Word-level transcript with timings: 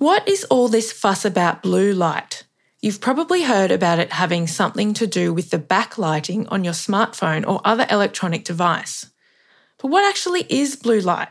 What 0.00 0.26
is 0.26 0.44
all 0.44 0.68
this 0.68 0.92
fuss 0.92 1.26
about 1.26 1.62
blue 1.62 1.92
light? 1.92 2.44
You've 2.80 3.02
probably 3.02 3.42
heard 3.42 3.70
about 3.70 3.98
it 3.98 4.14
having 4.14 4.46
something 4.46 4.94
to 4.94 5.06
do 5.06 5.34
with 5.34 5.50
the 5.50 5.58
backlighting 5.58 6.48
on 6.50 6.64
your 6.64 6.72
smartphone 6.72 7.46
or 7.46 7.60
other 7.66 7.86
electronic 7.90 8.42
device. 8.42 9.10
But 9.76 9.88
what 9.88 10.08
actually 10.08 10.46
is 10.48 10.74
blue 10.74 11.00
light? 11.00 11.28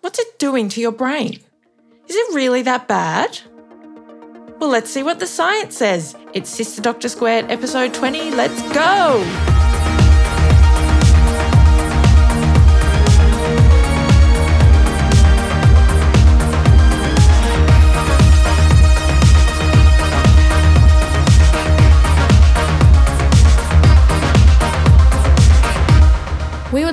What's 0.00 0.18
it 0.18 0.38
doing 0.38 0.68
to 0.68 0.82
your 0.82 0.92
brain? 0.92 1.40
Is 2.08 2.16
it 2.16 2.34
really 2.34 2.60
that 2.60 2.86
bad? 2.86 3.40
Well, 4.58 4.68
let's 4.68 4.90
see 4.90 5.02
what 5.02 5.18
the 5.18 5.26
science 5.26 5.78
says. 5.78 6.14
It's 6.34 6.50
Sister 6.50 6.82
Doctor 6.82 7.08
Squared, 7.08 7.50
episode 7.50 7.94
20. 7.94 8.32
Let's 8.32 8.60
go! 8.74 9.49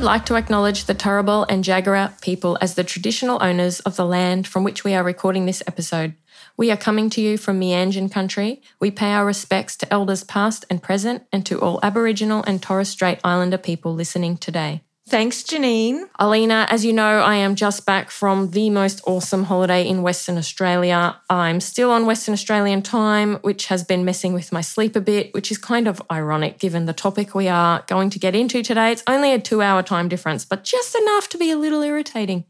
Like 0.07 0.25
to 0.25 0.35
acknowledge 0.35 0.85
the 0.85 0.95
Turrbal 0.95 1.45
and 1.49 1.65
Jagera 1.65 2.21
people 2.21 2.57
as 2.61 2.75
the 2.75 2.83
traditional 2.85 3.43
owners 3.43 3.81
of 3.81 3.97
the 3.97 4.05
land 4.05 4.47
from 4.47 4.63
which 4.63 4.85
we 4.85 4.93
are 4.93 5.03
recording 5.03 5.45
this 5.45 5.61
episode. 5.67 6.13
We 6.55 6.71
are 6.71 6.77
coming 6.77 7.09
to 7.09 7.19
you 7.19 7.37
from 7.37 7.59
Mianjin 7.59 8.09
country. 8.09 8.61
We 8.79 8.89
pay 8.89 9.11
our 9.11 9.25
respects 9.25 9.75
to 9.75 9.93
elders 9.93 10.23
past 10.23 10.63
and 10.69 10.81
present 10.81 11.23
and 11.33 11.45
to 11.47 11.59
all 11.59 11.81
Aboriginal 11.83 12.41
and 12.47 12.63
Torres 12.63 12.87
Strait 12.87 13.19
Islander 13.21 13.57
people 13.57 13.93
listening 13.93 14.37
today. 14.37 14.81
Thanks, 15.09 15.41
Janine. 15.41 16.09
Alina, 16.19 16.67
as 16.69 16.83
you 16.83 16.91
know, 16.91 17.19
I 17.19 17.35
am 17.35 17.55
just 17.55 17.85
back 17.85 18.11
from 18.11 18.51
the 18.51 18.69
most 18.69 18.99
awesome 19.07 19.45
holiday 19.45 19.87
in 19.87 20.01
Western 20.01 20.37
Australia. 20.37 21.17
I'm 21.29 21.61
still 21.61 21.91
on 21.91 22.05
Western 22.05 22.33
Australian 22.33 22.81
time, 22.81 23.35
which 23.35 23.67
has 23.67 23.85
been 23.85 24.03
messing 24.03 24.33
with 24.33 24.51
my 24.51 24.59
sleep 24.59 24.97
a 24.97 25.01
bit, 25.01 25.33
which 25.33 25.49
is 25.49 25.57
kind 25.57 25.87
of 25.87 26.01
ironic 26.11 26.59
given 26.59 26.87
the 26.87 26.93
topic 26.93 27.33
we 27.33 27.47
are 27.47 27.85
going 27.87 28.09
to 28.09 28.19
get 28.19 28.35
into 28.35 28.61
today. 28.61 28.91
It's 28.91 29.03
only 29.07 29.31
a 29.31 29.39
two 29.39 29.61
hour 29.61 29.81
time 29.81 30.09
difference, 30.09 30.43
but 30.43 30.65
just 30.65 30.93
enough 30.93 31.29
to 31.29 31.37
be 31.37 31.51
a 31.51 31.57
little 31.57 31.81
irritating. 31.81 32.43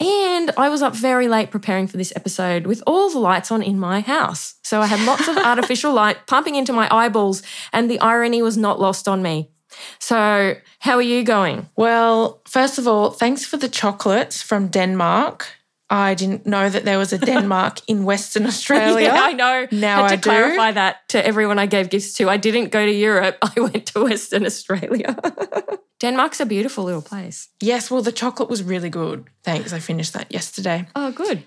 And 0.00 0.50
I 0.56 0.70
was 0.70 0.82
up 0.82 0.96
very 0.96 1.28
late 1.28 1.52
preparing 1.52 1.86
for 1.86 1.98
this 1.98 2.12
episode 2.16 2.66
with 2.66 2.82
all 2.84 3.10
the 3.10 3.20
lights 3.20 3.52
on 3.52 3.62
in 3.62 3.78
my 3.78 4.00
house. 4.00 4.56
So 4.64 4.80
I 4.80 4.86
had 4.86 5.06
lots 5.06 5.28
of 5.28 5.36
artificial 5.44 5.92
light 5.92 6.26
pumping 6.26 6.56
into 6.56 6.72
my 6.72 6.88
eyeballs, 6.90 7.44
and 7.72 7.88
the 7.88 8.00
irony 8.00 8.42
was 8.42 8.56
not 8.56 8.80
lost 8.80 9.06
on 9.06 9.22
me. 9.22 9.51
So, 9.98 10.56
how 10.78 10.96
are 10.96 11.02
you 11.02 11.22
going? 11.24 11.68
Well, 11.76 12.40
first 12.46 12.78
of 12.78 12.86
all, 12.86 13.10
thanks 13.10 13.44
for 13.44 13.56
the 13.56 13.68
chocolates 13.68 14.42
from 14.42 14.68
Denmark. 14.68 15.46
I 15.90 16.14
didn't 16.14 16.46
know 16.46 16.70
that 16.70 16.84
there 16.84 16.98
was 16.98 17.12
a 17.12 17.18
Denmark 17.26 17.80
in 17.86 18.04
Western 18.04 18.46
Australia. 18.46 19.06
yeah, 19.14 19.22
I 19.22 19.32
know. 19.32 19.66
Now 19.70 20.02
Had 20.02 20.08
to 20.08 20.12
I 20.14 20.16
do. 20.16 20.22
clarify 20.30 20.72
that 20.72 21.08
to 21.08 21.26
everyone 21.26 21.58
I 21.58 21.66
gave 21.66 21.90
gifts 21.90 22.14
to. 22.14 22.30
I 22.30 22.38
didn't 22.38 22.70
go 22.70 22.84
to 22.86 22.92
Europe. 22.92 23.36
I 23.56 23.60
went 23.60 23.86
to 23.86 24.04
Western 24.04 24.46
Australia. 24.46 25.16
Denmark's 26.00 26.40
a 26.40 26.46
beautiful 26.46 26.84
little 26.84 27.02
place. 27.02 27.48
Yes, 27.60 27.90
well, 27.90 28.02
the 28.02 28.10
chocolate 28.12 28.48
was 28.48 28.62
really 28.62 28.90
good. 28.90 29.28
Thanks. 29.44 29.72
I 29.72 29.78
finished 29.80 30.14
that 30.14 30.32
yesterday. 30.32 30.86
Oh, 30.96 31.12
good. 31.12 31.42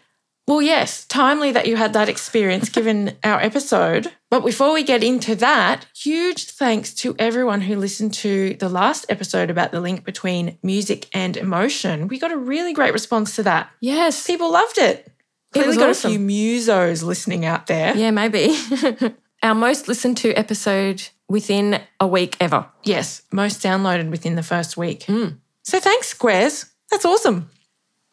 Well, 0.47 0.61
yes, 0.61 1.05
timely 1.05 1.51
that 1.53 1.65
you 1.65 1.75
had 1.75 1.93
that 1.93 2.07
experience 2.07 2.69
given 2.69 3.17
our 3.23 3.39
episode. 3.41 4.11
But 4.29 4.45
before 4.45 4.73
we 4.73 4.83
get 4.83 5.03
into 5.03 5.35
that, 5.35 5.87
huge 5.95 6.45
thanks 6.45 6.93
to 6.95 7.15
everyone 7.17 7.61
who 7.61 7.77
listened 7.77 8.13
to 8.15 8.53
the 8.55 8.69
last 8.69 9.05
episode 9.09 9.49
about 9.49 9.71
the 9.71 9.81
link 9.81 10.05
between 10.05 10.57
music 10.61 11.07
and 11.13 11.35
emotion. 11.35 12.07
We 12.07 12.19
got 12.19 12.31
a 12.31 12.37
really 12.37 12.73
great 12.73 12.93
response 12.93 13.35
to 13.37 13.43
that. 13.43 13.69
Yes. 13.81 14.27
People 14.27 14.51
loved 14.51 14.77
it. 14.77 15.11
Clearly 15.53 15.69
was 15.69 15.77
got 15.77 15.89
awesome. 15.89 16.11
a 16.11 16.15
few 16.15 16.27
musos 16.27 17.01
listening 17.01 17.45
out 17.45 17.67
there. 17.67 17.95
Yeah, 17.95 18.11
maybe. 18.11 18.55
Our 19.43 19.55
most 19.55 19.87
listened 19.87 20.17
to 20.17 20.33
episode 20.33 21.07
within 21.29 21.81
a 21.99 22.07
week 22.07 22.35
ever. 22.39 22.67
Yes, 22.83 23.21
most 23.31 23.61
downloaded 23.61 24.09
within 24.09 24.35
the 24.35 24.43
first 24.43 24.75
week. 24.75 25.01
Mm. 25.01 25.37
So 25.63 25.79
thanks, 25.79 26.09
Squares. 26.09 26.65
That's 26.91 27.05
awesome. 27.05 27.49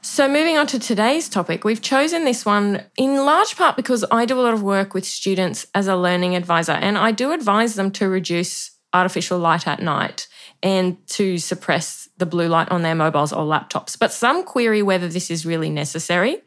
So, 0.04 0.26
moving 0.26 0.58
on 0.58 0.66
to 0.66 0.80
today's 0.80 1.28
topic, 1.28 1.62
we've 1.62 1.80
chosen 1.80 2.24
this 2.24 2.44
one 2.44 2.82
in 2.96 3.14
large 3.24 3.56
part 3.56 3.76
because 3.76 4.04
I 4.10 4.24
do 4.24 4.38
a 4.38 4.42
lot 4.42 4.52
of 4.52 4.60
work 4.60 4.94
with 4.94 5.04
students 5.04 5.64
as 5.76 5.86
a 5.86 5.94
learning 5.94 6.34
advisor, 6.34 6.72
and 6.72 6.98
I 6.98 7.12
do 7.12 7.30
advise 7.30 7.76
them 7.76 7.92
to 7.92 8.08
reduce 8.08 8.72
artificial 8.92 9.38
light 9.38 9.68
at 9.68 9.80
night 9.80 10.26
and 10.60 10.96
to 11.06 11.38
suppress 11.38 12.08
the 12.16 12.26
blue 12.26 12.48
light 12.48 12.68
on 12.70 12.82
their 12.82 12.96
mobiles 12.96 13.32
or 13.32 13.44
laptops. 13.44 13.96
But 13.96 14.12
some 14.12 14.42
query 14.42 14.82
whether 14.82 15.06
this 15.06 15.30
is 15.30 15.46
really 15.46 15.70
necessary. 15.70 16.42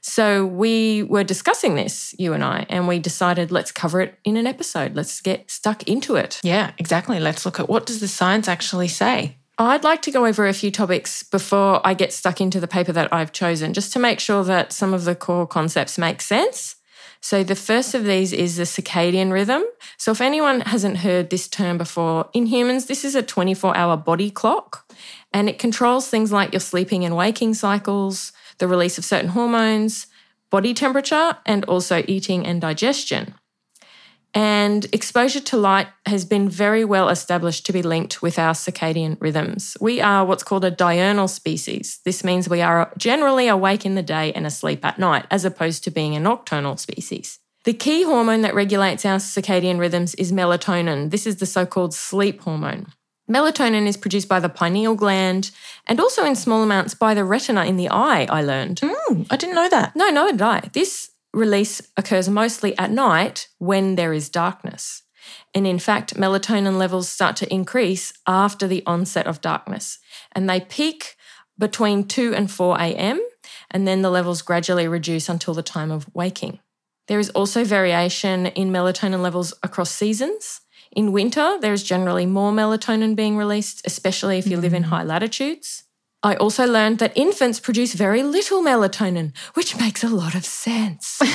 So, 0.00 0.44
we 0.44 1.04
were 1.04 1.24
discussing 1.24 1.76
this, 1.76 2.12
you 2.18 2.32
and 2.32 2.42
I, 2.42 2.66
and 2.68 2.88
we 2.88 2.98
decided 2.98 3.52
let's 3.52 3.70
cover 3.70 4.00
it 4.00 4.18
in 4.24 4.36
an 4.36 4.48
episode. 4.48 4.96
Let's 4.96 5.20
get 5.20 5.48
stuck 5.48 5.84
into 5.84 6.16
it. 6.16 6.40
Yeah, 6.42 6.72
exactly. 6.76 7.20
Let's 7.20 7.46
look 7.46 7.60
at 7.60 7.68
what 7.68 7.86
does 7.86 8.00
the 8.00 8.08
science 8.08 8.48
actually 8.48 8.88
say. 8.88 9.36
I'd 9.58 9.84
like 9.84 10.02
to 10.02 10.10
go 10.10 10.26
over 10.26 10.46
a 10.46 10.52
few 10.52 10.70
topics 10.70 11.22
before 11.22 11.80
I 11.82 11.94
get 11.94 12.12
stuck 12.12 12.42
into 12.42 12.60
the 12.60 12.68
paper 12.68 12.92
that 12.92 13.12
I've 13.12 13.32
chosen, 13.32 13.72
just 13.72 13.90
to 13.94 13.98
make 13.98 14.20
sure 14.20 14.44
that 14.44 14.70
some 14.70 14.92
of 14.92 15.04
the 15.04 15.14
core 15.14 15.46
concepts 15.46 15.96
make 15.96 16.20
sense. 16.20 16.76
So, 17.22 17.42
the 17.42 17.56
first 17.56 17.94
of 17.94 18.04
these 18.04 18.34
is 18.34 18.56
the 18.56 18.64
circadian 18.64 19.32
rhythm. 19.32 19.64
So, 19.96 20.12
if 20.12 20.20
anyone 20.20 20.60
hasn't 20.60 20.98
heard 20.98 21.30
this 21.30 21.48
term 21.48 21.78
before, 21.78 22.28
in 22.34 22.46
humans, 22.46 22.84
this 22.84 23.02
is 23.02 23.14
a 23.14 23.22
24 23.22 23.74
hour 23.74 23.96
body 23.96 24.30
clock 24.30 24.92
and 25.32 25.48
it 25.48 25.58
controls 25.58 26.08
things 26.08 26.30
like 26.30 26.52
your 26.52 26.60
sleeping 26.60 27.06
and 27.06 27.16
waking 27.16 27.54
cycles, 27.54 28.32
the 28.58 28.68
release 28.68 28.98
of 28.98 29.06
certain 29.06 29.30
hormones, 29.30 30.06
body 30.50 30.74
temperature, 30.74 31.38
and 31.46 31.64
also 31.64 32.04
eating 32.06 32.46
and 32.46 32.60
digestion. 32.60 33.34
And 34.36 34.84
exposure 34.92 35.40
to 35.40 35.56
light 35.56 35.86
has 36.04 36.26
been 36.26 36.46
very 36.46 36.84
well 36.84 37.08
established 37.08 37.64
to 37.64 37.72
be 37.72 37.80
linked 37.80 38.20
with 38.20 38.38
our 38.38 38.52
circadian 38.52 39.16
rhythms. 39.18 39.78
We 39.80 40.02
are 40.02 40.26
what's 40.26 40.42
called 40.42 40.66
a 40.66 40.70
diurnal 40.70 41.26
species. 41.26 42.00
This 42.04 42.22
means 42.22 42.46
we 42.46 42.60
are 42.60 42.92
generally 42.98 43.48
awake 43.48 43.86
in 43.86 43.94
the 43.94 44.02
day 44.02 44.34
and 44.34 44.46
asleep 44.46 44.84
at 44.84 44.98
night, 44.98 45.24
as 45.30 45.46
opposed 45.46 45.84
to 45.84 45.90
being 45.90 46.14
a 46.14 46.20
nocturnal 46.20 46.76
species. 46.76 47.38
The 47.64 47.72
key 47.72 48.02
hormone 48.02 48.42
that 48.42 48.54
regulates 48.54 49.06
our 49.06 49.16
circadian 49.16 49.78
rhythms 49.78 50.14
is 50.16 50.32
melatonin. 50.32 51.10
This 51.10 51.26
is 51.26 51.36
the 51.36 51.46
so 51.46 51.64
called 51.64 51.94
sleep 51.94 52.42
hormone. 52.42 52.88
Melatonin 53.30 53.86
is 53.86 53.96
produced 53.96 54.28
by 54.28 54.38
the 54.38 54.50
pineal 54.50 54.96
gland 54.96 55.50
and 55.86 55.98
also 55.98 56.26
in 56.26 56.36
small 56.36 56.62
amounts 56.62 56.92
by 56.92 57.14
the 57.14 57.24
retina 57.24 57.64
in 57.64 57.76
the 57.76 57.88
eye, 57.88 58.26
I 58.28 58.42
learned. 58.42 58.82
Mm, 58.82 59.28
I 59.30 59.36
didn't 59.36 59.54
know 59.54 59.70
that. 59.70 59.96
No, 59.96 60.10
no, 60.10 60.30
did 60.30 60.42
I. 60.42 60.68
This 60.74 61.08
release 61.36 61.82
occurs 61.96 62.28
mostly 62.28 62.76
at 62.78 62.90
night 62.90 63.48
when 63.58 63.94
there 63.94 64.12
is 64.12 64.28
darkness. 64.30 65.02
And 65.54 65.66
in 65.66 65.78
fact, 65.78 66.14
melatonin 66.14 66.78
levels 66.78 67.08
start 67.08 67.36
to 67.36 67.52
increase 67.52 68.12
after 68.26 68.66
the 68.66 68.82
onset 68.86 69.26
of 69.26 69.40
darkness. 69.40 69.98
And 70.32 70.48
they 70.48 70.60
peak 70.60 71.16
between 71.58 72.08
2 72.08 72.34
and 72.34 72.50
4 72.50 72.78
a.m. 72.78 73.20
And 73.70 73.86
then 73.86 74.02
the 74.02 74.10
levels 74.10 74.42
gradually 74.42 74.88
reduce 74.88 75.28
until 75.28 75.54
the 75.54 75.62
time 75.62 75.90
of 75.90 76.06
waking. 76.14 76.60
There 77.08 77.20
is 77.20 77.30
also 77.30 77.64
variation 77.64 78.46
in 78.46 78.70
melatonin 78.70 79.20
levels 79.20 79.54
across 79.62 79.90
seasons. 79.90 80.60
In 80.92 81.12
winter, 81.12 81.58
there 81.60 81.72
is 81.72 81.82
generally 81.82 82.26
more 82.26 82.52
melatonin 82.52 83.14
being 83.14 83.36
released, 83.36 83.82
especially 83.84 84.38
if 84.38 84.46
you 84.46 84.56
live 84.56 84.74
in 84.74 84.84
mm-hmm. 84.84 84.90
high 84.90 85.02
latitudes. 85.04 85.84
I 86.26 86.34
also 86.34 86.66
learned 86.66 86.98
that 86.98 87.12
infants 87.16 87.60
produce 87.60 87.94
very 87.94 88.24
little 88.24 88.60
melatonin, 88.60 89.32
which 89.54 89.76
makes 89.76 90.02
a 90.02 90.08
lot 90.08 90.34
of 90.34 90.44
sense. 90.44 91.22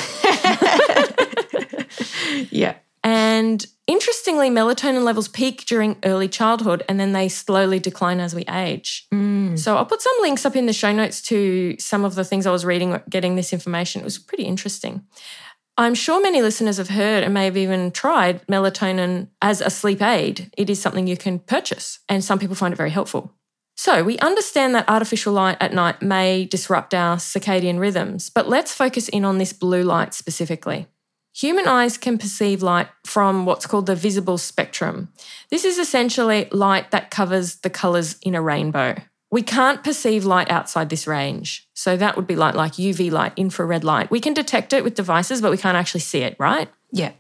Yeah. 2.50 2.76
and 3.04 3.66
interestingly, 3.88 4.50
melatonin 4.50 5.04
levels 5.04 5.28
peak 5.28 5.66
during 5.66 5.98
early 6.04 6.28
childhood 6.28 6.84
and 6.88 7.00
then 7.00 7.12
they 7.14 7.30
slowly 7.30 7.80
decline 7.80 8.20
as 8.20 8.34
we 8.34 8.44
age. 8.44 9.08
Mm. 9.14 9.60
So 9.60 9.78
I'll 9.78 9.86
put 9.86 10.02
some 10.02 10.16
links 10.22 10.46
up 10.46 10.56
in 10.56 10.66
the 10.66 10.74
show 10.74 10.92
notes 10.94 11.22
to 11.24 11.76
some 11.78 12.04
of 12.06 12.16
the 12.16 12.24
things 12.24 12.46
I 12.46 12.52
was 12.52 12.66
reading, 12.66 13.00
getting 13.10 13.36
this 13.36 13.54
information. 13.54 14.02
It 14.02 14.06
was 14.06 14.18
pretty 14.18 14.44
interesting. 14.44 15.06
I'm 15.78 15.96
sure 15.96 16.22
many 16.22 16.42
listeners 16.42 16.78
have 16.78 16.90
heard 16.90 17.24
and 17.24 17.34
may 17.34 17.46
have 17.46 17.58
even 17.58 17.92
tried 17.92 18.46
melatonin 18.48 19.28
as 19.42 19.62
a 19.62 19.70
sleep 19.70 20.02
aid. 20.02 20.52
It 20.58 20.70
is 20.70 20.82
something 20.82 21.08
you 21.08 21.18
can 21.18 21.40
purchase, 21.40 22.00
and 22.10 22.24
some 22.24 22.40
people 22.40 22.56
find 22.56 22.74
it 22.74 22.78
very 22.78 22.92
helpful. 22.92 23.34
So, 23.84 24.04
we 24.04 24.20
understand 24.20 24.76
that 24.76 24.88
artificial 24.88 25.34
light 25.34 25.58
at 25.60 25.74
night 25.74 26.04
may 26.04 26.46
disrupt 26.46 26.94
our 26.94 27.18
circadian 27.18 27.80
rhythms, 27.80 28.30
but 28.30 28.48
let's 28.48 28.72
focus 28.72 29.10
in 29.10 29.26
on 29.26 29.40
this 29.40 29.54
blue 29.54 29.82
light 29.82 30.14
specifically. 30.14 30.86
Human 31.34 31.68
eyes 31.68 31.98
can 31.98 32.20
perceive 32.20 32.62
light 32.62 32.90
from 33.08 33.44
what's 33.48 33.66
called 33.66 33.88
the 33.88 33.96
visible 33.96 34.38
spectrum. 34.38 35.10
This 35.50 35.66
is 35.66 35.80
essentially 35.80 36.48
light 36.52 36.92
that 36.92 37.10
covers 37.10 37.56
the 37.56 37.72
colours 37.72 38.18
in 38.22 38.36
a 38.36 38.42
rainbow. 38.44 38.98
We 39.32 39.42
can't 39.42 39.84
perceive 39.84 40.26
light 40.26 40.52
outside 40.52 40.92
this 40.92 41.08
range. 41.08 41.68
So 41.74 41.98
that 41.98 42.16
would 42.16 42.28
be 42.28 42.36
light 42.36 42.54
like 42.54 42.74
UV 42.74 43.12
light, 43.12 43.34
infrared 43.36 43.84
light. 43.84 44.12
We 44.12 44.20
can 44.20 44.36
detect 44.36 44.74
it 44.74 44.84
with 44.84 44.94
devices, 44.94 45.42
but 45.42 45.50
we 45.50 45.58
can't 45.58 45.76
actually 45.76 46.02
see 46.02 46.20
it, 46.20 46.36
right? 46.38 46.70
Yeah. 46.92 47.14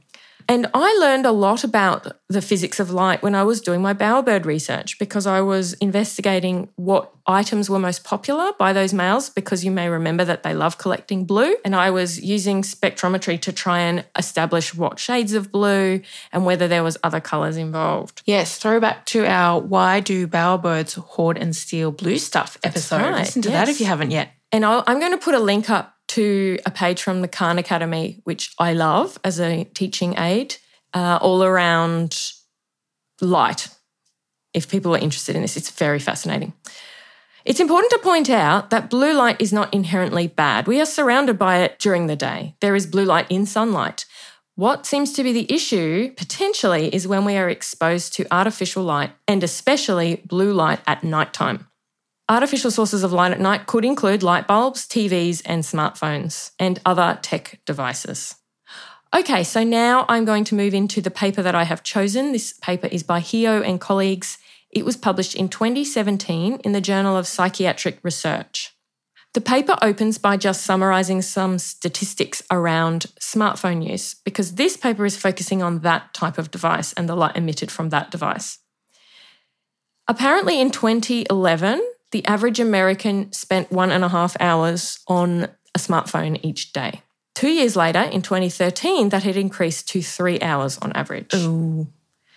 And 0.47 0.67
I 0.73 0.97
learned 0.99 1.25
a 1.25 1.31
lot 1.31 1.63
about 1.63 2.17
the 2.29 2.41
physics 2.41 2.79
of 2.79 2.91
light 2.91 3.21
when 3.21 3.35
I 3.35 3.43
was 3.43 3.61
doing 3.61 3.81
my 3.81 3.93
bowerbird 3.93 4.45
research 4.45 4.97
because 4.99 5.27
I 5.27 5.41
was 5.41 5.73
investigating 5.73 6.69
what 6.75 7.11
items 7.27 7.69
were 7.69 7.79
most 7.79 8.03
popular 8.03 8.51
by 8.57 8.73
those 8.73 8.93
males 8.93 9.29
because 9.29 9.63
you 9.63 9.71
may 9.71 9.89
remember 9.89 10.25
that 10.25 10.43
they 10.43 10.53
love 10.53 10.77
collecting 10.77 11.25
blue. 11.25 11.55
And 11.63 11.75
I 11.75 11.91
was 11.91 12.21
using 12.21 12.61
spectrometry 12.61 13.39
to 13.41 13.51
try 13.51 13.79
and 13.79 14.05
establish 14.17 14.73
what 14.73 14.99
shades 14.99 15.33
of 15.33 15.51
blue 15.51 16.01
and 16.31 16.45
whether 16.45 16.67
there 16.67 16.83
was 16.83 16.97
other 17.03 17.19
colours 17.19 17.57
involved. 17.57 18.21
Yes, 18.25 18.57
throwback 18.57 19.05
to 19.07 19.25
our 19.25 19.59
Why 19.61 19.99
Do 19.99 20.27
Bowerbirds 20.27 20.95
Hoard 20.95 21.37
and 21.37 21.55
Steal 21.55 21.91
Blue 21.91 22.17
Stuff 22.17 22.57
episode. 22.63 23.01
right, 23.01 23.19
Listen 23.19 23.41
to 23.43 23.49
yes. 23.49 23.67
that 23.67 23.71
if 23.71 23.79
you 23.79 23.85
haven't 23.85 24.11
yet. 24.11 24.31
And 24.51 24.65
I'll, 24.65 24.83
I'm 24.85 24.99
going 24.99 25.13
to 25.13 25.17
put 25.17 25.33
a 25.35 25.39
link 25.39 25.69
up 25.69 25.95
to 26.11 26.57
a 26.65 26.71
page 26.71 27.01
from 27.01 27.21
the 27.21 27.27
Khan 27.27 27.57
Academy, 27.57 28.19
which 28.25 28.53
I 28.59 28.73
love 28.73 29.17
as 29.23 29.39
a 29.39 29.63
teaching 29.63 30.17
aid, 30.17 30.57
uh, 30.93 31.19
all 31.21 31.43
around 31.43 32.33
light. 33.21 33.69
If 34.53 34.69
people 34.69 34.93
are 34.93 34.99
interested 34.99 35.35
in 35.35 35.41
this, 35.41 35.55
it's 35.55 35.69
very 35.69 35.99
fascinating. 35.99 36.53
It's 37.45 37.61
important 37.61 37.91
to 37.91 37.99
point 37.99 38.29
out 38.29 38.69
that 38.69 38.89
blue 38.89 39.13
light 39.13 39.41
is 39.41 39.53
not 39.53 39.73
inherently 39.73 40.27
bad. 40.27 40.67
We 40.67 40.81
are 40.81 40.85
surrounded 40.85 41.39
by 41.39 41.59
it 41.59 41.79
during 41.79 42.07
the 42.07 42.17
day. 42.17 42.55
There 42.59 42.75
is 42.75 42.85
blue 42.85 43.05
light 43.05 43.27
in 43.29 43.45
sunlight. 43.45 44.05
What 44.55 44.85
seems 44.85 45.13
to 45.13 45.23
be 45.23 45.31
the 45.31 45.51
issue, 45.51 46.13
potentially, 46.17 46.93
is 46.93 47.07
when 47.07 47.23
we 47.23 47.37
are 47.37 47.49
exposed 47.49 48.13
to 48.15 48.27
artificial 48.31 48.83
light 48.83 49.11
and 49.27 49.43
especially 49.43 50.21
blue 50.25 50.51
light 50.53 50.81
at 50.85 51.03
nighttime. 51.03 51.67
Artificial 52.31 52.71
sources 52.71 53.03
of 53.03 53.11
light 53.11 53.33
at 53.33 53.41
night 53.41 53.67
could 53.67 53.83
include 53.83 54.23
light 54.23 54.47
bulbs, 54.47 54.87
TVs, 54.87 55.41
and 55.43 55.63
smartphones, 55.63 56.51
and 56.57 56.79
other 56.85 57.19
tech 57.21 57.59
devices. 57.65 58.35
Okay, 59.13 59.43
so 59.43 59.65
now 59.65 60.05
I'm 60.07 60.23
going 60.23 60.45
to 60.45 60.55
move 60.55 60.73
into 60.73 61.01
the 61.01 61.11
paper 61.11 61.41
that 61.41 61.55
I 61.55 61.65
have 61.65 61.83
chosen. 61.83 62.31
This 62.31 62.53
paper 62.53 62.87
is 62.87 63.03
by 63.03 63.19
Heo 63.19 63.61
and 63.61 63.81
colleagues. 63.81 64.37
It 64.69 64.85
was 64.85 64.95
published 64.95 65.35
in 65.35 65.49
2017 65.49 66.61
in 66.63 66.71
the 66.71 66.79
Journal 66.79 67.17
of 67.17 67.27
Psychiatric 67.27 67.99
Research. 68.01 68.73
The 69.33 69.41
paper 69.41 69.75
opens 69.81 70.17
by 70.17 70.37
just 70.37 70.63
summarising 70.63 71.21
some 71.23 71.59
statistics 71.59 72.41
around 72.49 73.07
smartphone 73.19 73.85
use, 73.85 74.13
because 74.13 74.55
this 74.55 74.77
paper 74.77 75.05
is 75.05 75.17
focusing 75.17 75.61
on 75.61 75.79
that 75.79 76.13
type 76.13 76.37
of 76.37 76.49
device 76.49 76.93
and 76.93 77.09
the 77.09 77.15
light 77.17 77.35
emitted 77.35 77.69
from 77.69 77.89
that 77.89 78.09
device. 78.09 78.59
Apparently, 80.07 80.61
in 80.61 80.71
2011, 80.71 81.81
the 82.11 82.25
average 82.25 82.59
American 82.59 83.31
spent 83.31 83.71
one 83.71 83.91
and 83.91 84.03
a 84.03 84.09
half 84.09 84.35
hours 84.39 84.99
on 85.07 85.43
a 85.73 85.79
smartphone 85.79 86.39
each 86.43 86.73
day. 86.73 87.01
Two 87.33 87.49
years 87.49 87.75
later, 87.75 88.01
in 88.01 88.21
2013, 88.21 89.09
that 89.09 89.23
had 89.23 89.37
increased 89.37 89.87
to 89.89 90.01
three 90.01 90.39
hours 90.41 90.77
on 90.79 90.91
average. 90.93 91.33
Ooh. 91.33 91.87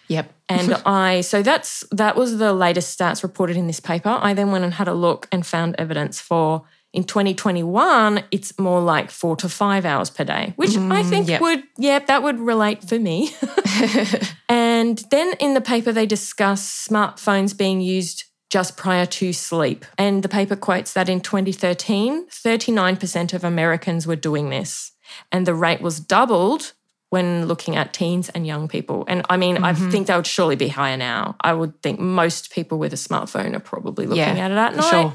Yep. 0.09 0.33
And 0.49 0.75
I, 0.87 1.23
so 1.23 1.43
that's 1.43 1.85
that 1.91 2.17
was 2.17 2.39
the 2.39 2.53
latest 2.53 2.99
stats 2.99 3.23
reported 3.23 3.57
in 3.57 3.67
this 3.67 3.81
paper. 3.81 4.19
I 4.21 4.35
then 4.35 4.51
went 4.53 4.65
and 4.65 4.75
had 4.75 4.89
a 4.89 4.95
look 4.95 5.29
and 5.33 5.45
found 5.45 5.75
evidence 5.79 6.21
for 6.21 6.65
in 6.95 7.03
2021, 7.03 8.23
it's 8.31 8.57
more 8.57 8.81
like 8.81 9.11
four 9.11 9.35
to 9.37 9.49
five 9.49 9.85
hours 9.85 10.11
per 10.11 10.23
day, 10.23 10.53
which 10.55 10.77
I 10.77 11.03
mm, 11.03 11.11
think 11.11 11.29
yep. 11.29 11.41
would, 11.41 11.65
yeah, 11.77 11.99
that 11.99 12.23
would 12.23 12.39
relate 12.39 12.89
for 12.89 13.01
me. 13.01 13.35
and 14.49 14.99
then 15.11 15.35
in 15.41 15.55
the 15.55 15.61
paper, 15.61 15.91
they 15.91 16.07
discuss 16.07 16.89
smartphones 16.89 17.57
being 17.57 17.81
used 17.81 18.25
just 18.55 18.77
prior 18.77 19.05
to 19.05 19.33
sleep. 19.33 19.85
And 19.99 20.23
the 20.23 20.29
paper 20.29 20.55
quotes 20.55 20.93
that 20.93 21.09
in 21.09 21.21
2013, 21.21 22.29
39% 22.29 23.35
of 23.35 23.43
Americans 23.43 24.07
were 24.07 24.15
doing 24.15 24.49
this. 24.51 24.93
And 25.33 25.45
the 25.45 25.57
rate 25.57 25.81
was 25.81 25.99
doubled 25.99 26.73
when 27.11 27.47
looking 27.47 27.75
at 27.75 27.93
teens 27.93 28.29
and 28.29 28.47
young 28.47 28.69
people. 28.69 29.05
And 29.09 29.27
I 29.29 29.37
mean, 29.37 29.57
I 29.65 29.73
think 29.75 30.07
that 30.07 30.15
would 30.15 30.29
surely 30.29 30.55
be 30.55 30.69
higher 30.69 30.97
now. 30.97 31.35
I 31.41 31.53
would 31.53 31.83
think 31.83 31.99
most 31.99 32.53
people 32.53 32.79
with 32.79 32.93
a 32.93 32.97
smartphone 33.09 33.57
are 33.57 33.61
probably 33.73 34.07
looking 34.07 34.37
Yeah, 34.37 34.45
at 34.47 34.53
it 34.53 34.57
at 34.57 34.77
night. 34.77 34.89
sure. 34.89 35.13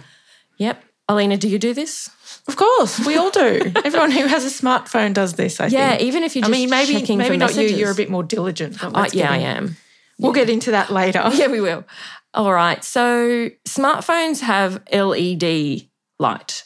Yep. 0.57 0.83
Alina, 1.07 1.37
do 1.37 1.47
you 1.47 1.59
do 1.59 1.73
this? 1.73 2.09
Of 2.45 2.57
course, 2.57 3.05
we 3.05 3.15
all 3.15 3.31
do. 3.31 3.71
Everyone 3.85 4.11
who 4.11 4.25
has 4.27 4.43
a 4.43 4.49
smartphone 4.63 5.13
does 5.13 5.35
this, 5.35 5.61
I 5.61 5.69
think. 5.69 5.79
Yeah, 5.79 5.91
think. 5.91 6.01
even 6.01 6.23
if 6.23 6.35
you're 6.35 6.43
I 6.43 6.49
just 6.49 6.59
mean, 6.59 6.69
maybe 6.69 6.93
maybe 7.15 7.37
not 7.37 7.51
you. 7.51 7.55
messages. 7.61 7.79
You're 7.79 7.91
a 7.91 7.95
bit 7.95 8.09
more 8.09 8.23
diligent. 8.23 8.83
Uh, 8.83 9.07
yeah, 9.13 9.31
I 9.31 9.37
am. 9.37 9.77
We'll 10.19 10.33
get 10.33 10.49
into 10.49 10.71
that 10.71 10.89
later. 10.89 11.23
Yeah, 11.33 11.47
we 11.47 11.61
will. 11.61 11.85
All 12.33 12.53
right. 12.53 12.83
So 12.83 13.49
smartphones 13.67 14.41
have 14.41 14.83
LED 14.91 15.89
light, 16.19 16.63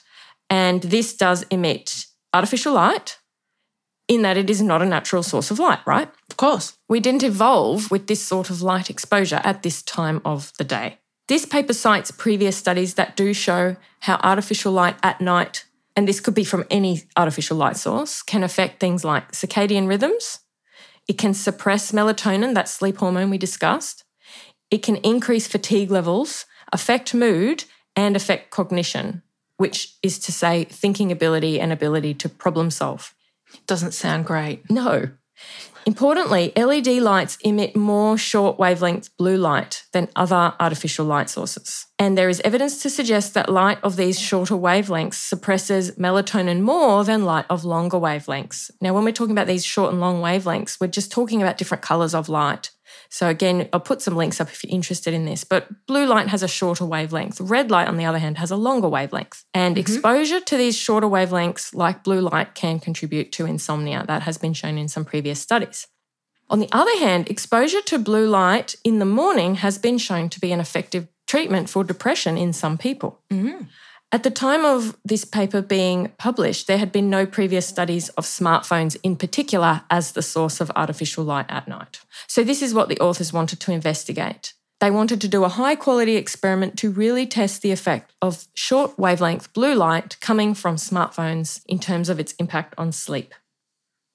and 0.50 0.82
this 0.82 1.16
does 1.16 1.44
emit 1.50 2.06
artificial 2.34 2.74
light 2.74 3.18
in 4.08 4.22
that 4.24 4.38
it 4.38 4.50
is 4.50 4.62
not 4.62 4.82
a 4.82 4.86
natural 4.86 5.24
source 5.24 5.50
of 5.52 5.60
light, 5.60 5.80
right? 5.86 6.10
Of 6.30 6.38
course. 6.38 6.78
We 6.90 7.00
didn't 7.00 7.24
evolve 7.24 7.90
with 7.90 8.08
this 8.08 8.22
sort 8.22 8.50
of 8.50 8.62
light 8.62 8.90
exposure 8.90 9.42
at 9.44 9.64
this 9.64 9.82
time 9.82 10.22
of 10.26 10.52
the 10.58 10.64
day. 10.64 11.00
This 11.28 11.46
paper 11.46 11.74
cites 11.74 12.12
previous 12.12 12.58
studies 12.58 12.96
that 12.96 13.16
do 13.16 13.34
show 13.34 13.78
how 14.02 14.20
artificial 14.22 14.74
light 14.74 14.98
at 15.02 15.22
night, 15.22 15.66
and 15.96 16.08
this 16.08 16.20
could 16.20 16.34
be 16.34 16.44
from 16.44 16.66
any 16.70 17.04
artificial 17.16 17.56
light 17.56 17.78
source, 17.78 18.22
can 18.22 18.44
affect 18.44 18.80
things 18.80 19.06
like 19.06 19.32
circadian 19.32 19.88
rhythms. 19.88 20.40
It 21.08 21.18
can 21.18 21.34
suppress 21.34 21.94
melatonin, 21.94 22.54
that 22.56 22.68
sleep 22.68 22.98
hormone 22.98 23.30
we 23.30 23.38
discussed. 23.38 24.03
It 24.72 24.84
can 24.84 24.98
increase 24.98 25.48
fatigue 25.48 25.92
levels, 25.92 26.46
affect 26.72 27.14
mood, 27.14 27.66
and 27.96 28.16
affect 28.16 28.52
cognition, 28.52 29.22
which 29.58 29.96
is 30.02 30.20
to 30.20 30.32
say, 30.32 30.66
thinking 30.66 31.12
ability 31.12 31.60
and 31.60 31.72
ability 31.72 32.14
to 32.16 32.30
problem 32.30 32.72
solve. 32.72 33.14
Doesn't 33.68 33.94
sound 33.94 34.26
great. 34.26 34.70
No. 34.70 35.12
Importantly, 35.86 36.54
LED 36.56 36.88
lights 37.02 37.38
emit 37.44 37.76
more 37.76 38.18
short 38.18 38.58
wavelength 38.58 39.10
blue 39.18 39.36
light 39.36 39.84
than 39.92 40.08
other 40.16 40.54
artificial 40.60 41.06
light 41.06 41.30
sources. 41.30 41.88
And 42.00 42.18
there 42.18 42.30
is 42.30 42.42
evidence 42.42 42.82
to 42.84 42.90
suggest 42.90 43.34
that 43.34 43.50
light 43.50 43.80
of 43.84 43.98
these 43.98 44.20
shorter 44.20 44.56
wavelengths 44.56 45.16
suppresses 45.16 45.92
melatonin 45.92 46.62
more 46.62 47.04
than 47.04 47.26
light 47.26 47.46
of 47.50 47.66
longer 47.66 47.98
wavelengths. 47.98 48.72
Now, 48.80 48.94
when 48.94 49.04
we're 49.04 49.12
talking 49.12 49.34
about 49.34 49.48
these 49.48 49.66
short 49.66 49.92
and 49.92 50.00
long 50.00 50.22
wavelengths, 50.22 50.80
we're 50.80 50.88
just 50.88 51.12
talking 51.12 51.42
about 51.42 51.58
different 51.58 51.84
colors 51.84 52.16
of 52.16 52.30
light. 52.30 52.72
So, 53.14 53.28
again, 53.30 53.70
I'll 53.72 53.80
put 53.80 54.02
some 54.02 54.16
links 54.16 54.42
up 54.42 54.50
if 54.50 54.64
you're 54.64 54.74
interested 54.74 55.14
in 55.14 55.26
this. 55.26 55.44
But 55.44 55.86
blue 55.86 56.08
light 56.08 56.30
has 56.30 56.42
a 56.42 56.48
shorter 56.48 56.84
wavelength. 56.84 57.40
Red 57.40 57.70
light, 57.70 57.88
on 57.88 57.98
the 57.98 58.06
other 58.06 58.18
hand, 58.18 58.40
has 58.40 58.50
a 58.50 58.56
longer 58.56 58.90
wavelength. 58.90 59.46
And 59.54 59.76
mm-hmm. 59.76 59.82
exposure 59.82 60.40
to 60.40 60.58
these 60.58 60.76
shorter 60.76 61.06
wavelengths, 61.06 61.76
like 61.76 62.04
blue 62.04 62.22
light, 62.22 62.56
can 62.56 62.80
contribute 62.80 63.32
to 63.34 63.46
insomnia. 63.46 64.04
That 64.08 64.24
has 64.24 64.40
been 64.40 64.54
shown 64.54 64.80
in 64.80 64.88
some 64.88 65.06
previous 65.06 65.40
studies. 65.40 65.86
On 66.50 66.60
the 66.60 66.70
other 66.72 66.98
hand, 66.98 67.30
exposure 67.30 67.82
to 67.82 68.00
blue 68.00 68.28
light 68.28 68.74
in 68.84 68.98
the 68.98 69.06
morning 69.06 69.56
has 69.56 69.78
been 69.78 70.00
shown 70.00 70.28
to 70.30 70.40
be 70.40 70.52
an 70.52 70.60
effective 70.60 71.08
treatment 71.28 71.70
for 71.70 71.84
depression 71.84 72.36
in 72.36 72.52
some 72.52 72.80
people. 72.80 73.22
Mm-hmm. 73.30 73.66
At 74.14 74.22
the 74.22 74.30
time 74.30 74.64
of 74.64 74.96
this 75.04 75.26
paper 75.26 75.60
being 75.60 76.12
published, 76.20 76.68
there 76.68 76.78
had 76.78 76.92
been 76.92 77.10
no 77.10 77.26
previous 77.26 77.66
studies 77.66 78.10
of 78.10 78.26
smartphones 78.26 78.96
in 79.02 79.16
particular 79.16 79.82
as 79.90 80.12
the 80.12 80.22
source 80.22 80.62
of 80.62 80.72
artificial 80.76 81.24
light 81.24 81.48
at 81.50 81.68
night. 81.68 82.00
So, 82.28 82.44
this 82.44 82.62
is 82.62 82.76
what 82.76 82.90
the 82.90 83.00
authors 83.00 83.34
wanted 83.34 83.60
to 83.62 83.72
investigate. 83.72 84.54
They 84.80 84.92
wanted 84.92 85.20
to 85.22 85.28
do 85.28 85.44
a 85.44 85.50
high 85.50 85.74
quality 85.74 86.16
experiment 86.16 86.78
to 86.78 86.92
really 86.92 87.26
test 87.26 87.64
the 87.64 87.72
effect 87.72 88.14
of 88.22 88.46
short 88.54 89.00
wavelength 89.00 89.52
blue 89.52 89.74
light 89.74 90.20
coming 90.22 90.54
from 90.54 90.76
smartphones 90.76 91.62
in 91.66 91.80
terms 91.80 92.08
of 92.08 92.20
its 92.20 92.34
impact 92.34 92.76
on 92.78 92.92
sleep. 92.92 93.34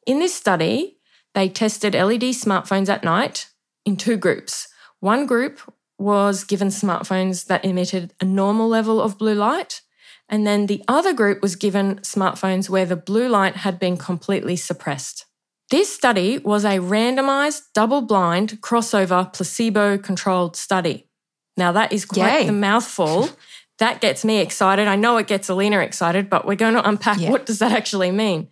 In 0.07 0.21
this 0.21 0.35
study, 0.35 0.99
they 1.35 1.49
tested 1.49 1.95
LED 1.95 2.37
smartphones 2.39 2.89
at 2.89 3.03
night 3.03 3.49
in 3.85 3.97
two 3.97 4.17
groups. 4.17 4.69
One 5.01 5.27
group 5.27 5.61
was 5.99 6.45
given 6.45 6.69
smartphones 6.69 7.47
that 7.47 7.65
emitted 7.65 8.15
a 8.21 8.25
normal 8.25 8.69
level 8.69 9.01
of 9.01 9.19
blue 9.19 9.35
light, 9.35 9.81
and 10.29 10.47
then 10.47 10.67
the 10.67 10.83
other 10.89 11.13
group 11.13 11.41
was 11.43 11.57
given 11.57 11.97
smartphones 11.97 12.69
where 12.69 12.87
the 12.87 12.97
blue 12.97 13.29
light 13.29 13.57
had 13.57 13.79
been 13.79 13.97
completely 13.97 14.57
suppressed. 14.57 15.25
This 15.71 15.95
study 15.95 16.39
was 16.39 16.65
a 16.65 16.79
randomized, 16.79 17.63
double 17.75 18.03
blind, 18.03 18.61
crossover, 18.63 19.33
placebo 19.33 19.99
controlled 19.99 20.57
study. 20.57 21.09
Now, 21.57 21.73
that 21.73 21.93
is 21.93 22.05
quite 22.05 22.41
Yay. 22.41 22.47
the 22.47 22.53
mouthful. 22.53 23.29
that 23.79 24.01
gets 24.01 24.25
me 24.25 24.39
excited. 24.39 24.89
I 24.89 24.97
know 24.97 25.19
it 25.19 25.27
gets 25.27 25.49
Alina 25.49 25.81
excited, 25.81 26.31
but 26.31 26.47
we're 26.47 26.57
going 26.57 26.75
to 26.75 26.89
unpack 26.89 27.19
Yeah. 27.21 27.31
what 27.31 27.47
does 27.47 27.59
that 27.59 27.73
actually 27.73 28.11
mean. 28.11 28.49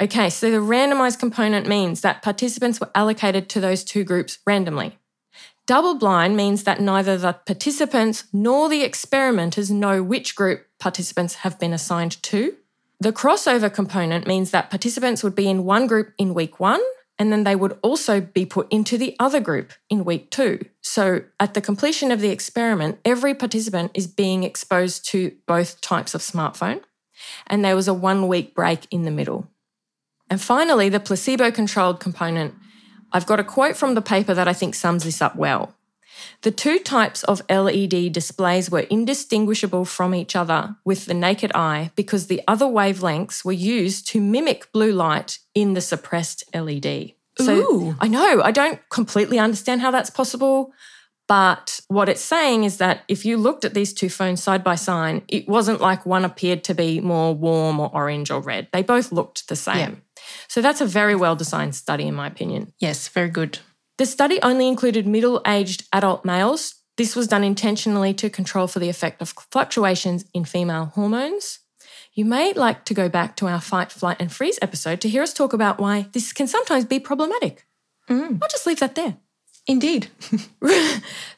Okay, 0.00 0.30
so 0.30 0.50
the 0.50 0.58
randomized 0.58 1.18
component 1.18 1.66
means 1.66 2.00
that 2.00 2.22
participants 2.22 2.80
were 2.80 2.90
allocated 2.94 3.48
to 3.50 3.60
those 3.60 3.84
two 3.84 4.04
groups 4.04 4.38
randomly. 4.46 4.98
Double 5.66 5.94
blind 5.94 6.36
means 6.36 6.64
that 6.64 6.80
neither 6.80 7.16
the 7.16 7.34
participants 7.34 8.24
nor 8.32 8.68
the 8.68 8.82
experimenters 8.82 9.70
know 9.70 10.02
which 10.02 10.34
group 10.34 10.66
participants 10.80 11.36
have 11.36 11.58
been 11.60 11.72
assigned 11.72 12.20
to. 12.24 12.56
The 12.98 13.12
crossover 13.12 13.72
component 13.72 14.26
means 14.26 14.50
that 14.50 14.70
participants 14.70 15.22
would 15.22 15.34
be 15.34 15.48
in 15.48 15.64
one 15.64 15.86
group 15.86 16.12
in 16.18 16.34
week 16.34 16.58
one, 16.58 16.80
and 17.18 17.32
then 17.32 17.44
they 17.44 17.54
would 17.54 17.78
also 17.82 18.20
be 18.20 18.44
put 18.44 18.72
into 18.72 18.98
the 18.98 19.14
other 19.20 19.40
group 19.40 19.72
in 19.88 20.04
week 20.04 20.30
two. 20.30 20.64
So, 20.80 21.22
at 21.38 21.54
the 21.54 21.60
completion 21.60 22.10
of 22.10 22.20
the 22.20 22.30
experiment, 22.30 22.98
every 23.04 23.34
participant 23.34 23.92
is 23.94 24.06
being 24.06 24.42
exposed 24.42 25.08
to 25.10 25.32
both 25.46 25.80
types 25.80 26.14
of 26.14 26.20
smartphone, 26.20 26.82
and 27.46 27.64
there 27.64 27.76
was 27.76 27.86
a 27.86 27.94
one 27.94 28.26
week 28.26 28.54
break 28.54 28.86
in 28.90 29.02
the 29.02 29.10
middle. 29.10 29.48
And 30.28 30.40
finally, 30.40 30.88
the 30.88 31.00
placebo 31.00 31.50
controlled 31.50 32.00
component 32.00 32.54
I've 33.12 33.26
got 33.26 33.40
a 33.40 33.44
quote 33.44 33.76
from 33.76 33.94
the 33.94 34.02
paper 34.02 34.34
that 34.34 34.48
I 34.48 34.52
think 34.52 34.74
sums 34.74 35.04
this 35.04 35.22
up 35.22 35.36
well. 35.36 35.74
The 36.42 36.50
two 36.50 36.78
types 36.78 37.22
of 37.24 37.42
LED 37.48 38.12
displays 38.12 38.70
were 38.70 38.80
indistinguishable 38.80 39.84
from 39.84 40.14
each 40.14 40.36
other 40.36 40.76
with 40.84 41.06
the 41.06 41.14
naked 41.14 41.52
eye 41.54 41.90
because 41.94 42.26
the 42.26 42.42
other 42.46 42.66
wavelengths 42.66 43.44
were 43.44 43.52
used 43.52 44.06
to 44.08 44.20
mimic 44.20 44.70
blue 44.72 44.92
light 44.92 45.38
in 45.54 45.74
the 45.74 45.80
suppressed 45.80 46.44
LED. 46.54 47.12
So 47.38 47.54
Ooh. 47.54 47.96
I 48.00 48.08
know, 48.08 48.42
I 48.42 48.50
don't 48.50 48.80
completely 48.90 49.38
understand 49.38 49.80
how 49.80 49.90
that's 49.90 50.10
possible. 50.10 50.72
But 51.28 51.80
what 51.88 52.08
it's 52.08 52.20
saying 52.20 52.64
is 52.64 52.76
that 52.78 53.04
if 53.08 53.24
you 53.24 53.36
looked 53.36 53.64
at 53.64 53.74
these 53.74 53.94
two 53.94 54.10
phones 54.10 54.42
side 54.42 54.62
by 54.62 54.74
side, 54.74 55.22
it 55.28 55.48
wasn't 55.48 55.80
like 55.80 56.04
one 56.04 56.24
appeared 56.24 56.64
to 56.64 56.74
be 56.74 57.00
more 57.00 57.34
warm 57.34 57.80
or 57.80 57.90
orange 57.94 58.30
or 58.30 58.40
red. 58.40 58.68
They 58.72 58.82
both 58.82 59.12
looked 59.12 59.48
the 59.48 59.56
same. 59.56 59.90
Yeah. 59.90 60.11
So 60.48 60.60
that's 60.60 60.80
a 60.80 60.86
very 60.86 61.14
well 61.14 61.36
designed 61.36 61.74
study, 61.74 62.06
in 62.06 62.14
my 62.14 62.26
opinion. 62.26 62.72
Yes, 62.78 63.08
very 63.08 63.28
good. 63.28 63.58
The 63.98 64.06
study 64.06 64.40
only 64.42 64.68
included 64.68 65.06
middle 65.06 65.40
aged 65.46 65.84
adult 65.92 66.24
males. 66.24 66.76
This 66.96 67.16
was 67.16 67.28
done 67.28 67.44
intentionally 67.44 68.12
to 68.14 68.30
control 68.30 68.66
for 68.66 68.78
the 68.78 68.88
effect 68.88 69.22
of 69.22 69.34
fluctuations 69.50 70.24
in 70.34 70.44
female 70.44 70.86
hormones. 70.94 71.60
You 72.14 72.24
may 72.26 72.52
like 72.52 72.84
to 72.86 72.94
go 72.94 73.08
back 73.08 73.36
to 73.36 73.46
our 73.48 73.60
fight, 73.60 73.90
flight, 73.90 74.18
and 74.20 74.30
freeze 74.30 74.58
episode 74.60 75.00
to 75.00 75.08
hear 75.08 75.22
us 75.22 75.32
talk 75.32 75.52
about 75.52 75.80
why 75.80 76.08
this 76.12 76.32
can 76.32 76.46
sometimes 76.46 76.84
be 76.84 77.00
problematic. 77.00 77.66
Mm. 78.08 78.38
I'll 78.42 78.48
just 78.48 78.66
leave 78.66 78.80
that 78.80 78.94
there. 78.94 79.16
Indeed. 79.66 80.08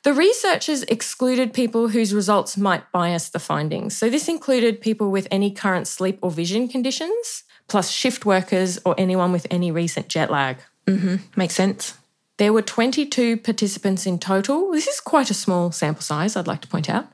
The 0.04 0.12
researchers 0.12 0.82
excluded 0.82 1.54
people 1.54 1.88
whose 1.88 2.12
results 2.12 2.58
might 2.58 2.92
bias 2.92 3.30
the 3.30 3.38
findings. 3.38 3.96
So, 3.96 4.10
this 4.10 4.28
included 4.28 4.82
people 4.82 5.10
with 5.10 5.26
any 5.30 5.50
current 5.50 5.88
sleep 5.88 6.18
or 6.20 6.30
vision 6.30 6.68
conditions, 6.68 7.44
plus 7.68 7.90
shift 7.90 8.24
workers 8.26 8.78
or 8.84 8.94
anyone 8.98 9.32
with 9.32 9.46
any 9.50 9.70
recent 9.70 10.08
jet 10.08 10.30
lag. 10.30 10.58
Mm-hmm. 10.86 11.16
Makes 11.36 11.54
sense. 11.54 11.94
There 12.36 12.52
were 12.52 12.62
22 12.62 13.38
participants 13.38 14.06
in 14.06 14.18
total. 14.18 14.70
This 14.72 14.86
is 14.88 15.00
quite 15.00 15.30
a 15.30 15.34
small 15.34 15.70
sample 15.72 16.02
size, 16.02 16.36
I'd 16.36 16.46
like 16.46 16.60
to 16.62 16.68
point 16.68 16.90
out. 16.90 17.06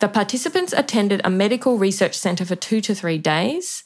The 0.00 0.08
participants 0.08 0.72
attended 0.72 1.20
a 1.24 1.30
medical 1.30 1.76
research 1.78 2.16
centre 2.16 2.44
for 2.44 2.56
two 2.56 2.80
to 2.82 2.94
three 2.94 3.18
days. 3.18 3.84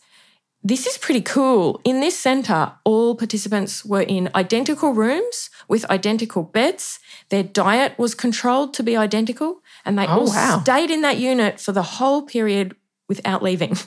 This 0.66 0.86
is 0.86 0.96
pretty 0.96 1.20
cool. 1.20 1.80
In 1.84 2.00
this 2.00 2.18
centre, 2.18 2.72
all 2.84 3.14
participants 3.14 3.84
were 3.84 4.00
in 4.00 4.30
identical 4.34 4.94
rooms 4.94 5.50
with 5.68 5.84
identical 5.90 6.42
beds. 6.42 6.98
Their 7.28 7.42
diet 7.42 7.98
was 7.98 8.14
controlled 8.14 8.72
to 8.74 8.82
be 8.82 8.96
identical, 8.96 9.60
and 9.84 9.98
they 9.98 10.06
Oh, 10.06 10.20
all 10.20 10.26
wow. 10.26 10.60
stayed 10.62 10.90
in 10.90 11.02
that 11.02 11.18
unit 11.18 11.60
for 11.60 11.72
the 11.72 11.82
whole 11.82 12.22
period 12.22 12.74
without 13.08 13.42
leaving. 13.42 13.76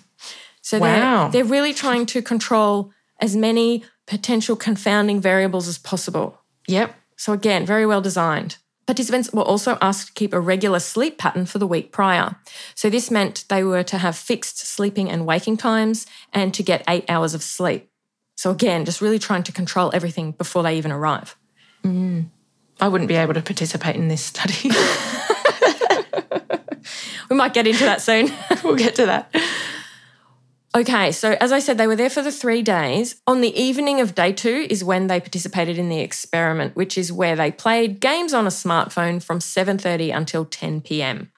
So 0.67 0.79
Wow. 0.79 1.29
they're, 1.29 1.43
they're 1.43 1.49
really 1.49 1.73
trying 1.73 2.05
to 2.07 2.21
control 2.21 2.91
as 3.21 3.37
many 3.37 3.85
potential 4.05 4.57
confounding 4.57 5.21
variables 5.21 5.65
as 5.65 5.77
possible. 5.77 6.41
Yep. 6.67 6.93
So, 7.15 7.31
again, 7.31 7.65
very 7.65 7.85
well 7.85 8.01
designed. 8.01 8.57
Participants 8.85 9.31
were 9.31 9.43
also 9.43 9.77
asked 9.81 10.07
to 10.07 10.13
keep 10.13 10.33
a 10.33 10.41
regular 10.41 10.79
sleep 10.79 11.17
pattern 11.17 11.45
for 11.45 11.57
the 11.57 11.65
week 11.65 11.93
prior. 11.93 12.35
So, 12.75 12.89
this 12.89 13.09
meant 13.09 13.45
they 13.47 13.63
were 13.63 13.83
to 13.83 13.97
have 13.97 14.17
fixed 14.17 14.59
sleeping 14.59 15.09
and 15.09 15.25
waking 15.25 15.55
times 15.55 16.05
and 16.33 16.53
to 16.53 16.63
get 16.63 16.83
eight 16.89 17.05
hours 17.07 17.33
of 17.33 17.43
sleep. 17.43 17.89
So, 18.35 18.51
again, 18.51 18.83
just 18.83 18.99
really 18.99 19.19
trying 19.19 19.43
to 19.43 19.53
control 19.53 19.89
everything 19.93 20.33
before 20.33 20.63
they 20.63 20.77
even 20.77 20.91
arrive. 20.91 21.37
Mm. 21.85 22.25
I 22.81 22.89
wouldn't 22.89 23.07
be 23.07 23.15
able 23.15 23.35
to 23.35 23.41
participate 23.41 23.95
in 23.95 24.09
this 24.09 24.21
study. 24.21 24.69
We 27.29 27.35
might 27.35 27.53
get 27.53 27.67
into 27.67 27.83
that 27.83 28.01
soon. 28.01 28.31
we'll 28.63 28.75
get 28.75 28.95
to 28.95 29.05
that. 29.07 29.29
Okay, 30.77 31.11
so 31.11 31.35
as 31.41 31.51
I 31.51 31.57
said, 31.57 31.79
they 31.79 31.87
were 31.87 31.95
there 31.95 32.07
for 32.07 32.21
the 32.21 32.31
three 32.31 32.61
days. 32.61 33.19
On 33.25 33.41
the 33.41 33.59
evening 33.59 33.99
of 33.99 34.13
day 34.13 34.31
two 34.31 34.67
is 34.69 34.83
when 34.83 35.07
they 35.07 35.19
participated 35.19 35.79
in 35.79 35.89
the 35.89 36.01
experiment, 36.01 36.75
which 36.75 36.99
is 36.99 37.11
where 37.11 37.35
they 37.35 37.49
played 37.49 37.99
games 37.99 38.31
on 38.31 38.45
a 38.45 38.51
smartphone 38.51 39.19
from 39.19 39.39
7:30 39.39 40.15
until 40.15 40.45
10 40.45 40.81
p.m. 40.81 41.31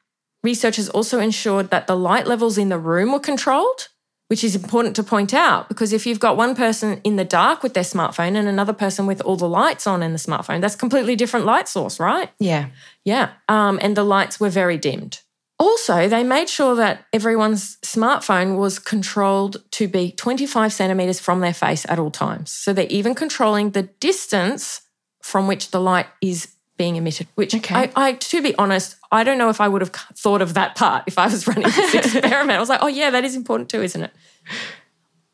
Researchers 0.44 0.90
also 0.90 1.20
ensured 1.20 1.70
that 1.70 1.88
the 1.88 1.96
light 1.96 2.28
levels 2.28 2.58
in 2.58 2.68
the 2.68 2.78
room 2.78 3.14
were 3.14 3.20
controlled, 3.22 3.88
which 4.28 4.44
is 4.44 4.58
important 4.58 4.98
to 4.98 5.04
point 5.04 5.34
out 5.34 5.70
because 5.70 5.94
if 5.94 6.06
you've 6.06 6.20
got 6.20 6.36
one 6.36 6.54
person 6.54 7.00
in 7.06 7.16
the 7.16 7.24
dark 7.24 7.64
with 7.64 7.74
their 7.74 7.84
smartphone 7.84 8.36
and 8.36 8.50
another 8.50 8.74
person 8.74 9.06
with 9.06 9.22
all 9.22 9.38
the 9.38 9.48
lights 9.48 9.88
on 9.88 10.04
in 10.04 10.12
the 10.12 10.20
smartphone, 10.20 10.60
that's 10.60 10.76
completely 10.76 11.16
different 11.16 11.46
light 11.46 11.70
source, 11.70 11.98
right? 11.98 12.30
Yeah. 12.40 12.72
Yeah. 13.06 13.30
Um, 13.48 13.80
and 13.82 13.96
the 13.96 14.04
lights 14.04 14.38
were 14.38 14.50
very 14.50 14.78
dimmed. 14.78 15.22
Also, 15.60 16.08
they 16.08 16.24
made 16.24 16.48
sure 16.48 16.74
that 16.76 17.06
everyone's 17.12 17.76
smartphone 17.78 18.58
was 18.58 18.80
controlled 18.80 19.58
to 19.72 19.90
be 19.90 20.12
25 20.12 20.72
centimeters 20.72 21.20
from 21.20 21.42
their 21.42 21.54
face 21.54 21.86
at 21.90 22.00
all 22.00 22.12
times. 22.12 22.50
So 22.50 22.72
they're 22.72 22.88
even 22.90 23.14
controlling 23.14 23.72
the 23.72 23.84
distance 23.84 24.82
from 25.22 25.48
which 25.48 25.72
the 25.72 25.82
light 25.82 26.08
is 26.22 26.56
being 26.78 26.96
emitted, 26.96 27.28
which 27.36 27.54
Okay. 27.54 27.76
I, 27.76 27.92
I, 27.94 28.14
to 28.14 28.42
be 28.42 28.56
honest, 28.56 28.96
I 29.12 29.26
don't 29.26 29.38
know 29.38 29.50
if 29.50 29.60
I 29.60 29.68
would 29.68 29.82
have 29.82 29.90
thought 30.16 30.42
of 30.42 30.54
that 30.54 30.76
part 30.76 31.04
if 31.08 31.20
I 31.20 31.26
was 31.26 31.46
running 31.48 31.64
this 31.64 31.94
experiment. 31.94 32.52
I 32.52 32.60
was 32.60 32.70
like, 32.70 32.80
oh, 32.82 32.88
yeah, 32.88 33.10
that 33.10 33.26
is 33.26 33.36
important 33.36 33.70
too, 33.70 33.84
isn't 33.84 34.02
it? 34.02 34.12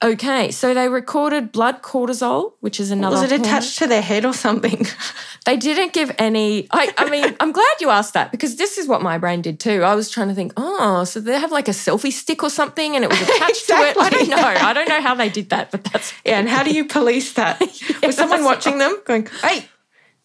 Okay, 0.04 0.52
so 0.52 0.74
they 0.74 0.90
recorded 0.90 1.52
blood 1.54 1.82
cortisol, 1.82 2.54
which 2.60 2.80
is 2.82 2.92
another. 2.92 3.16
Was 3.16 3.24
it 3.24 3.30
hormone. 3.30 3.46
attached 3.48 3.78
to 3.80 3.88
their 3.88 4.02
head 4.02 4.26
or 4.26 4.34
something? 4.34 4.86
They 5.46 5.58
didn't 5.58 5.94
give 5.94 6.12
any. 6.18 6.68
I, 6.72 6.92
I 6.98 7.08
mean, 7.08 7.36
I'm 7.40 7.52
glad 7.52 7.76
you 7.80 7.92
asked 7.92 8.16
that 8.16 8.32
because 8.32 8.56
this 8.56 8.80
is 8.80 8.88
what 8.88 9.04
my 9.04 9.20
brain 9.20 9.44
did 9.44 9.60
too. 9.60 9.84
I 9.84 9.94
was 9.94 10.10
trying 10.10 10.30
to 10.30 10.34
think, 10.34 10.54
oh, 10.58 11.04
so 11.04 11.20
they 11.20 11.40
have 11.40 11.52
like 11.52 11.68
a 11.68 11.72
selfie 11.72 12.12
stick 12.12 12.42
or 12.42 12.50
something 12.50 12.96
and 12.96 13.04
it 13.06 13.12
was 13.12 13.22
attached 13.30 13.68
to 13.68 13.74
it. 13.74 13.96
I 13.96 14.10
don't 14.10 14.22
Exactly. 14.22 14.36
know. 14.42 14.68
I 14.68 14.74
don't 14.74 14.90
know 14.90 15.02
how 15.02 15.14
they 15.14 15.30
did 15.30 15.52
that, 15.52 15.70
but 15.70 15.84
that's. 15.84 16.16
yeah, 16.26 16.40
and 16.40 16.50
how 16.50 16.64
do 16.64 16.72
you 16.74 16.86
police 16.86 17.34
that? 17.34 17.60
Was 18.02 18.16
someone 18.16 18.44
watching 18.44 18.80
them 18.80 19.00
going, 19.06 19.28
hey, 19.44 19.66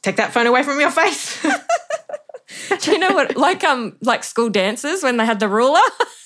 take 0.00 0.16
that 0.16 0.32
phone 0.32 0.46
away 0.46 0.62
from 0.62 0.80
your 0.80 0.90
face? 0.90 1.46
Do 2.80 2.92
you 2.92 2.98
know 2.98 3.12
what? 3.12 3.36
Like 3.36 3.64
um, 3.64 3.96
like 4.02 4.24
school 4.24 4.48
dances 4.50 5.02
when 5.02 5.16
they 5.16 5.24
had 5.26 5.40
the 5.40 5.48
ruler. 5.48 5.80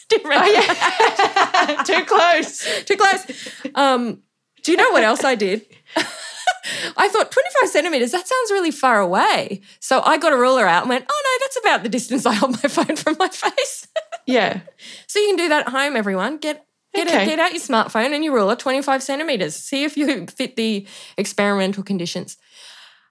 do 0.08 0.16
you 0.16 0.22
remember? 0.28 1.84
Too 1.84 2.04
close. 2.04 2.84
Too 2.84 2.96
close. 2.96 3.50
Um, 3.74 4.22
do 4.62 4.72
you 4.72 4.76
know 4.78 4.90
what 4.90 5.02
else 5.04 5.24
I 5.24 5.34
did? 5.34 5.66
I 6.96 7.08
thought 7.08 7.30
25 7.30 7.68
centimeters, 7.70 8.12
that 8.12 8.26
sounds 8.26 8.50
really 8.50 8.70
far 8.70 9.00
away. 9.00 9.60
So 9.80 10.00
I 10.04 10.16
got 10.16 10.32
a 10.32 10.36
ruler 10.36 10.66
out 10.66 10.82
and 10.82 10.88
went, 10.90 11.04
oh 11.08 11.22
no, 11.24 11.44
that's 11.44 11.58
about 11.58 11.82
the 11.82 11.88
distance 11.90 12.24
I 12.24 12.32
hold 12.32 12.52
my 12.52 12.68
phone 12.68 12.96
from 12.96 13.16
my 13.18 13.28
face. 13.28 13.88
Yeah. 14.26 14.60
So 15.06 15.18
you 15.18 15.26
can 15.26 15.36
do 15.36 15.48
that 15.50 15.66
at 15.66 15.72
home, 15.72 15.96
everyone. 15.96 16.38
Get 16.38 16.64
get, 16.94 17.08
Okay. 17.08 17.26
get 17.26 17.38
out 17.38 17.52
your 17.52 17.60
smartphone 17.60 18.14
and 18.14 18.24
your 18.24 18.32
ruler, 18.32 18.56
25 18.56 19.02
centimeters. 19.02 19.54
See 19.54 19.84
if 19.84 19.98
you 19.98 20.26
fit 20.28 20.56
the 20.56 20.86
experimental 21.18 21.82
conditions. 21.82 22.38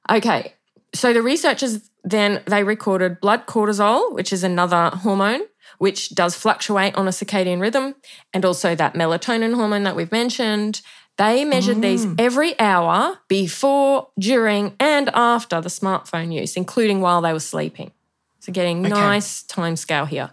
Okay. 0.10 0.56
So 0.94 1.14
the 1.14 1.22
researchers 1.22 1.90
then 2.04 2.42
they 2.46 2.64
recorded 2.64 3.22
blood 3.22 3.46
cortisol, 3.48 4.14
which 4.14 4.34
is 4.34 4.44
another 4.44 4.92
hormone 4.94 5.42
which 5.78 6.10
does 6.16 6.36
fluctuate 6.36 6.96
on 6.96 7.08
a 7.08 7.12
circadian 7.12 7.60
rhythm, 7.60 7.96
and 8.34 8.46
also 8.46 8.76
that 8.76 8.94
melatonin 8.94 9.56
hormone 9.56 9.84
that 9.84 9.96
we've 9.96 10.12
mentioned. 10.12 10.82
They 11.18 11.46
measured 11.46 11.82
these 11.82 12.06
mm. 12.06 12.16
every 12.20 12.60
hour 12.60 13.20
before, 13.28 14.08
during, 14.18 14.76
and 14.80 15.10
after 15.14 15.62
the 15.62 15.70
smartphone 15.70 16.34
use, 16.34 16.56
including 16.56 17.02
while 17.02 17.22
they 17.22 17.34
were 17.34 17.40
sleeping. 17.40 17.92
So 18.40 18.52
getting 18.52 18.80
Okay. 18.86 18.90
nice 18.90 19.44
time 19.44 19.76
scale 19.76 20.06
here. 20.06 20.32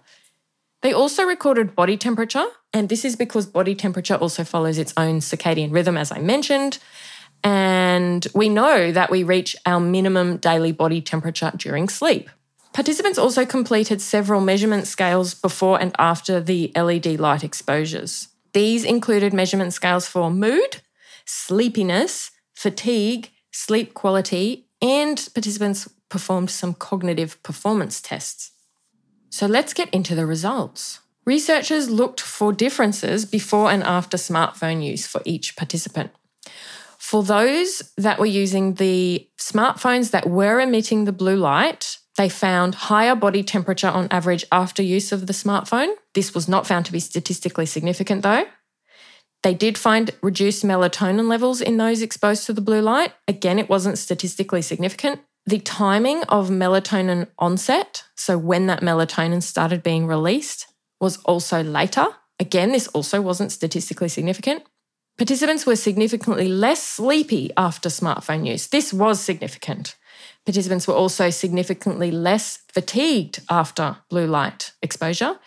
They 0.83 0.93
also 0.93 1.25
recorded 1.25 1.77
body 1.77 1.99
temperature, 1.99 2.47
and 2.73 2.89
this 2.89 3.05
is 3.05 3.15
because 3.15 3.45
body 3.45 3.75
temperature 3.75 4.15
also 4.15 4.43
follows 4.45 4.79
its 4.79 4.95
own 4.97 5.19
circadian 5.21 5.71
rhythm, 5.71 5.99
as 5.99 6.11
I 6.11 6.19
mentioned. 6.19 6.79
And 7.43 8.27
we 8.35 8.49
know 8.49 8.93
that 8.93 9.11
we 9.11 9.23
reach 9.23 9.57
our 9.65 9.81
minimum 9.81 10.37
daily 10.37 10.73
body 10.73 11.01
temperature 11.01 11.53
during 11.57 11.89
sleep. 11.89 12.29
Participants 12.73 13.19
also 13.19 13.45
completed 13.45 14.01
several 14.01 14.41
measurement 14.41 14.87
scales 14.87 15.35
before 15.35 15.81
and 15.81 15.95
after 15.99 16.41
the 16.41 16.71
LED 16.77 17.19
light 17.19 17.43
exposures. 17.43 18.29
These 18.53 18.85
included 18.85 19.33
measurement 19.33 19.73
scales 19.73 20.07
for 20.07 20.31
mood, 20.31 20.81
sleepiness, 21.25 22.31
fatigue, 22.55 23.31
sleep 23.51 23.95
quality, 23.95 24.67
and 24.83 25.29
participants 25.35 25.89
performed 26.09 26.51
some 26.51 26.75
cognitive 26.75 27.43
performance 27.43 28.01
tests. 28.01 28.53
So 29.31 29.47
let's 29.47 29.75
get 29.75 29.91
into 29.91 30.15
the 30.15 30.27
results. 30.27 31.01
Researchers 31.25 31.91
looked 31.91 32.21
for 32.21 32.53
differences 32.53 33.25
before 33.25 33.71
and 33.71 33.83
after 33.83 34.17
smartphone 34.17 34.85
use 34.85 35.07
for 35.07 35.23
each 35.25 35.55
participant. 35.57 36.11
For 37.11 37.25
those 37.25 37.83
that 37.97 38.21
were 38.21 38.27
using 38.27 38.75
the 38.75 39.29
smartphones 39.37 40.13
that 40.13 40.31
were 40.31 40.61
emitting 40.61 41.07
the 41.07 41.13
blue 41.13 41.35
light, 41.35 41.99
they 42.17 42.29
found 42.29 42.77
higher 42.77 43.17
body 43.17 43.43
temperature 43.43 43.89
on 43.89 44.07
average 44.13 44.45
after 44.53 44.81
use 44.81 45.11
of 45.11 45.27
the 45.27 45.33
smartphone. 45.33 45.93
This 46.15 46.35
was 46.37 46.47
not 46.47 46.69
found 46.69 46.87
to 46.87 46.93
be 46.93 47.01
statistically 47.01 47.67
significant 47.67 48.23
though. 48.23 48.45
They 49.43 49.55
did 49.55 49.77
find 49.77 50.13
reduced 50.23 50.65
melatonin 50.65 51.27
levels 51.27 51.61
in 51.61 51.79
those 51.79 52.01
exposed 52.01 52.47
to 52.47 52.53
the 52.53 52.61
blue 52.61 52.81
light. 52.81 53.13
Again, 53.27 53.59
it 53.59 53.69
wasn't 53.69 53.99
statistically 53.99 54.63
significant. 54.63 55.19
The 55.47 55.59
timing 55.59 56.23
of 56.29 56.49
melatonin 56.49 57.27
onset, 57.41 58.05
so 58.15 58.39
when 58.39 58.69
that 58.69 58.83
melatonin 58.83 59.43
started 59.43 59.83
being 59.83 60.07
released, 60.07 60.69
was 61.01 61.17
also 61.25 61.61
later. 61.61 62.07
Again, 62.39 62.71
this 62.71 62.87
also 62.87 63.21
wasn't 63.21 63.51
statistically 63.51 64.09
significant. 64.09 64.63
Participants 65.19 65.67
were 65.67 65.77
significantly 65.77 66.49
less 66.49 66.83
sleepy 66.83 67.51
after 67.57 67.89
smartphone 67.89 68.47
use. 68.47 68.69
This 68.69 68.93
was 68.93 69.21
significant. 69.21 69.97
Participants 70.47 70.89
were 70.89 70.95
also 70.95 71.31
significantly 71.31 72.11
less 72.11 72.59
fatigued 72.73 73.41
after 73.51 73.99
blue 74.09 74.27
light 74.27 74.73
exposure. 74.83 75.39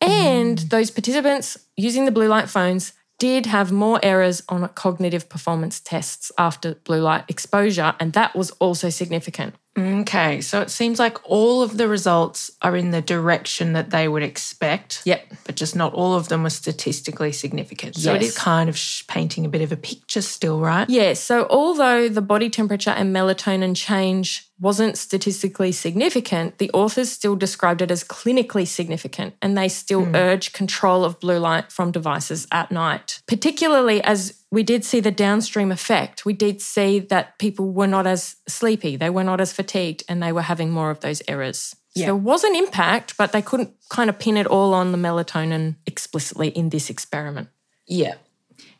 And 0.00 0.58
mm. 0.58 0.68
those 0.70 0.90
participants 0.90 1.58
using 1.76 2.04
the 2.04 2.12
blue 2.12 2.28
light 2.28 2.48
phones 2.48 2.92
did 3.18 3.46
have 3.46 3.72
more 3.72 3.98
errors 4.02 4.42
on 4.48 4.68
cognitive 4.68 5.28
performance 5.28 5.80
tests 5.80 6.30
after 6.38 6.74
blue 6.74 7.00
light 7.00 7.24
exposure, 7.28 7.94
and 7.98 8.12
that 8.12 8.36
was 8.36 8.50
also 8.52 8.90
significant. 8.90 9.54
Okay, 9.78 10.40
so 10.40 10.62
it 10.62 10.70
seems 10.70 10.98
like 10.98 11.18
all 11.28 11.62
of 11.62 11.76
the 11.76 11.86
results 11.86 12.50
are 12.62 12.76
in 12.76 12.92
the 12.92 13.02
direction 13.02 13.74
that 13.74 13.90
they 13.90 14.08
would 14.08 14.22
expect. 14.22 15.02
Yep. 15.04 15.26
But 15.44 15.56
just 15.56 15.76
not 15.76 15.92
all 15.92 16.14
of 16.14 16.28
them 16.28 16.42
were 16.42 16.50
statistically 16.50 17.32
significant. 17.32 17.96
So 17.96 18.14
yes. 18.14 18.22
it 18.22 18.26
is 18.26 18.38
kind 18.38 18.70
of 18.70 18.80
painting 19.06 19.44
a 19.44 19.48
bit 19.50 19.60
of 19.60 19.72
a 19.72 19.76
picture 19.76 20.22
still, 20.22 20.60
right? 20.60 20.88
Yeah. 20.88 21.12
So 21.12 21.46
although 21.50 22.08
the 22.08 22.22
body 22.22 22.48
temperature 22.48 22.90
and 22.90 23.14
melatonin 23.14 23.76
change 23.76 24.45
wasn't 24.58 24.96
statistically 24.96 25.70
significant, 25.72 26.58
the 26.58 26.70
authors 26.72 27.12
still 27.12 27.36
described 27.36 27.82
it 27.82 27.90
as 27.90 28.02
clinically 28.02 28.66
significant 28.66 29.34
and 29.42 29.56
they 29.56 29.68
still 29.68 30.06
mm. 30.06 30.16
urge 30.16 30.52
control 30.52 31.04
of 31.04 31.20
blue 31.20 31.38
light 31.38 31.70
from 31.70 31.92
devices 31.92 32.46
at 32.50 32.70
night, 32.70 33.20
particularly 33.26 34.02
as 34.02 34.42
we 34.50 34.62
did 34.62 34.84
see 34.84 35.00
the 35.00 35.10
downstream 35.10 35.70
effect. 35.70 36.24
We 36.24 36.32
did 36.32 36.62
see 36.62 36.98
that 37.00 37.38
people 37.38 37.72
were 37.72 37.86
not 37.86 38.06
as 38.06 38.36
sleepy, 38.48 38.96
they 38.96 39.10
were 39.10 39.24
not 39.24 39.40
as 39.40 39.52
fatigued, 39.52 40.04
and 40.08 40.22
they 40.22 40.32
were 40.32 40.42
having 40.42 40.70
more 40.70 40.90
of 40.90 41.00
those 41.00 41.20
errors. 41.28 41.76
Yeah. 41.94 42.02
So 42.02 42.06
there 42.06 42.16
was 42.16 42.44
an 42.44 42.54
impact, 42.54 43.16
but 43.16 43.32
they 43.32 43.42
couldn't 43.42 43.72
kind 43.88 44.08
of 44.08 44.18
pin 44.18 44.36
it 44.36 44.46
all 44.46 44.72
on 44.74 44.92
the 44.92 44.98
melatonin 44.98 45.76
explicitly 45.86 46.48
in 46.48 46.70
this 46.70 46.90
experiment. 46.90 47.48
Yeah. 47.86 48.14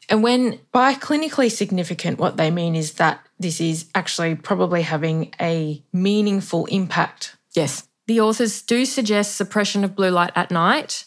And 0.09 0.23
when 0.23 0.61
by 0.73 0.95
clinically 0.95 1.51
significant, 1.51 2.19
what 2.19 2.37
they 2.37 2.51
mean 2.51 2.77
is 2.77 2.95
that 2.95 3.26
this 3.39 3.61
is 3.61 3.87
actually 3.95 4.35
probably 4.35 4.83
having 4.83 5.33
a 5.41 5.83
meaningful 5.93 6.67
impact. 6.67 7.37
Yes. 7.55 7.87
The 8.07 8.21
authors 8.21 8.63
do 8.63 8.85
suggest 8.85 9.37
suppression 9.37 9.85
of 9.85 9.97
blue 9.97 10.11
light 10.11 10.33
at 10.35 10.51
night 10.51 11.07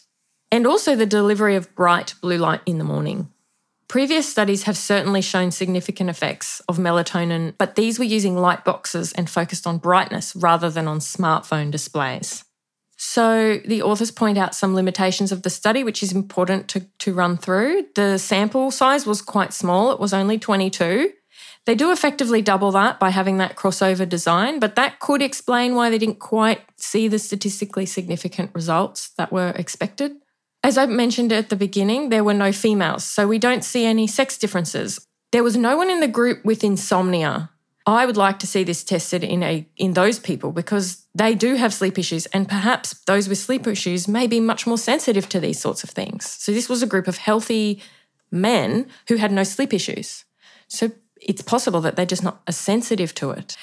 and 0.52 0.66
also 0.66 0.94
the 0.94 1.06
delivery 1.06 1.56
of 1.56 1.74
bright 1.74 2.14
blue 2.20 2.38
light 2.38 2.60
in 2.66 2.78
the 2.78 2.84
morning. 2.84 3.30
Previous 3.88 4.28
studies 4.28 4.64
have 4.64 4.76
certainly 4.76 5.20
shown 5.20 5.50
significant 5.50 6.10
effects 6.10 6.60
of 6.68 6.78
melatonin, 6.78 7.54
but 7.58 7.74
these 7.74 7.98
were 7.98 8.04
using 8.04 8.36
light 8.36 8.64
boxes 8.64 9.12
and 9.14 9.28
focused 9.28 9.66
on 9.66 9.78
brightness 9.78 10.36
rather 10.36 10.70
than 10.70 10.86
on 10.86 11.00
smartphone 11.00 11.72
displays. 11.72 12.44
So, 12.96 13.58
the 13.64 13.82
authors 13.82 14.10
point 14.10 14.36
out 14.36 14.54
some 14.54 14.74
limitations 14.74 15.32
of 15.32 15.42
the 15.42 15.50
study, 15.50 15.82
which 15.82 16.02
is 16.02 16.12
important 16.12 16.68
to, 16.68 16.86
to 16.98 17.14
run 17.14 17.38
through. 17.38 17.86
The 17.94 18.18
sample 18.18 18.70
size 18.70 19.06
was 19.06 19.22
quite 19.22 19.52
small, 19.54 19.90
it 19.90 19.98
was 19.98 20.12
only 20.12 20.38
22. 20.38 21.10
They 21.66 21.74
do 21.74 21.92
effectively 21.92 22.42
double 22.42 22.72
that 22.72 22.98
by 22.98 23.10
having 23.10 23.38
that 23.38 23.56
crossover 23.56 24.08
design, 24.08 24.58
but 24.58 24.76
that 24.76 24.98
could 24.98 25.22
explain 25.22 25.74
why 25.74 25.90
they 25.90 25.98
didn't 25.98 26.18
quite 26.18 26.62
see 26.76 27.06
the 27.06 27.18
statistically 27.18 27.86
significant 27.86 28.50
results 28.54 29.10
that 29.18 29.30
were 29.30 29.50
expected. 29.50 30.16
As 30.62 30.76
I 30.76 30.86
mentioned 30.86 31.32
at 31.32 31.48
the 31.48 31.56
beginning, 31.56 32.08
there 32.08 32.24
were 32.24 32.34
no 32.34 32.52
females, 32.52 33.04
so 33.04 33.26
we 33.26 33.38
don't 33.38 33.64
see 33.64 33.84
any 33.84 34.06
sex 34.06 34.36
differences. 34.36 35.06
There 35.32 35.44
was 35.44 35.56
no 35.56 35.76
one 35.76 35.90
in 35.90 36.00
the 36.00 36.08
group 36.08 36.44
with 36.44 36.64
insomnia. 36.64 37.50
I 37.86 38.04
would 38.04 38.16
like 38.16 38.38
to 38.40 38.46
see 38.46 38.62
this 38.62 38.84
tested 38.84 39.24
in 39.24 39.42
a 39.42 39.66
in 39.76 39.94
those 39.94 40.18
people 40.18 40.52
because 40.52 41.06
they 41.14 41.34
do 41.34 41.54
have 41.54 41.72
sleep 41.72 41.98
issues 41.98 42.26
and 42.26 42.48
perhaps 42.48 42.94
those 43.06 43.28
with 43.28 43.38
sleep 43.38 43.66
issues 43.66 44.06
may 44.06 44.26
be 44.26 44.38
much 44.38 44.66
more 44.66 44.78
sensitive 44.78 45.28
to 45.30 45.40
these 45.40 45.58
sorts 45.58 45.82
of 45.82 45.90
things. 45.90 46.28
So 46.28 46.52
this 46.52 46.68
was 46.68 46.82
a 46.82 46.86
group 46.86 47.08
of 47.08 47.16
healthy 47.16 47.80
men 48.30 48.86
who 49.08 49.16
had 49.16 49.32
no 49.32 49.44
sleep 49.44 49.72
issues. 49.72 50.24
So 50.68 50.92
it's 51.20 51.42
possible 51.42 51.80
that 51.82 51.96
they're 51.96 52.06
just 52.06 52.24
not 52.24 52.40
as 52.46 52.56
sensitive 52.56 53.14
to 53.16 53.30
it. 53.30 53.56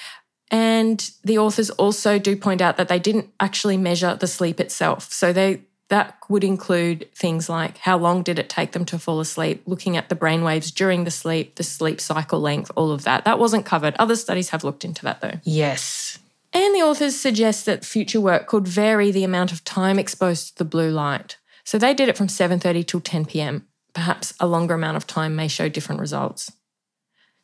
And 0.50 1.10
the 1.22 1.38
authors 1.38 1.70
also 1.70 2.18
do 2.18 2.36
point 2.36 2.60
out 2.60 2.76
that 2.78 2.88
they 2.88 2.98
didn't 2.98 3.30
actually 3.38 3.76
measure 3.76 4.14
the 4.14 4.26
sleep 4.26 4.60
itself. 4.60 5.12
So 5.12 5.32
they 5.32 5.62
that 5.88 6.18
would 6.28 6.44
include 6.44 7.08
things 7.14 7.48
like 7.48 7.78
how 7.78 7.96
long 7.96 8.22
did 8.22 8.38
it 8.38 8.50
take 8.50 8.72
them 8.72 8.84
to 8.84 8.98
fall 8.98 9.20
asleep, 9.20 9.62
looking 9.64 9.96
at 9.96 10.10
the 10.10 10.14
brain 10.14 10.44
waves 10.44 10.70
during 10.70 11.04
the 11.04 11.10
sleep, 11.10 11.54
the 11.54 11.62
sleep 11.62 11.98
cycle 11.98 12.40
length, 12.40 12.70
all 12.76 12.90
of 12.90 13.04
that. 13.04 13.24
That 13.24 13.38
wasn't 13.38 13.64
covered. 13.64 13.96
Other 13.98 14.16
studies 14.16 14.50
have 14.50 14.64
looked 14.64 14.84
into 14.84 15.02
that 15.04 15.22
though. 15.22 15.40
Yes. 15.44 16.18
And 16.52 16.74
the 16.74 16.82
authors 16.82 17.16
suggest 17.16 17.66
that 17.66 17.84
future 17.84 18.20
work 18.20 18.46
could 18.46 18.66
vary 18.66 19.10
the 19.10 19.24
amount 19.24 19.52
of 19.52 19.64
time 19.64 19.98
exposed 19.98 20.48
to 20.48 20.58
the 20.58 20.64
blue 20.64 20.90
light. 20.90 21.38
So 21.64 21.78
they 21.78 21.94
did 21.94 22.08
it 22.08 22.16
from 22.16 22.28
7:30 22.28 22.86
till 22.86 23.00
10 23.00 23.26
p.m. 23.26 23.66
Perhaps 23.94 24.34
a 24.40 24.46
longer 24.46 24.74
amount 24.74 24.96
of 24.96 25.06
time 25.06 25.34
may 25.36 25.48
show 25.48 25.68
different 25.68 26.00
results. 26.00 26.52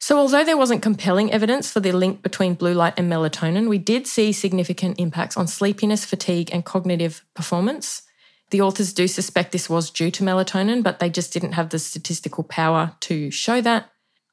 So, 0.07 0.19
although 0.19 0.45
there 0.45 0.59
wasn't 0.59 0.83
compelling 0.83 1.33
evidence 1.33 1.71
for 1.71 1.81
the 1.81 1.91
link 1.91 2.21
between 2.21 2.57
blue 2.57 2.75
light 2.75 2.93
and 2.99 3.11
melatonin, 3.11 3.71
we 3.71 3.79
did 3.79 4.07
see 4.07 4.33
significant 4.33 5.01
impacts 5.01 5.35
on 5.35 5.47
sleepiness, 5.47 6.05
fatigue, 6.05 6.51
and 6.53 6.63
cognitive 6.63 7.25
performance. 7.33 8.03
The 8.51 8.61
authors 8.61 8.93
do 8.93 9.09
suspect 9.09 9.51
this 9.51 9.71
was 9.71 9.89
due 9.91 10.11
to 10.11 10.23
melatonin, 10.23 10.83
but 10.83 10.99
they 10.99 11.09
just 11.09 11.33
didn't 11.33 11.53
have 11.53 11.71
the 11.71 11.79
statistical 11.79 12.45
power 12.45 12.95
to 13.01 13.31
show 13.31 13.63
that. 13.63 13.93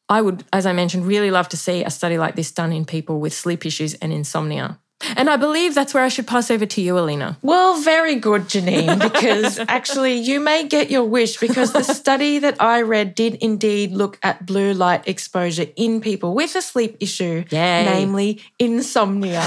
I 0.09 0.21
would, 0.21 0.43
as 0.51 0.65
I 0.65 0.73
mentioned, 0.73 1.07
really 1.07 1.31
love 1.31 1.47
to 1.47 1.55
see 1.55 1.85
a 1.85 1.89
study 1.89 2.17
like 2.17 2.35
this 2.35 2.51
done 2.51 2.73
in 2.73 2.83
people 2.83 3.21
with 3.21 3.31
sleep 3.31 3.65
issues 3.65 3.93
and 3.93 4.11
insomnia. 4.11 4.77
And 5.15 5.29
I 5.29 5.37
believe 5.37 5.75
that's 5.75 5.93
where 5.93 6.03
I 6.03 6.09
should 6.09 6.27
pass 6.27 6.49
over 6.51 6.65
to 6.65 6.81
you, 6.81 6.97
Alina. 6.97 7.37
Well, 7.41 7.81
very 7.81 8.15
good, 8.15 8.43
Janine, 8.43 8.99
because 8.99 9.59
actually 9.67 10.15
you 10.15 10.39
may 10.39 10.67
get 10.67 10.89
your 10.89 11.03
wish 11.03 11.37
because 11.37 11.73
the 11.73 11.83
study 11.83 12.39
that 12.39 12.61
I 12.61 12.81
read 12.81 13.15
did 13.15 13.35
indeed 13.35 13.91
look 13.91 14.19
at 14.23 14.45
blue 14.45 14.73
light 14.73 15.07
exposure 15.07 15.67
in 15.75 16.01
people 16.01 16.33
with 16.33 16.55
a 16.55 16.61
sleep 16.61 16.97
issue, 16.99 17.43
Yay. 17.49 17.85
namely 17.85 18.41
insomnia. 18.59 19.41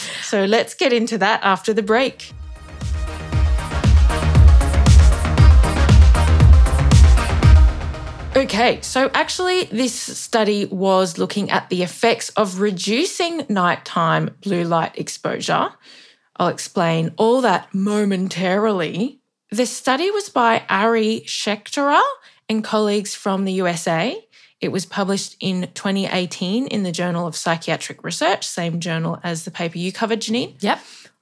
so 0.22 0.44
let's 0.44 0.74
get 0.74 0.92
into 0.92 1.18
that 1.18 1.40
after 1.42 1.72
the 1.72 1.82
break. 1.82 2.32
Okay, 8.40 8.80
so 8.80 9.10
actually, 9.12 9.64
this 9.64 9.92
study 9.92 10.64
was 10.64 11.18
looking 11.18 11.50
at 11.50 11.68
the 11.68 11.82
effects 11.82 12.30
of 12.30 12.58
reducing 12.58 13.44
nighttime 13.50 14.30
blue 14.40 14.64
light 14.64 14.96
exposure. 14.96 15.68
I'll 16.36 16.48
explain 16.48 17.12
all 17.18 17.42
that 17.42 17.74
momentarily. 17.74 19.20
The 19.50 19.66
study 19.66 20.10
was 20.10 20.30
by 20.30 20.64
Ari 20.70 21.24
Shechter 21.26 22.00
and 22.48 22.64
colleagues 22.64 23.14
from 23.14 23.44
the 23.44 23.52
USA. 23.52 24.18
It 24.58 24.72
was 24.72 24.86
published 24.86 25.36
in 25.40 25.68
2018 25.74 26.66
in 26.66 26.82
the 26.82 26.92
Journal 26.92 27.26
of 27.26 27.36
Psychiatric 27.36 28.02
Research, 28.02 28.46
same 28.46 28.80
journal 28.80 29.20
as 29.22 29.44
the 29.44 29.50
paper 29.50 29.76
you 29.76 29.92
covered, 29.92 30.20
Janine. 30.20 30.54
Yep. 30.62 30.80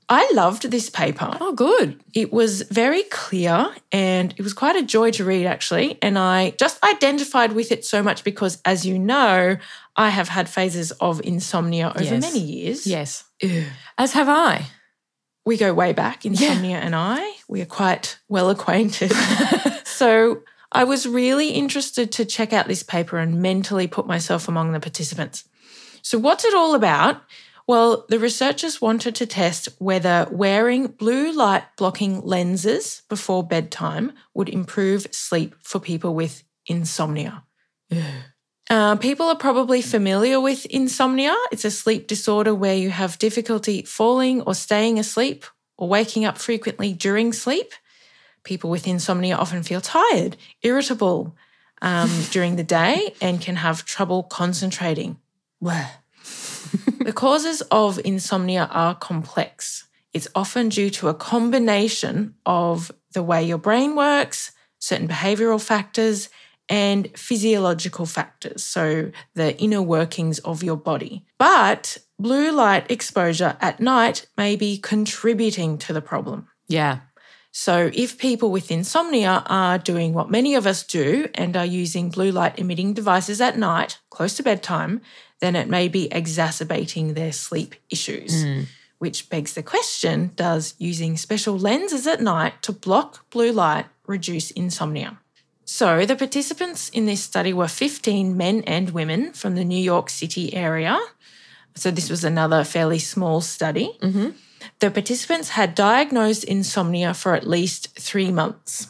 I 0.08 0.30
loved 0.32 0.70
this 0.70 0.88
paper. 0.88 1.36
Oh, 1.40 1.52
good. 1.52 2.00
It 2.14 2.32
was 2.32 2.62
very 2.62 3.02
clear 3.04 3.74
and 3.92 4.34
it 4.38 4.42
was 4.42 4.54
quite 4.54 4.74
a 4.76 4.82
joy 4.82 5.10
to 5.12 5.24
read, 5.24 5.44
actually. 5.44 5.98
And 6.00 6.18
I 6.18 6.50
just 6.52 6.82
identified 6.82 7.52
with 7.52 7.70
it 7.70 7.84
so 7.84 8.02
much 8.02 8.24
because, 8.24 8.60
as 8.64 8.86
you 8.86 8.98
know, 8.98 9.58
I 9.96 10.08
have 10.08 10.28
had 10.28 10.48
phases 10.48 10.92
of 10.92 11.20
insomnia 11.24 11.92
over 11.94 12.04
yes. 12.04 12.22
many 12.22 12.40
years. 12.40 12.86
Yes. 12.86 13.24
As 13.98 14.14
have 14.14 14.28
I. 14.28 14.66
We 15.44 15.56
go 15.56 15.72
way 15.74 15.92
back, 15.92 16.24
insomnia 16.24 16.78
yeah. 16.78 16.84
and 16.84 16.94
I. 16.94 17.34
We 17.48 17.60
are 17.60 17.66
quite 17.66 18.18
well 18.28 18.48
acquainted. 18.48 19.12
so 19.84 20.42
I 20.72 20.84
was 20.84 21.06
really 21.06 21.50
interested 21.50 22.12
to 22.12 22.24
check 22.24 22.52
out 22.52 22.68
this 22.68 22.82
paper 22.82 23.18
and 23.18 23.40
mentally 23.40 23.86
put 23.86 24.06
myself 24.06 24.48
among 24.48 24.72
the 24.72 24.80
participants. 24.80 25.44
So, 26.02 26.18
what's 26.18 26.44
it 26.44 26.54
all 26.54 26.74
about? 26.74 27.22
Well, 27.68 28.06
the 28.08 28.18
researchers 28.18 28.80
wanted 28.80 29.14
to 29.16 29.26
test 29.26 29.68
whether 29.78 30.26
wearing 30.30 30.86
blue 30.86 31.30
light 31.32 31.64
blocking 31.76 32.22
lenses 32.22 33.02
before 33.10 33.46
bedtime 33.46 34.12
would 34.32 34.48
improve 34.48 35.06
sleep 35.12 35.54
for 35.62 35.78
people 35.78 36.14
with 36.14 36.44
insomnia. 36.66 37.44
Uh, 38.70 38.96
people 38.96 39.26
are 39.26 39.36
probably 39.36 39.82
familiar 39.82 40.40
with 40.40 40.64
insomnia. 40.64 41.36
It's 41.52 41.66
a 41.66 41.70
sleep 41.70 42.06
disorder 42.06 42.54
where 42.54 42.74
you 42.74 42.88
have 42.88 43.18
difficulty 43.18 43.82
falling 43.82 44.40
or 44.40 44.54
staying 44.54 44.98
asleep 44.98 45.44
or 45.76 45.88
waking 45.88 46.24
up 46.24 46.38
frequently 46.38 46.94
during 46.94 47.34
sleep. 47.34 47.72
People 48.44 48.70
with 48.70 48.86
insomnia 48.86 49.36
often 49.36 49.62
feel 49.62 49.82
tired, 49.82 50.38
irritable 50.62 51.36
um, 51.82 52.10
during 52.30 52.56
the 52.56 52.64
day, 52.64 53.14
and 53.20 53.42
can 53.42 53.56
have 53.56 53.84
trouble 53.84 54.22
concentrating. 54.22 55.18
the 57.08 57.14
causes 57.14 57.62
of 57.70 57.98
insomnia 58.04 58.68
are 58.70 58.94
complex. 58.94 59.88
It's 60.12 60.28
often 60.34 60.68
due 60.68 60.90
to 60.90 61.08
a 61.08 61.14
combination 61.14 62.34
of 62.44 62.92
the 63.14 63.22
way 63.22 63.42
your 63.42 63.56
brain 63.56 63.96
works, 63.96 64.52
certain 64.78 65.08
behavioral 65.08 65.58
factors, 65.58 66.28
and 66.68 67.08
physiological 67.16 68.04
factors, 68.04 68.62
so 68.62 69.10
the 69.32 69.58
inner 69.58 69.80
workings 69.80 70.38
of 70.40 70.62
your 70.62 70.76
body. 70.76 71.24
But 71.38 71.96
blue 72.18 72.52
light 72.52 72.90
exposure 72.90 73.56
at 73.62 73.80
night 73.80 74.26
may 74.36 74.54
be 74.54 74.76
contributing 74.76 75.78
to 75.78 75.94
the 75.94 76.02
problem. 76.02 76.48
Yeah. 76.66 76.98
So, 77.50 77.90
if 77.94 78.18
people 78.18 78.50
with 78.50 78.70
insomnia 78.70 79.42
are 79.46 79.78
doing 79.78 80.12
what 80.12 80.30
many 80.30 80.54
of 80.54 80.66
us 80.66 80.82
do 80.82 81.28
and 81.34 81.56
are 81.56 81.64
using 81.64 82.10
blue 82.10 82.30
light 82.30 82.58
emitting 82.58 82.92
devices 82.92 83.40
at 83.40 83.56
night, 83.56 83.98
close 84.10 84.34
to 84.34 84.42
bedtime, 84.42 85.00
then 85.40 85.56
it 85.56 85.68
may 85.68 85.88
be 85.88 86.12
exacerbating 86.12 87.14
their 87.14 87.32
sleep 87.32 87.74
issues. 87.90 88.42
Hmm. 88.42 88.62
Which 88.98 89.30
begs 89.30 89.54
the 89.54 89.62
question 89.62 90.32
Does 90.34 90.74
using 90.78 91.16
special 91.16 91.56
lenses 91.56 92.06
at 92.06 92.20
night 92.20 92.62
to 92.62 92.72
block 92.72 93.30
blue 93.30 93.52
light 93.52 93.86
reduce 94.06 94.50
insomnia? 94.50 95.18
So, 95.64 96.06
the 96.06 96.16
participants 96.16 96.88
in 96.88 97.04
this 97.04 97.22
study 97.22 97.52
were 97.52 97.68
15 97.68 98.36
men 98.36 98.62
and 98.66 98.90
women 98.90 99.34
from 99.34 99.54
the 99.54 99.64
New 99.64 99.78
York 99.78 100.08
City 100.08 100.54
area. 100.54 100.98
So, 101.74 101.90
this 101.90 102.10
was 102.10 102.24
another 102.24 102.64
fairly 102.64 102.98
small 102.98 103.40
study. 103.40 103.96
Mm-hmm. 104.00 104.30
The 104.80 104.90
participants 104.90 105.50
had 105.50 105.74
diagnosed 105.74 106.44
insomnia 106.44 107.14
for 107.14 107.34
at 107.34 107.46
least 107.46 107.98
three 107.98 108.32
months. 108.32 108.88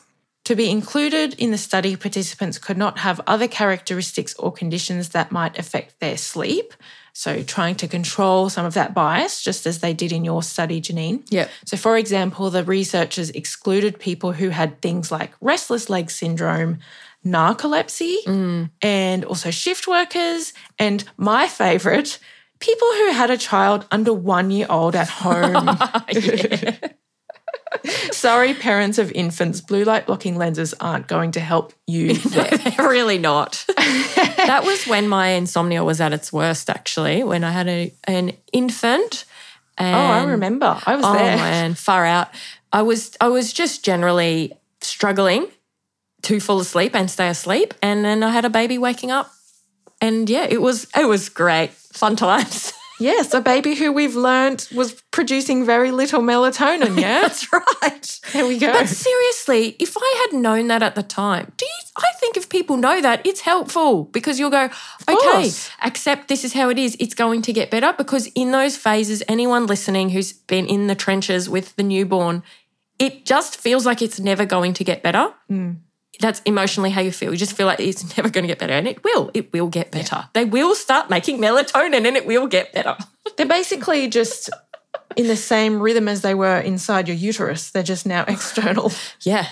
To 0.48 0.56
be 0.56 0.70
included 0.70 1.34
in 1.34 1.50
the 1.50 1.58
study, 1.58 1.94
participants 1.94 2.56
could 2.56 2.78
not 2.78 3.00
have 3.00 3.20
other 3.26 3.46
characteristics 3.46 4.32
or 4.36 4.50
conditions 4.50 5.10
that 5.10 5.30
might 5.30 5.58
affect 5.58 6.00
their 6.00 6.16
sleep. 6.16 6.72
So, 7.12 7.42
trying 7.42 7.74
to 7.74 7.86
control 7.86 8.48
some 8.48 8.64
of 8.64 8.72
that 8.72 8.94
bias, 8.94 9.42
just 9.42 9.66
as 9.66 9.80
they 9.80 9.92
did 9.92 10.10
in 10.10 10.24
your 10.24 10.42
study, 10.42 10.80
Janine. 10.80 11.22
Yep. 11.28 11.50
So, 11.66 11.76
for 11.76 11.98
example, 11.98 12.48
the 12.48 12.64
researchers 12.64 13.28
excluded 13.28 13.98
people 13.98 14.32
who 14.32 14.48
had 14.48 14.80
things 14.80 15.12
like 15.12 15.34
restless 15.42 15.90
leg 15.90 16.10
syndrome, 16.10 16.78
narcolepsy, 17.22 18.16
mm. 18.24 18.70
and 18.80 19.26
also 19.26 19.50
shift 19.50 19.86
workers. 19.86 20.54
And 20.78 21.04
my 21.18 21.46
favorite, 21.46 22.18
people 22.58 22.88
who 22.88 23.12
had 23.12 23.30
a 23.30 23.36
child 23.36 23.84
under 23.90 24.14
one 24.14 24.50
year 24.50 24.66
old 24.70 24.96
at 24.96 25.10
home. 25.10 25.76
Sorry, 28.12 28.54
parents 28.54 28.98
of 28.98 29.12
infants, 29.12 29.60
blue 29.60 29.84
light 29.84 30.06
blocking 30.06 30.36
lenses 30.36 30.74
aren't 30.80 31.06
going 31.06 31.32
to 31.32 31.40
help 31.40 31.72
you 31.86 32.14
there. 32.14 32.50
really 32.78 33.18
not. 33.18 33.64
that 33.76 34.62
was 34.64 34.86
when 34.86 35.08
my 35.08 35.28
insomnia 35.28 35.84
was 35.84 36.00
at 36.00 36.12
its 36.12 36.32
worst, 36.32 36.70
actually, 36.70 37.22
when 37.24 37.44
I 37.44 37.50
had 37.50 37.68
a, 37.68 37.92
an 38.04 38.32
infant. 38.52 39.24
And, 39.76 39.94
oh, 39.94 39.98
I 39.98 40.24
remember. 40.32 40.78
I 40.86 40.96
was 40.96 41.04
Oh 41.04 41.12
there. 41.12 41.36
man, 41.36 41.74
far 41.74 42.04
out. 42.04 42.28
I 42.72 42.82
was 42.82 43.16
I 43.20 43.28
was 43.28 43.52
just 43.52 43.84
generally 43.84 44.52
struggling 44.80 45.46
to 46.22 46.40
fall 46.40 46.58
asleep 46.60 46.94
and 46.96 47.10
stay 47.10 47.28
asleep, 47.28 47.74
and 47.80 48.04
then 48.04 48.22
I 48.22 48.30
had 48.30 48.44
a 48.44 48.50
baby 48.50 48.76
waking 48.76 49.10
up, 49.12 49.30
and 50.00 50.28
yeah, 50.28 50.46
it 50.50 50.60
was 50.60 50.86
it 50.96 51.06
was 51.06 51.28
great, 51.28 51.70
fun 51.70 52.16
times. 52.16 52.72
Yes, 52.98 53.32
a 53.34 53.40
baby 53.40 53.74
who 53.74 53.92
we've 53.92 54.16
learned 54.16 54.68
was 54.74 55.00
producing 55.10 55.64
very 55.64 55.90
little 55.90 56.20
melatonin. 56.20 57.00
Yeah, 57.00 57.20
That's 57.22 57.52
right. 57.52 58.20
there 58.32 58.46
we 58.46 58.58
go. 58.58 58.72
But 58.72 58.88
seriously, 58.88 59.76
if 59.78 59.96
I 59.96 60.26
had 60.30 60.40
known 60.40 60.68
that 60.68 60.82
at 60.82 60.94
the 60.94 61.02
time, 61.02 61.52
do 61.56 61.64
you, 61.64 61.72
I 61.96 62.12
think 62.18 62.36
if 62.36 62.48
people 62.48 62.76
know 62.76 63.00
that, 63.00 63.24
it's 63.26 63.40
helpful 63.40 64.04
because 64.04 64.38
you'll 64.38 64.50
go, 64.50 64.70
okay, 65.08 65.50
accept 65.82 66.28
this 66.28 66.44
is 66.44 66.52
how 66.52 66.68
it 66.70 66.78
is. 66.78 66.96
It's 67.00 67.14
going 67.14 67.42
to 67.42 67.52
get 67.52 67.70
better 67.70 67.92
because 67.96 68.26
in 68.34 68.52
those 68.52 68.76
phases, 68.76 69.22
anyone 69.28 69.66
listening 69.66 70.10
who's 70.10 70.32
been 70.32 70.66
in 70.66 70.86
the 70.86 70.94
trenches 70.94 71.48
with 71.48 71.76
the 71.76 71.82
newborn, 71.82 72.42
it 72.98 73.24
just 73.24 73.56
feels 73.56 73.86
like 73.86 74.02
it's 74.02 74.18
never 74.18 74.44
going 74.44 74.74
to 74.74 74.84
get 74.84 75.02
better. 75.02 75.32
Hmm. 75.48 75.72
That's 76.20 76.40
emotionally 76.44 76.90
how 76.90 77.00
you 77.00 77.12
feel. 77.12 77.30
You 77.30 77.38
just 77.38 77.52
feel 77.52 77.66
like 77.66 77.80
it's 77.80 78.16
never 78.16 78.28
going 78.28 78.42
to 78.42 78.48
get 78.48 78.58
better. 78.58 78.72
And 78.72 78.88
it 78.88 79.04
will. 79.04 79.30
It 79.34 79.52
will 79.52 79.68
get 79.68 79.90
better. 79.90 80.28
They 80.32 80.44
will 80.44 80.74
start 80.74 81.10
making 81.10 81.38
melatonin 81.38 82.06
and 82.06 82.16
it 82.16 82.26
will 82.26 82.46
get 82.46 82.72
better. 82.72 82.96
They're 83.36 83.46
basically 83.46 84.08
just 84.08 84.50
in 85.16 85.26
the 85.26 85.36
same 85.36 85.80
rhythm 85.80 86.08
as 86.08 86.22
they 86.22 86.34
were 86.34 86.58
inside 86.58 87.08
your 87.08 87.16
uterus. 87.16 87.70
They're 87.70 87.82
just 87.82 88.06
now 88.06 88.24
external. 88.28 88.92
Yeah. 89.22 89.46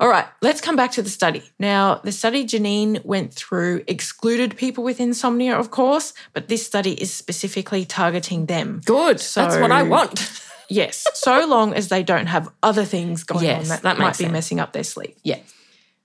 All 0.00 0.08
right, 0.08 0.26
let's 0.42 0.60
come 0.60 0.76
back 0.76 0.92
to 0.92 1.02
the 1.02 1.10
study. 1.10 1.42
Now, 1.58 1.96
the 2.04 2.12
study 2.12 2.44
Janine 2.44 3.04
went 3.04 3.34
through 3.34 3.82
excluded 3.88 4.56
people 4.56 4.84
with 4.84 5.00
insomnia, 5.00 5.58
of 5.58 5.72
course, 5.72 6.14
but 6.32 6.46
this 6.46 6.64
study 6.64 6.92
is 6.92 7.12
specifically 7.12 7.84
targeting 7.84 8.46
them. 8.46 8.80
Good. 8.84 9.18
So 9.18 9.40
That's 9.40 9.56
what 9.56 9.72
I 9.72 9.82
want. 9.82 10.44
Yes, 10.70 11.06
so 11.14 11.46
long 11.46 11.72
as 11.74 11.88
they 11.88 12.02
don't 12.02 12.26
have 12.26 12.48
other 12.62 12.84
things 12.84 13.24
going 13.24 13.44
Yes, 13.44 13.62
on 13.62 13.68
that, 13.68 13.82
that 13.82 13.98
might 13.98 14.18
be 14.18 14.24
sense. 14.24 14.32
messing 14.32 14.60
up 14.60 14.72
their 14.72 14.84
sleep. 14.84 15.16
Yeah. 15.22 15.38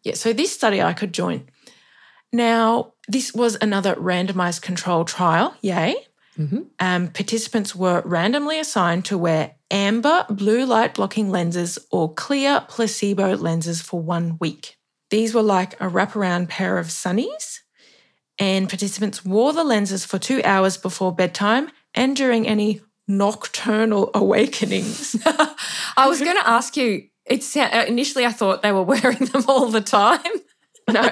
Yeah, 0.03 0.13
so 0.15 0.33
this 0.33 0.51
study 0.53 0.81
I 0.81 0.93
could 0.93 1.13
join. 1.13 1.49
Now, 2.31 2.93
this 3.07 3.33
was 3.33 3.57
another 3.61 3.95
randomized 3.95 4.61
control 4.61 5.05
trial. 5.05 5.55
Yay. 5.61 5.95
Um, 6.79 7.09
participants 7.09 7.75
were 7.75 8.01
randomly 8.05 8.59
assigned 8.59 9.05
to 9.05 9.17
wear 9.19 9.53
amber 9.69 10.25
blue 10.29 10.65
light 10.65 10.95
blocking 10.95 11.29
lenses 11.29 11.77
or 11.91 12.11
clear 12.11 12.65
placebo 12.67 13.35
lenses 13.37 13.81
for 13.81 14.01
one 14.01 14.37
week. 14.39 14.77
These 15.11 15.35
were 15.35 15.43
like 15.43 15.73
a 15.79 15.87
wraparound 15.87 16.49
pair 16.49 16.79
of 16.79 16.87
sunnies, 16.87 17.59
and 18.39 18.67
participants 18.67 19.23
wore 19.23 19.53
the 19.53 19.63
lenses 19.63 20.05
for 20.05 20.17
two 20.17 20.41
hours 20.43 20.75
before 20.75 21.13
bedtime 21.13 21.69
and 21.93 22.15
during 22.15 22.47
any 22.47 22.81
nocturnal 23.17 24.11
awakenings. 24.13 25.15
I 25.97 26.07
was 26.07 26.19
going 26.19 26.35
to 26.37 26.47
ask 26.47 26.75
you. 26.77 27.07
It's 27.25 27.55
uh, 27.55 27.85
initially 27.87 28.25
I 28.25 28.31
thought 28.33 28.61
they 28.63 28.71
were 28.73 28.83
wearing 28.93 29.19
them 29.31 29.43
all 29.47 29.67
the 29.69 29.81
time. 29.81 30.19
No, 30.91 31.09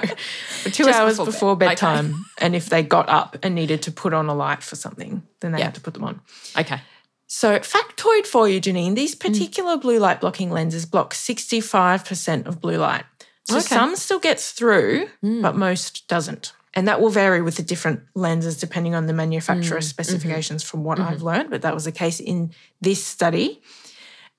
two 0.64 0.86
hours 0.86 1.16
before 1.16 1.24
bed. 1.24 1.32
before 1.32 1.50
Okay. 1.52 1.66
bedtime. 1.68 2.26
And 2.42 2.54
if 2.54 2.68
they 2.68 2.82
got 2.82 3.08
up 3.08 3.38
and 3.42 3.54
needed 3.54 3.80
to 3.84 3.90
put 3.90 4.12
on 4.12 4.28
a 4.28 4.34
light 4.34 4.62
for 4.62 4.76
something, 4.76 5.22
then 5.40 5.52
they 5.52 5.60
Yeah. 5.60 5.64
had 5.64 5.74
to 5.76 5.80
put 5.80 5.94
them 5.94 6.04
on. 6.04 6.20
Okay. 6.58 6.78
So, 7.26 7.58
factoid 7.60 8.26
for 8.26 8.46
you, 8.46 8.60
Janine 8.60 8.94
these 8.96 9.14
Mm. 9.14 9.20
particular 9.20 9.78
blue 9.78 9.98
light 9.98 10.20
blocking 10.20 10.50
lenses 10.50 10.84
block 10.84 11.14
65% 11.14 12.46
of 12.46 12.60
blue 12.60 12.76
light. 12.76 13.04
So, 13.44 13.56
Okay. 13.56 13.64
Mm. 13.64 13.68
some 13.68 13.96
still 13.96 14.18
gets 14.18 14.50
through, 14.50 15.08
but 15.22 15.56
most 15.56 16.06
doesn't. 16.06 16.52
And 16.74 16.88
that 16.88 17.00
will 17.00 17.10
vary 17.10 17.42
with 17.42 17.56
the 17.56 17.62
different 17.62 18.00
lenses 18.14 18.56
depending 18.58 18.94
on 18.94 19.06
the 19.06 19.12
manufacturer 19.12 19.78
Mm. 19.80 19.82
specifications 19.84 20.62
from 20.62 20.80
Mm-hmm. 20.80 20.86
what 20.88 21.00
I've 21.00 21.22
learned, 21.22 21.50
but 21.50 21.62
that 21.62 21.74
was 21.74 21.84
the 21.84 21.92
case 21.92 22.18
in 22.20 22.52
this 22.80 23.04
study. 23.04 23.60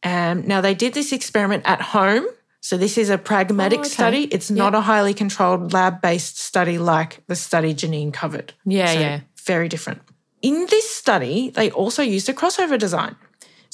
Um, 0.04 0.46
now, 0.48 0.60
they 0.62 0.74
did 0.74 0.94
this 0.94 1.12
experiment 1.12 1.64
at 1.66 1.82
home. 1.82 2.26
So, 2.60 2.78
this 2.78 2.98
is 2.98 3.10
a 3.10 3.18
pragmatic 3.18 3.80
Oh, 3.80 3.82
okay. 3.82 3.90
study. 3.90 4.24
It's 4.26 4.50
not 4.50 4.74
a 4.74 4.82
highly 4.82 5.14
controlled 5.14 5.74
lab 5.74 6.02
based 6.02 6.40
study 6.40 6.78
like 6.78 7.22
the 7.28 7.36
study 7.36 7.74
Janine 7.74 8.12
covered. 8.14 8.54
Yeah, 8.66 8.94
So, 8.94 9.00
yeah. 9.00 9.20
Very 9.46 9.68
different. 9.70 10.02
In 10.42 10.66
this 10.70 10.90
study, 10.90 11.50
they 11.52 11.70
also 11.72 12.02
used 12.02 12.30
a 12.30 12.34
crossover 12.34 12.78
design. 12.80 13.16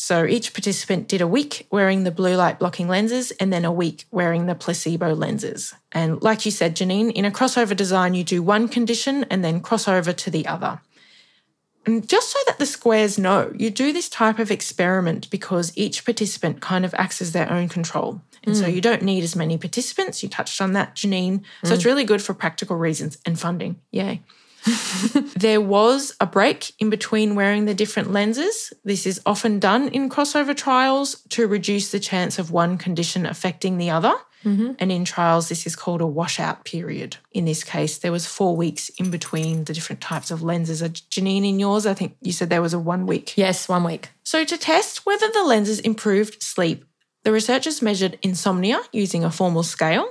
So 0.01 0.25
each 0.25 0.53
participant 0.53 1.09
did 1.09 1.19
a 1.19 1.27
week 1.27 1.67
wearing 1.69 2.05
the 2.05 2.09
blue 2.09 2.37
light 2.37 2.57
blocking 2.57 2.87
lenses 2.87 3.31
and 3.31 3.51
then 3.51 3.65
a 3.65 3.71
week 3.71 4.05
wearing 4.11 4.45
the 4.45 4.55
placebo 4.55 5.13
lenses. 5.13 5.73
And 5.91 6.23
like 6.23 6.45
you 6.45 6.51
said, 6.51 6.77
Janine, 6.77 7.11
in 7.11 7.25
a 7.25 7.31
crossover 7.31 7.75
design, 7.75 8.13
you 8.13 8.23
do 8.23 8.41
one 8.41 8.69
condition 8.69 9.25
and 9.25 9.43
then 9.43 9.59
cross 9.59 9.89
over 9.89 10.13
to 10.13 10.31
the 10.31 10.47
other. 10.47 10.79
And 11.85 12.07
just 12.07 12.31
so 12.31 12.39
that 12.47 12.59
the 12.59 12.65
squares 12.65 13.19
know, 13.19 13.51
you 13.57 13.69
do 13.69 13.91
this 13.91 14.07
type 14.07 14.39
of 14.39 14.51
experiment 14.51 15.29
because 15.29 15.73
each 15.75 16.05
participant 16.05 16.61
kind 16.61 16.85
of 16.85 16.93
acts 16.93 17.21
as 17.21 17.33
their 17.33 17.51
own 17.51 17.67
control. 17.67 18.21
And 18.45 18.55
so 18.55 18.67
mm. 18.67 18.73
you 18.73 18.79
don't 18.79 19.01
need 19.01 19.25
as 19.25 19.35
many 19.35 19.57
participants. 19.57 20.23
You 20.23 20.29
touched 20.29 20.61
on 20.61 20.71
that, 20.73 20.95
Janine. 20.95 21.43
So 21.65 21.73
it's 21.73 21.83
mm. 21.83 21.87
really 21.87 22.05
good 22.05 22.21
for 22.21 22.33
practical 22.33 22.77
reasons 22.77 23.17
and 23.25 23.37
funding. 23.37 23.81
Yay. 23.91 24.21
there 25.35 25.61
was 25.61 26.15
a 26.19 26.25
break 26.25 26.73
in 26.79 26.89
between 26.89 27.35
wearing 27.35 27.65
the 27.65 27.73
different 27.73 28.11
lenses. 28.11 28.73
This 28.83 29.05
is 29.05 29.21
often 29.25 29.59
done 29.59 29.89
in 29.89 30.09
crossover 30.09 30.55
trials 30.55 31.21
to 31.29 31.47
reduce 31.47 31.91
the 31.91 31.99
chance 31.99 32.39
of 32.39 32.51
one 32.51 32.77
condition 32.77 33.25
affecting 33.25 33.77
the 33.77 33.89
other. 33.89 34.13
And 34.79 34.91
in 34.91 35.03
trials, 35.03 35.49
this 35.49 35.65
is 35.67 35.75
called 35.75 35.99
a 36.01 36.07
washout 36.07 36.63
period. 36.63 37.17
In 37.31 37.45
this 37.45 37.63
case, 37.63 37.97
there 37.97 38.11
was 38.11 38.25
four 38.25 38.55
weeks 38.55 38.89
in 38.97 39.11
between 39.11 39.65
the 39.65 39.73
different 39.73 40.01
types 40.01 40.31
of 40.31 40.41
lenses. 40.41 40.81
Uh, 40.81 40.87
Janine, 40.87 41.47
in 41.47 41.59
yours, 41.59 41.85
I 41.85 41.93
think 41.93 42.15
you 42.21 42.31
said 42.31 42.49
there 42.49 42.61
was 42.61 42.73
a 42.73 42.79
one 42.79 43.05
week. 43.05 43.37
Yes, 43.37 43.67
one 43.67 43.83
week. 43.83 44.09
So, 44.23 44.45
to 44.45 44.57
test 44.57 45.05
whether 45.05 45.29
the 45.29 45.43
lenses 45.43 45.79
improved 45.81 46.41
sleep, 46.41 46.85
the 47.23 47.33
researchers 47.33 47.81
measured 47.81 48.17
insomnia 48.21 48.79
using 48.93 49.25
a 49.25 49.31
formal 49.31 49.63
scale. 49.63 50.09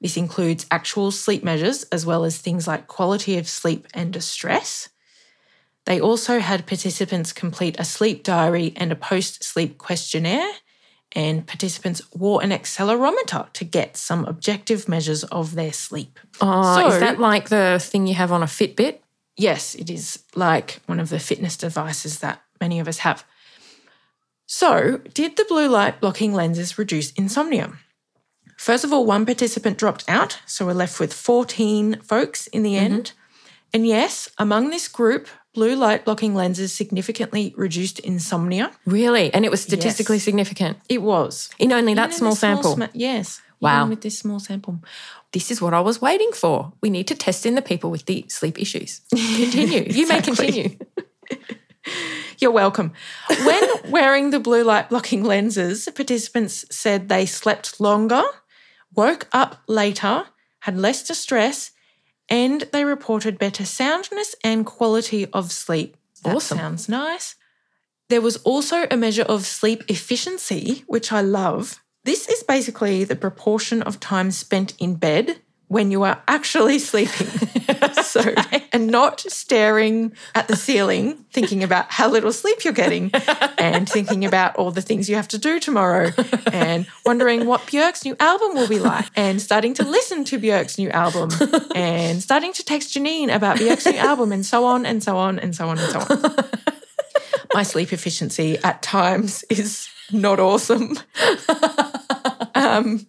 This 0.00 0.16
includes 0.16 0.66
actual 0.70 1.10
sleep 1.10 1.44
measures 1.44 1.84
as 1.84 2.06
well 2.06 2.24
as 2.24 2.38
things 2.38 2.66
like 2.66 2.86
quality 2.86 3.36
of 3.36 3.48
sleep 3.48 3.86
and 3.92 4.12
distress. 4.12 4.88
They 5.84 6.00
also 6.00 6.38
had 6.40 6.66
participants 6.66 7.32
complete 7.32 7.76
a 7.78 7.84
sleep 7.84 8.22
diary 8.22 8.72
and 8.76 8.92
a 8.92 8.96
post 8.96 9.44
sleep 9.44 9.78
questionnaire, 9.78 10.48
and 11.12 11.46
participants 11.46 12.00
wore 12.14 12.42
an 12.42 12.50
accelerometer 12.50 13.52
to 13.52 13.64
get 13.64 13.96
some 13.96 14.24
objective 14.26 14.88
measures 14.88 15.24
of 15.24 15.54
their 15.54 15.72
sleep. 15.72 16.18
Oh, 16.40 16.76
So- 16.76 16.88
is 16.88 17.00
that 17.00 17.18
like 17.18 17.48
the 17.48 17.78
thing 17.82 18.06
you 18.06 18.14
have 18.14 18.30
on 18.32 18.42
a 18.42 18.46
Fitbit? 18.46 18.98
Yes, 19.36 19.74
it 19.74 19.90
is 19.90 20.22
like 20.34 20.80
one 20.86 21.00
of 21.00 21.08
the 21.08 21.18
fitness 21.18 21.56
devices 21.56 22.18
that 22.20 22.42
many 22.60 22.78
of 22.78 22.86
us 22.86 22.98
have. 22.98 23.24
So, 24.46 24.98
did 25.14 25.36
the 25.36 25.44
blue 25.48 25.68
light 25.68 26.00
blocking 26.00 26.34
lenses 26.34 26.78
reduce 26.78 27.12
insomnia? 27.12 27.72
First 28.60 28.84
of 28.84 28.92
all, 28.92 29.06
one 29.06 29.24
participant 29.24 29.78
dropped 29.78 30.04
out, 30.06 30.38
so 30.44 30.66
we're 30.66 30.74
left 30.74 31.00
with 31.00 31.14
14 31.14 32.00
folks 32.02 32.46
in 32.48 32.62
the 32.62 32.76
end. 32.76 33.04
Mm-hmm. 33.06 33.46
And 33.72 33.86
yes, 33.86 34.28
among 34.36 34.68
this 34.68 34.86
group, 34.86 35.28
blue 35.54 35.74
light 35.74 36.04
blocking 36.04 36.34
lenses 36.34 36.70
significantly 36.70 37.54
reduced 37.56 38.00
insomnia. 38.00 38.70
Really? 38.84 39.32
And 39.32 39.46
it 39.46 39.50
was 39.50 39.62
statistically 39.62 40.16
Yes. 40.16 40.24
significant 40.24 40.76
It 40.90 41.00
was. 41.00 41.48
in 41.58 41.72
only 41.72 41.94
that 41.94 42.12
small 42.12 42.34
sample. 42.34 42.74
sma- 42.74 42.90
yes. 42.92 43.40
Wow. 43.60 43.78
Even 43.80 43.90
with 43.90 44.02
this 44.02 44.18
small 44.18 44.40
sample. 44.40 44.80
this 45.32 45.50
is 45.50 45.62
what 45.62 45.72
I 45.72 45.80
was 45.80 46.02
waiting 46.02 46.32
for. 46.34 46.74
We 46.82 46.90
need 46.90 47.08
to 47.08 47.14
test 47.14 47.46
in 47.46 47.54
the 47.54 47.62
people 47.62 47.90
with 47.90 48.04
the 48.04 48.26
sleep 48.28 48.60
issues. 48.60 49.00
Continue. 49.10 49.84
You 49.88 50.06
may 50.06 50.20
continue. 50.20 50.76
You're 52.38 52.50
welcome. 52.52 52.92
When 53.44 53.64
wearing 53.90 54.30
the 54.30 54.40
blue 54.40 54.64
light 54.64 54.90
blocking 54.90 55.24
lenses, 55.24 55.88
participants 55.94 56.64
said 56.70 57.08
they 57.08 57.24
slept 57.26 57.80
longer, 57.80 58.22
woke 58.94 59.28
up 59.32 59.62
later, 59.66 60.24
had 60.60 60.76
less 60.78 61.02
distress, 61.06 61.70
and 62.28 62.62
they 62.72 62.84
reported 62.84 63.38
better 63.38 63.64
soundness 63.64 64.34
and 64.44 64.66
quality 64.66 65.26
of 65.32 65.50
sleep. 65.52 65.96
That 66.22 66.36
Awesome. 66.36 66.58
sounds 66.58 66.88
nice. 66.88 67.34
There 68.08 68.20
was 68.20 68.36
also 68.38 68.86
a 68.90 68.96
measure 68.96 69.22
of 69.22 69.46
sleep 69.46 69.84
efficiency, 69.88 70.84
which 70.86 71.12
I 71.12 71.20
love. 71.20 71.80
This 72.04 72.28
is 72.28 72.42
basically 72.42 73.04
the 73.04 73.16
proportion 73.16 73.82
of 73.82 74.00
time 74.00 74.30
spent 74.30 74.74
in 74.78 74.96
bed 74.96 75.40
when 75.70 75.92
you 75.92 76.02
are 76.02 76.20
actually 76.26 76.80
sleeping. 76.80 77.28
so, 78.02 78.20
and 78.72 78.88
not 78.88 79.20
staring 79.20 80.12
at 80.34 80.48
the 80.48 80.56
ceiling, 80.56 81.24
thinking 81.32 81.62
about 81.62 81.92
how 81.92 82.10
little 82.10 82.32
sleep 82.32 82.64
you're 82.64 82.72
getting, 82.72 83.12
and 83.56 83.88
thinking 83.88 84.24
about 84.24 84.56
all 84.56 84.72
the 84.72 84.82
things 84.82 85.08
you 85.08 85.14
have 85.14 85.28
to 85.28 85.38
do 85.38 85.60
tomorrow, 85.60 86.10
and 86.52 86.88
wondering 87.06 87.46
what 87.46 87.60
Björk's 87.62 88.04
new 88.04 88.16
album 88.18 88.56
will 88.56 88.66
be 88.66 88.80
like, 88.80 89.06
and 89.14 89.40
starting 89.40 89.72
to 89.74 89.84
listen 89.84 90.24
to 90.24 90.40
Björk's 90.40 90.76
new 90.76 90.90
album, 90.90 91.30
and 91.76 92.20
starting 92.20 92.52
to 92.52 92.64
text 92.64 92.96
Janine 92.96 93.32
about 93.32 93.58
Björk's 93.58 93.86
new 93.86 93.96
album, 93.96 94.32
and 94.32 94.44
so 94.44 94.64
on 94.64 94.84
and 94.84 95.00
so 95.04 95.16
on 95.16 95.38
and 95.38 95.54
so 95.54 95.68
on 95.68 95.78
and 95.78 95.92
so 95.92 96.00
on. 96.00 96.34
My 97.54 97.62
sleep 97.62 97.92
efficiency 97.92 98.58
at 98.64 98.82
times 98.82 99.44
is 99.48 99.88
not 100.10 100.40
awesome. 100.40 100.98
um, 102.56 103.06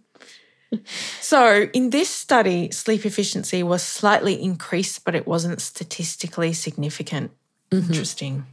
so, 1.19 1.69
in 1.73 1.89
this 1.89 2.09
study, 2.09 2.71
sleep 2.71 3.05
efficiency 3.05 3.63
was 3.63 3.83
slightly 3.83 4.41
increased, 4.41 5.03
but 5.03 5.15
it 5.15 5.27
wasn't 5.27 5.61
statistically 5.61 6.53
significant. 6.53 7.31
Mm-hmm. 7.71 7.91
Interesting. 7.91 8.45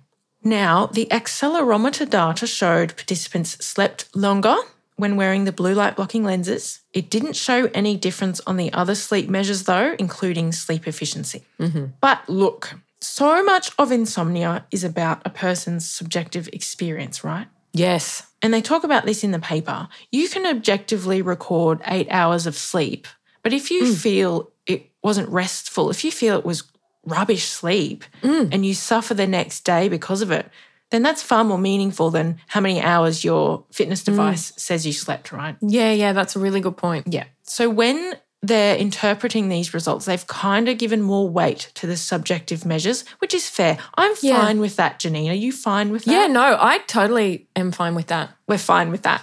Now, 0.42 0.86
the 0.86 1.06
accelerometer 1.06 2.08
data 2.08 2.46
showed 2.46 2.96
participants 2.96 3.64
slept 3.64 4.14
longer 4.14 4.56
when 4.96 5.16
wearing 5.16 5.44
the 5.44 5.52
blue 5.52 5.74
light 5.74 5.96
blocking 5.96 6.24
lenses. 6.24 6.80
It 6.92 7.10
didn't 7.10 7.34
show 7.34 7.70
any 7.74 7.96
difference 7.96 8.40
on 8.46 8.56
the 8.56 8.72
other 8.72 8.94
sleep 8.94 9.28
measures, 9.28 9.64
though, 9.64 9.94
including 9.98 10.52
sleep 10.52 10.86
efficiency. 10.86 11.44
Mm-hmm. 11.60 11.86
But 12.00 12.28
look, 12.28 12.74
so 13.00 13.44
much 13.44 13.70
of 13.78 13.92
insomnia 13.92 14.66
is 14.70 14.84
about 14.84 15.22
a 15.24 15.30
person's 15.30 15.88
subjective 15.88 16.48
experience, 16.52 17.22
right? 17.22 17.46
Yes. 17.72 18.27
And 18.42 18.54
they 18.54 18.62
talk 18.62 18.84
about 18.84 19.04
this 19.04 19.24
in 19.24 19.32
the 19.32 19.38
paper, 19.38 19.88
you 20.12 20.28
can 20.28 20.46
objectively 20.46 21.22
record 21.22 21.80
eight 21.86 22.08
hours 22.10 22.46
of 22.46 22.56
sleep. 22.56 23.06
But 23.42 23.52
if 23.52 23.70
you 23.70 23.86
hmm. 23.86 23.92
feel 23.92 24.52
it 24.66 24.90
wasn't 25.02 25.28
restful, 25.28 25.90
if 25.90 26.04
you 26.04 26.10
feel 26.10 26.38
it 26.38 26.44
was 26.44 26.64
rubbish 27.04 27.44
sleep 27.44 28.04
hmm. 28.22 28.46
and 28.52 28.64
you 28.64 28.74
suffer 28.74 29.14
the 29.14 29.26
next 29.26 29.64
day 29.64 29.88
because 29.88 30.22
of 30.22 30.30
it, 30.30 30.48
then 30.90 31.02
that's 31.02 31.22
far 31.22 31.44
more 31.44 31.58
meaningful 31.58 32.10
than 32.10 32.38
how 32.46 32.60
many 32.60 32.80
hours 32.80 33.24
your 33.24 33.64
fitness 33.72 34.04
hmm. 34.04 34.12
device 34.12 34.52
says 34.56 34.86
you 34.86 34.92
slept, 34.92 35.32
right? 35.32 35.56
Yeah, 35.60 35.92
yeah, 35.92 36.12
that's 36.12 36.36
a 36.36 36.38
really 36.38 36.60
good 36.60 36.76
point. 36.76 37.12
Yeah. 37.12 37.24
So 37.42 37.68
when 37.68 38.14
they're 38.42 38.76
interpreting 38.76 39.48
these 39.48 39.74
results, 39.74 40.04
they've 40.06 40.26
kind 40.26 40.68
of 40.68 40.78
given 40.78 41.02
more 41.02 41.28
weight 41.28 41.70
to 41.74 41.86
the 41.86 41.96
subjective 41.96 42.64
measures, 42.64 43.04
which 43.18 43.34
is 43.34 43.48
fair. 43.48 43.78
I'm 43.96 44.14
Yeah. 44.22 44.40
fine 44.40 44.60
with 44.60 44.76
that, 44.76 45.00
Janine. 45.00 45.30
Are 45.30 45.34
you 45.34 45.52
fine 45.52 45.90
with 45.90 46.04
that? 46.04 46.12
Yeah, 46.12 46.26
no, 46.28 46.56
I 46.60 46.78
totally 46.86 47.48
am 47.56 47.72
fine 47.72 47.94
with 47.94 48.06
that. 48.08 48.30
We're 48.46 48.58
fine 48.58 48.90
with 48.90 49.02
that. 49.02 49.22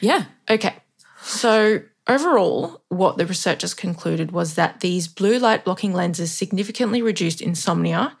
Yeah. 0.00 0.24
Okay. 0.50 0.74
So, 1.22 1.80
overall, 2.08 2.82
what 2.88 3.18
the 3.18 3.26
researchers 3.26 3.74
concluded 3.74 4.32
was 4.32 4.54
that 4.54 4.80
these 4.80 5.08
blue 5.08 5.38
light 5.38 5.64
blocking 5.64 5.92
lenses 5.92 6.32
significantly 6.32 7.02
reduced 7.02 7.40
insomnia. 7.40 8.16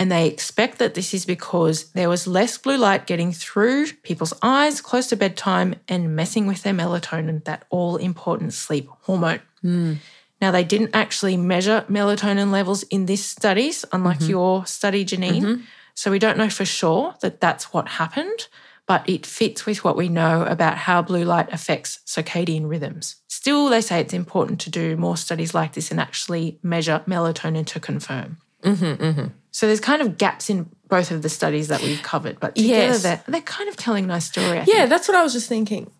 And 0.00 0.12
they 0.12 0.28
expect 0.28 0.78
that 0.78 0.94
this 0.94 1.12
is 1.12 1.26
because 1.26 1.90
there 1.90 2.08
was 2.08 2.28
less 2.28 2.56
blue 2.56 2.76
light 2.76 3.08
getting 3.08 3.32
through 3.32 3.88
people's 4.04 4.32
eyes 4.42 4.80
close 4.80 5.08
to 5.08 5.16
bedtime 5.16 5.74
and 5.88 6.14
messing 6.14 6.46
with 6.46 6.62
their 6.62 6.72
melatonin, 6.72 7.44
that 7.46 7.64
all 7.68 7.96
important 7.96 8.52
sleep 8.52 8.88
hormone. 9.02 9.40
Mm. 9.64 9.98
Now, 10.40 10.50
they 10.52 10.64
didn't 10.64 10.90
actually 10.94 11.36
measure 11.36 11.84
melatonin 11.90 12.52
levels 12.52 12.84
in 12.84 13.06
this 13.06 13.24
studies, 13.24 13.84
unlike 13.92 14.18
mm-hmm. 14.20 14.30
your 14.30 14.66
study, 14.66 15.04
Janine. 15.04 15.42
Mm-hmm. 15.42 15.62
So 15.94 16.10
we 16.12 16.20
don't 16.20 16.38
know 16.38 16.48
for 16.48 16.64
sure 16.64 17.16
that 17.22 17.40
that's 17.40 17.72
what 17.72 17.88
happened, 17.88 18.46
but 18.86 19.08
it 19.08 19.26
fits 19.26 19.66
with 19.66 19.82
what 19.82 19.96
we 19.96 20.08
know 20.08 20.44
about 20.44 20.78
how 20.78 21.02
blue 21.02 21.24
light 21.24 21.52
affects 21.52 21.98
circadian 22.06 22.68
rhythms. 22.68 23.16
Still, 23.26 23.68
they 23.68 23.80
say 23.80 24.00
it's 24.00 24.14
important 24.14 24.60
to 24.60 24.70
do 24.70 24.96
more 24.96 25.16
studies 25.16 25.54
like 25.54 25.72
this 25.72 25.90
and 25.90 25.98
actually 25.98 26.60
measure 26.62 27.02
melatonin 27.08 27.66
to 27.66 27.80
confirm. 27.80 28.38
Mm-hmm, 28.62 29.28
so 29.50 29.66
there's 29.66 29.80
kind 29.80 30.02
of 30.02 30.18
gaps 30.18 30.50
in 30.50 30.68
both 30.88 31.10
of 31.10 31.22
the 31.22 31.28
studies 31.28 31.68
that 31.68 31.82
we've 31.82 32.02
covered, 32.02 32.38
but 32.38 32.54
together 32.54 32.92
Yes. 32.92 33.02
they're, 33.02 33.22
they're 33.26 33.40
kind 33.40 33.68
of 33.68 33.76
telling 33.76 34.04
a 34.04 34.06
nice 34.08 34.26
story. 34.26 34.58
I 34.58 34.64
Yeah, 34.64 34.64
think. 34.64 34.90
that's 34.90 35.08
what 35.08 35.16
I 35.16 35.22
was 35.22 35.32
just 35.32 35.48
thinking. 35.48 35.90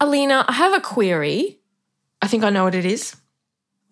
Alina, 0.00 0.44
I 0.48 0.52
have 0.52 0.72
a 0.74 0.80
query. 0.80 1.60
I 2.22 2.28
think 2.28 2.44
I 2.44 2.50
know 2.50 2.64
what 2.64 2.74
it 2.74 2.84
is. 2.86 3.16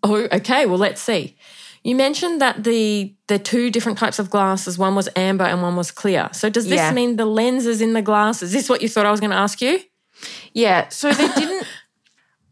Oh, 0.02 0.26
okay. 0.32 0.64
Well, 0.66 0.78
let's 0.78 1.00
see. 1.02 1.36
You 1.82 1.94
mentioned 1.96 2.40
that 2.40 2.62
the 2.64 3.14
the 3.26 3.38
two 3.38 3.70
different 3.70 3.98
types 3.98 4.18
of 4.18 4.30
glasses, 4.30 4.78
one 4.78 4.94
was 4.94 5.08
amber 5.16 5.44
and 5.44 5.62
one 5.62 5.76
was 5.76 5.90
clear. 5.90 6.28
So 6.32 6.48
does 6.50 6.66
this 6.68 6.78
Yeah. 6.78 6.92
mean 6.92 7.16
the 7.16 7.24
lenses 7.26 7.80
in 7.80 7.92
the 7.94 8.02
glasses? 8.02 8.50
Is 8.50 8.52
this 8.52 8.68
what 8.68 8.82
you 8.82 8.88
thought 8.88 9.06
I 9.06 9.10
was 9.10 9.20
going 9.20 9.30
to 9.30 9.36
ask 9.36 9.60
you? 9.60 9.80
Yeah, 10.52 10.88
so 10.90 11.10
they 11.12 11.28
didn't. 11.34 11.66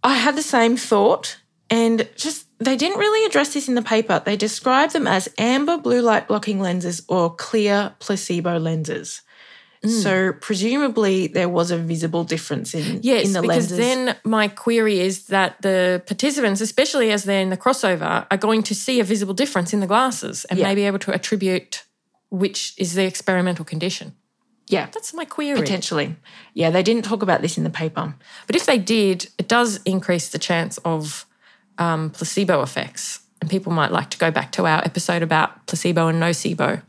I 0.02 0.14
had 0.14 0.36
the 0.36 0.42
same 0.42 0.76
thought, 0.76 1.38
and 1.70 2.08
just 2.16 2.46
they 2.58 2.76
didn't 2.76 2.98
really 2.98 3.26
address 3.26 3.52
this 3.54 3.68
in 3.68 3.74
the 3.74 3.82
paper. 3.82 4.22
They 4.24 4.36
described 4.36 4.92
them 4.94 5.06
as 5.06 5.28
amber 5.38 5.76
blue 5.76 6.00
light 6.00 6.26
blocking 6.28 6.60
lenses 6.60 7.02
or 7.08 7.34
clear 7.34 7.94
placebo 7.98 8.58
lenses. 8.58 9.22
So 9.86 10.32
presumably 10.40 11.28
there 11.28 11.48
was 11.48 11.70
a 11.70 11.78
visible 11.78 12.24
difference 12.24 12.74
in 12.74 13.00
Yes, 13.02 13.26
in 13.26 13.32
the 13.32 13.42
because 13.42 13.68
then 13.68 14.16
my 14.24 14.48
query 14.48 14.98
is 15.00 15.26
that 15.26 15.62
the 15.62 16.02
participants, 16.06 16.60
especially 16.60 17.12
as 17.12 17.24
they're 17.24 17.40
in 17.40 17.50
the 17.50 17.56
crossover, 17.56 18.26
are 18.30 18.36
going 18.36 18.62
to 18.64 18.74
see 18.74 18.98
a 19.00 19.04
visible 19.04 19.34
difference 19.34 19.72
in 19.72 19.80
the 19.80 19.86
glasses 19.86 20.44
and 20.46 20.58
Yeah. 20.58 20.66
may 20.68 20.74
be 20.74 20.84
able 20.84 20.98
to 21.00 21.12
attribute 21.12 21.84
which 22.30 22.74
is 22.76 22.92
the 22.94 23.04
experimental 23.04 23.64
condition. 23.64 24.12
yeah, 24.66 24.86
That's 24.92 25.14
my 25.14 25.24
query. 25.24 25.58
potentially. 25.58 26.16
Yeah, 26.52 26.68
they 26.70 26.82
didn't 26.82 27.04
talk 27.06 27.22
about 27.22 27.40
this 27.40 27.56
in 27.56 27.64
the 27.64 27.70
paper. 27.70 28.14
But 28.46 28.54
if 28.56 28.66
they 28.66 28.76
did, 28.76 29.28
it 29.38 29.48
does 29.48 29.80
increase 29.84 30.28
the 30.28 30.38
chance 30.38 30.76
of 30.84 31.24
um, 31.78 32.10
placebo 32.10 32.60
effects. 32.62 33.20
And 33.40 33.48
people 33.48 33.72
might 33.72 33.92
like 33.92 34.10
to 34.10 34.18
go 34.18 34.30
back 34.30 34.52
to 34.52 34.66
our 34.66 34.84
episode 34.84 35.22
about 35.22 35.66
placebo 35.66 36.08
and 36.08 36.20
nocebo. 36.20 36.82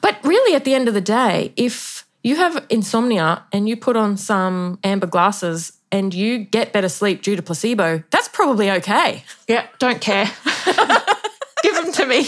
But 0.00 0.18
really, 0.24 0.54
at 0.54 0.64
the 0.64 0.74
end 0.74 0.88
of 0.88 0.94
the 0.94 1.00
day, 1.00 1.52
if 1.56 2.06
you 2.22 2.36
have 2.36 2.66
insomnia 2.70 3.44
and 3.52 3.68
you 3.68 3.76
put 3.76 3.96
on 3.96 4.16
some 4.16 4.78
amber 4.82 5.06
glasses 5.06 5.72
and 5.92 6.12
you 6.12 6.38
get 6.38 6.72
better 6.72 6.88
sleep 6.88 7.22
due 7.22 7.36
to 7.36 7.42
placebo, 7.42 8.02
that's 8.10 8.28
probably 8.28 8.70
okay. 8.70 9.24
Yeah, 9.48 9.66
don't 9.78 10.00
care. 10.00 10.30
Give 11.62 11.74
them 11.74 11.92
to 11.92 12.06
me. 12.06 12.24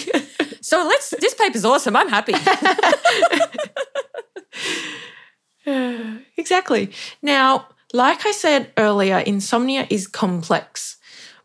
So 0.61 0.79
let's, 0.87 1.11
this 1.21 1.35
paper's 1.35 1.65
awesome. 1.65 1.97
I'm 1.97 2.09
happy. 2.09 2.35
Exactly. 6.39 6.91
Now, 7.21 7.67
like 7.93 8.25
I 8.25 8.33
said 8.33 8.73
earlier, 8.79 9.19
insomnia 9.19 9.87
is 9.91 10.07
complex. 10.07 10.97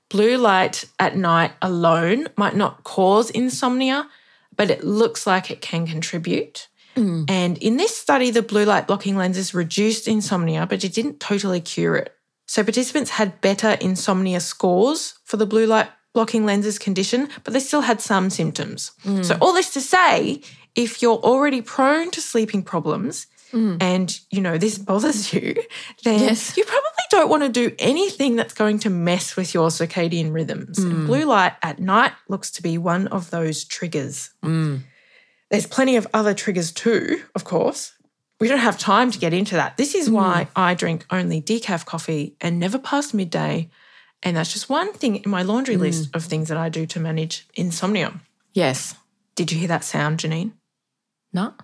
Blue 0.10 0.38
light 0.38 0.86
at 1.00 1.18
night 1.18 1.52
alone 1.62 2.28
might 2.38 2.56
not 2.56 2.84
cause 2.84 3.30
insomnia, 3.30 4.08
but 4.56 4.70
it 4.70 4.84
looks 4.84 5.26
like 5.28 5.52
it 5.52 5.62
can 5.62 5.86
contribute. 5.88 6.68
Mm. 6.96 7.30
And 7.30 7.58
in 7.58 7.78
this 7.78 7.96
study, 7.96 8.30
the 8.32 8.42
blue 8.42 8.66
light 8.66 8.88
blocking 8.88 9.16
lenses 9.18 9.54
reduced 9.54 10.08
insomnia, 10.08 10.66
but 10.68 10.84
it 10.84 10.94
didn't 10.94 11.20
totally 11.20 11.62
cure 11.62 11.96
it. 11.96 12.14
So 12.46 12.64
participants 12.64 13.12
had 13.12 13.42
better 13.42 13.78
insomnia 13.82 14.40
scores 14.40 15.16
for 15.24 15.38
the 15.38 15.46
blue 15.46 15.66
light 15.66 15.90
blocking 16.14 16.46
lenses 16.46 16.78
condition, 16.78 17.30
but 17.44 17.54
they 17.54 17.60
still 17.60 17.82
had 17.82 18.00
some 18.00 18.30
symptoms. 18.30 18.92
Mm. 19.04 19.26
So 19.26 19.38
all 19.42 19.54
this 19.54 19.74
to 19.74 19.82
say, 19.82 20.42
if 20.76 21.02
you're 21.02 21.18
already 21.18 21.62
prone 21.62 22.12
to 22.12 22.22
sleeping 22.22 22.62
problems 22.62 23.28
mm. 23.52 23.78
and 23.82 24.20
you 24.30 24.42
know 24.42 24.58
this 24.58 24.78
bothers 24.78 25.34
you, 25.34 25.56
then 26.04 26.20
Yes. 26.20 26.56
you 26.58 26.64
probably 26.64 26.90
don't 27.14 27.30
want 27.30 27.44
to 27.44 27.50
do 27.50 27.76
anything 27.78 28.36
that's 28.36 28.56
going 28.56 28.80
to 28.80 28.90
mess 28.90 29.36
with 29.36 29.54
your 29.54 29.70
circadian 29.70 30.34
rhythms. 30.34 30.80
And 30.80 30.94
mm. 30.94 31.06
blue 31.06 31.26
light 31.26 31.54
at 31.62 31.78
night 31.80 32.12
looks 32.28 32.50
to 32.52 32.64
be 32.64 32.78
one 32.80 33.08
of 33.10 33.30
those 33.30 33.64
triggers. 33.64 34.32
Mm. 34.44 34.82
There's 35.52 35.68
plenty 35.68 35.96
of 35.96 36.08
other 36.12 36.34
triggers 36.34 36.72
too, 36.72 37.22
of 37.36 37.44
course. 37.44 37.94
We 38.40 38.48
don't 38.48 38.58
have 38.58 38.80
time 38.80 39.12
to 39.12 39.20
get 39.20 39.32
into 39.32 39.56
that. 39.56 39.78
This 39.78 39.94
is 39.94 40.10
mm. 40.10 40.14
why 40.14 40.48
I 40.56 40.74
drink 40.74 41.06
only 41.12 41.40
decaf 41.40 41.86
coffee 41.86 42.36
and 42.42 42.60
never 42.60 42.80
past 42.80 43.14
midday. 43.14 43.70
And 44.24 44.36
that's 44.36 44.52
just 44.52 44.68
one 44.68 44.92
thing 44.94 45.18
in 45.18 45.30
my 45.30 45.44
laundry 45.44 45.78
list 45.78 46.10
of 46.16 46.24
things 46.24 46.50
that 46.50 46.58
I 46.58 46.70
do 46.70 46.88
to 46.88 47.00
manage 47.00 47.48
insomnia. 47.56 48.22
yes. 48.54 48.96
Did 49.36 49.52
you 49.52 49.58
hear 49.58 49.68
that 49.70 49.84
sound, 49.84 50.20
Janine? 50.20 50.52
No. 51.34 51.56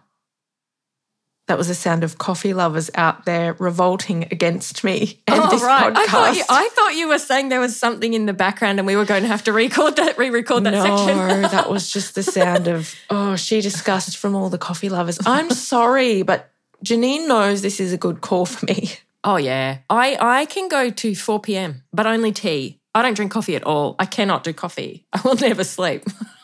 That 1.50 1.58
was 1.58 1.68
the 1.68 1.74
sound 1.74 2.04
of 2.04 2.20
coffee 2.20 2.54
lovers 2.54 2.92
out 2.94 3.26
there 3.26 3.54
revolting 3.54 4.26
against 4.30 4.84
me 4.84 5.20
and 5.28 5.42
oh, 5.42 5.50
this 5.50 5.64
right. 5.64 5.92
podcast. 5.92 5.98
I 5.98 6.06
thought, 6.06 6.36
you, 6.36 6.44
I 6.48 6.70
thought 6.74 6.96
you 6.96 7.08
were 7.08 7.18
saying 7.18 7.50
there 7.50 7.60
was 7.60 7.76
something 7.76 8.14
in 8.14 8.28
the 8.28 8.34
background 8.34 8.78
and 8.78 8.86
we 8.86 8.96
were 8.96 9.04
going 9.04 9.24
to 9.24 9.28
have 9.28 9.44
to 9.46 9.52
record 9.52 9.96
that, 9.96 10.16
re-record 10.20 10.66
that 10.66 10.74
no, 10.74 10.84
section. 10.84 11.18
No, 11.18 11.48
that 11.48 11.68
was 11.68 11.90
just 11.92 12.14
the 12.14 12.22
sound 12.22 12.68
of 12.68 12.94
oh, 13.10 13.36
she 13.36 13.62
discussed 13.62 14.18
from 14.18 14.36
all 14.36 14.50
the 14.50 14.60
coffee 14.60 14.90
lovers. 14.90 15.18
I'm 15.26 15.50
sorry, 15.50 16.22
but 16.22 16.52
Janine 16.86 17.28
knows 17.28 17.64
this 17.64 17.80
is 17.80 17.94
a 17.94 17.98
good 17.98 18.22
call 18.22 18.46
for 18.46 18.68
me. 18.68 18.92
Oh 19.24 19.38
yeah, 19.38 19.80
I 19.90 20.18
I 20.22 20.46
can 20.46 20.70
go 20.70 20.92
to 20.92 21.16
four 21.16 21.42
p.m. 21.42 21.82
but 21.92 22.06
only 22.06 22.32
tea. 22.32 22.80
I 22.94 23.02
don't 23.02 23.16
drink 23.16 23.32
coffee 23.32 23.56
at 23.56 23.64
all. 23.64 23.96
I 23.98 24.06
cannot 24.06 24.44
do 24.44 24.54
coffee. 24.54 25.08
I 25.14 25.22
will 25.26 25.36
never 25.36 25.64
sleep. 25.64 26.04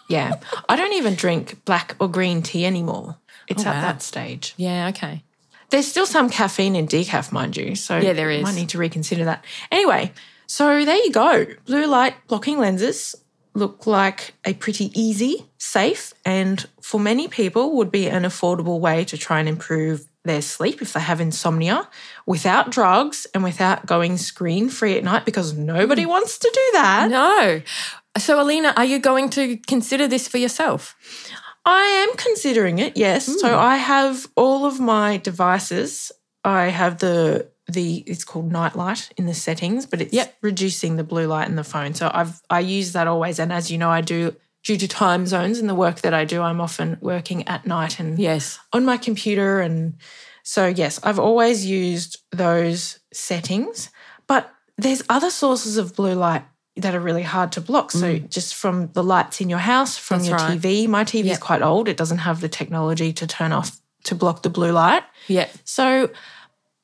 Yeah, 0.09 0.39
I 0.67 0.75
don't 0.75 0.93
even 0.93 1.13
drink 1.13 1.63
black 1.63 1.95
or 1.99 2.07
green 2.07 2.41
tea 2.41 2.65
anymore. 2.65 3.17
It's 3.47 3.65
Oh, 3.65 3.69
at 3.69 3.75
wow. 3.75 3.81
that 3.81 4.01
stage. 4.01 4.53
Yeah, 4.57 4.87
okay. 4.89 5.23
There's 5.69 5.87
still 5.87 6.05
some 6.05 6.29
caffeine 6.29 6.75
in 6.75 6.87
decaf, 6.87 7.31
mind 7.31 7.57
you. 7.57 7.75
So 7.75 7.97
Yeah, 7.97 8.13
there 8.13 8.29
is. 8.31 8.39
I. 8.41 8.43
Might 8.43 8.55
need 8.55 8.69
to 8.69 8.77
reconsider 8.77 9.25
that. 9.25 9.43
Anyway, 9.71 10.13
so 10.47 10.85
there 10.85 10.97
you 10.97 11.11
go. 11.11 11.45
Blue 11.65 11.85
light 11.87 12.15
blocking 12.27 12.59
lenses 12.59 13.15
look 13.53 13.87
like 13.87 14.33
a 14.45 14.53
pretty 14.53 14.91
easy, 14.99 15.45
safe, 15.57 16.13
and 16.25 16.67
for 16.81 16.99
many 16.99 17.27
people 17.27 17.75
would 17.77 17.89
be 17.91 18.07
an 18.07 18.23
affordable 18.23 18.79
way 18.79 19.05
to 19.05 19.17
try 19.17 19.39
and 19.39 19.47
improve 19.49 20.05
their 20.23 20.41
sleep 20.41 20.81
if 20.81 20.91
they 20.93 20.99
have 20.99 21.21
insomnia 21.21 21.87
without 22.25 22.69
drugs 22.71 23.25
and 23.33 23.43
without 23.43 23.85
going 23.85 24.17
screen 24.17 24.69
free 24.69 24.97
at 24.97 25.03
night 25.03 25.23
because 25.23 25.53
nobody 25.53 26.03
Hmm. 26.03 26.09
wants 26.09 26.37
to 26.39 26.49
do 26.53 26.69
that. 26.73 27.09
No. 27.09 27.61
So, 28.17 28.41
Alina, 28.41 28.73
are 28.75 28.85
you 28.85 28.97
going 28.99 29.29
to 29.31 29.57
consider 29.67 30.07
this 30.07 30.27
for 30.27 30.37
yourself? 30.37 30.95
I 31.65 32.07
am 32.07 32.15
considering 32.17 32.79
it, 32.79 32.95
yes. 32.95 33.25
Hmm. 33.25 33.37
So 33.39 33.57
I 33.57 33.77
have 33.77 34.27
all 34.35 34.65
of 34.65 34.79
my 34.79 35.17
devices. 35.17 36.11
I 36.43 36.65
have 36.67 36.99
the 36.99 37.49
the 37.67 38.03
it's 38.05 38.23
called 38.23 38.51
nightlight 38.51 39.09
in 39.17 39.25
the 39.25 39.33
settings, 39.33 39.87
but 39.87 39.99
it's 39.99 40.13
Yep. 40.13 40.35
reducing 40.43 40.97
the 40.97 41.03
blue 41.03 41.25
light 41.25 41.47
in 41.49 41.55
the 41.55 41.63
phone. 41.63 41.95
So 41.95 42.11
I've 42.13 42.39
I 42.49 42.59
use 42.59 42.91
that 42.93 43.07
always. 43.07 43.39
And 43.39 43.51
as 43.51 43.71
you 43.71 43.77
know, 43.79 43.89
I 43.89 44.01
do 44.01 44.35
due 44.63 44.77
to 44.77 44.87
time 44.87 45.25
zones 45.25 45.59
and 45.59 45.67
the 45.69 45.75
work 45.75 46.01
that 46.01 46.13
I 46.13 46.25
do, 46.25 46.41
I'm 46.41 46.61
often 46.61 46.97
working 47.01 47.47
at 47.47 47.65
night 47.65 47.99
and 47.99 48.19
Yes. 48.19 48.59
on 48.73 48.85
my 48.85 48.97
computer. 48.97 49.59
And 49.61 49.95
so 50.43 50.67
yes, 50.67 50.99
I've 51.03 51.19
always 51.19 51.65
used 51.65 52.17
those 52.31 52.99
settings. 53.11 53.89
But 54.27 54.51
there's 54.77 55.03
other 55.09 55.31
sources 55.31 55.77
of 55.77 55.95
blue 55.95 56.13
light 56.13 56.43
that 56.77 56.93
are 56.93 56.99
really 56.99 57.23
hard 57.23 57.51
to 57.53 57.61
block. 57.61 57.91
So 57.91 58.17
just 58.19 58.53
from 58.55 58.89
the 58.93 59.03
lights 59.03 59.39
in 59.41 59.49
your 59.49 59.59
house, 59.59 59.97
from 59.97 60.19
Mm. 60.19 60.21
That's 60.21 60.29
your 60.29 60.37
right. 60.49 60.59
TV. 60.61 60.87
My 60.87 61.03
TV 61.05 61.21
is 61.31 61.37
Yep. 61.37 61.39
quite 61.39 61.61
old. 61.61 61.87
It 61.87 61.97
doesn't 61.97 62.19
have 62.19 62.41
the 62.41 62.49
technology 62.49 63.13
to 63.13 63.25
turn 63.27 63.51
off 63.53 63.71
to 64.03 64.15
block 64.15 64.41
the 64.43 64.49
blue 64.49 64.71
light. 64.71 65.03
Yeah. 65.27 65.47
So 65.63 66.09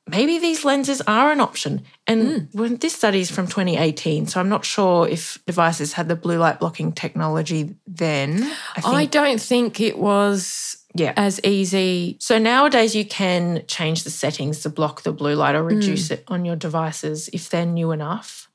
maybe 0.08 0.38
these 0.38 0.64
lenses 0.64 1.00
are 1.06 1.30
an 1.30 1.40
option. 1.40 1.82
And 2.06 2.20
Hmm. 2.52 2.58
when 2.58 2.76
this 2.78 2.94
study 2.94 3.20
is 3.20 3.30
from 3.30 3.46
2018, 3.46 4.26
so 4.26 4.40
I'm 4.40 4.48
not 4.48 4.64
sure 4.64 5.06
if 5.08 5.38
devices 5.46 5.92
had 5.92 6.08
the 6.08 6.16
blue 6.16 6.38
light 6.38 6.58
blocking 6.58 6.92
technology 6.92 7.74
then. 7.86 8.50
I 8.84 9.02
I 9.02 9.04
don't 9.06 9.40
think 9.40 9.78
it 9.80 9.98
was 9.98 10.78
yeah. 10.94 11.12
as 11.16 11.38
easy. 11.44 12.16
So 12.18 12.38
nowadays 12.38 12.94
you 12.96 13.04
can 13.04 13.62
change 13.68 14.02
the 14.04 14.10
settings 14.10 14.60
to 14.62 14.68
block 14.70 15.02
the 15.02 15.12
blue 15.12 15.34
light 15.36 15.54
or 15.54 15.62
reduce 15.62 16.08
Hmm. 16.08 16.14
it 16.14 16.24
on 16.28 16.44
your 16.44 16.56
devices 16.56 17.28
if 17.32 17.48
they're 17.50 17.66
new 17.66 17.92
enough. 17.92 18.48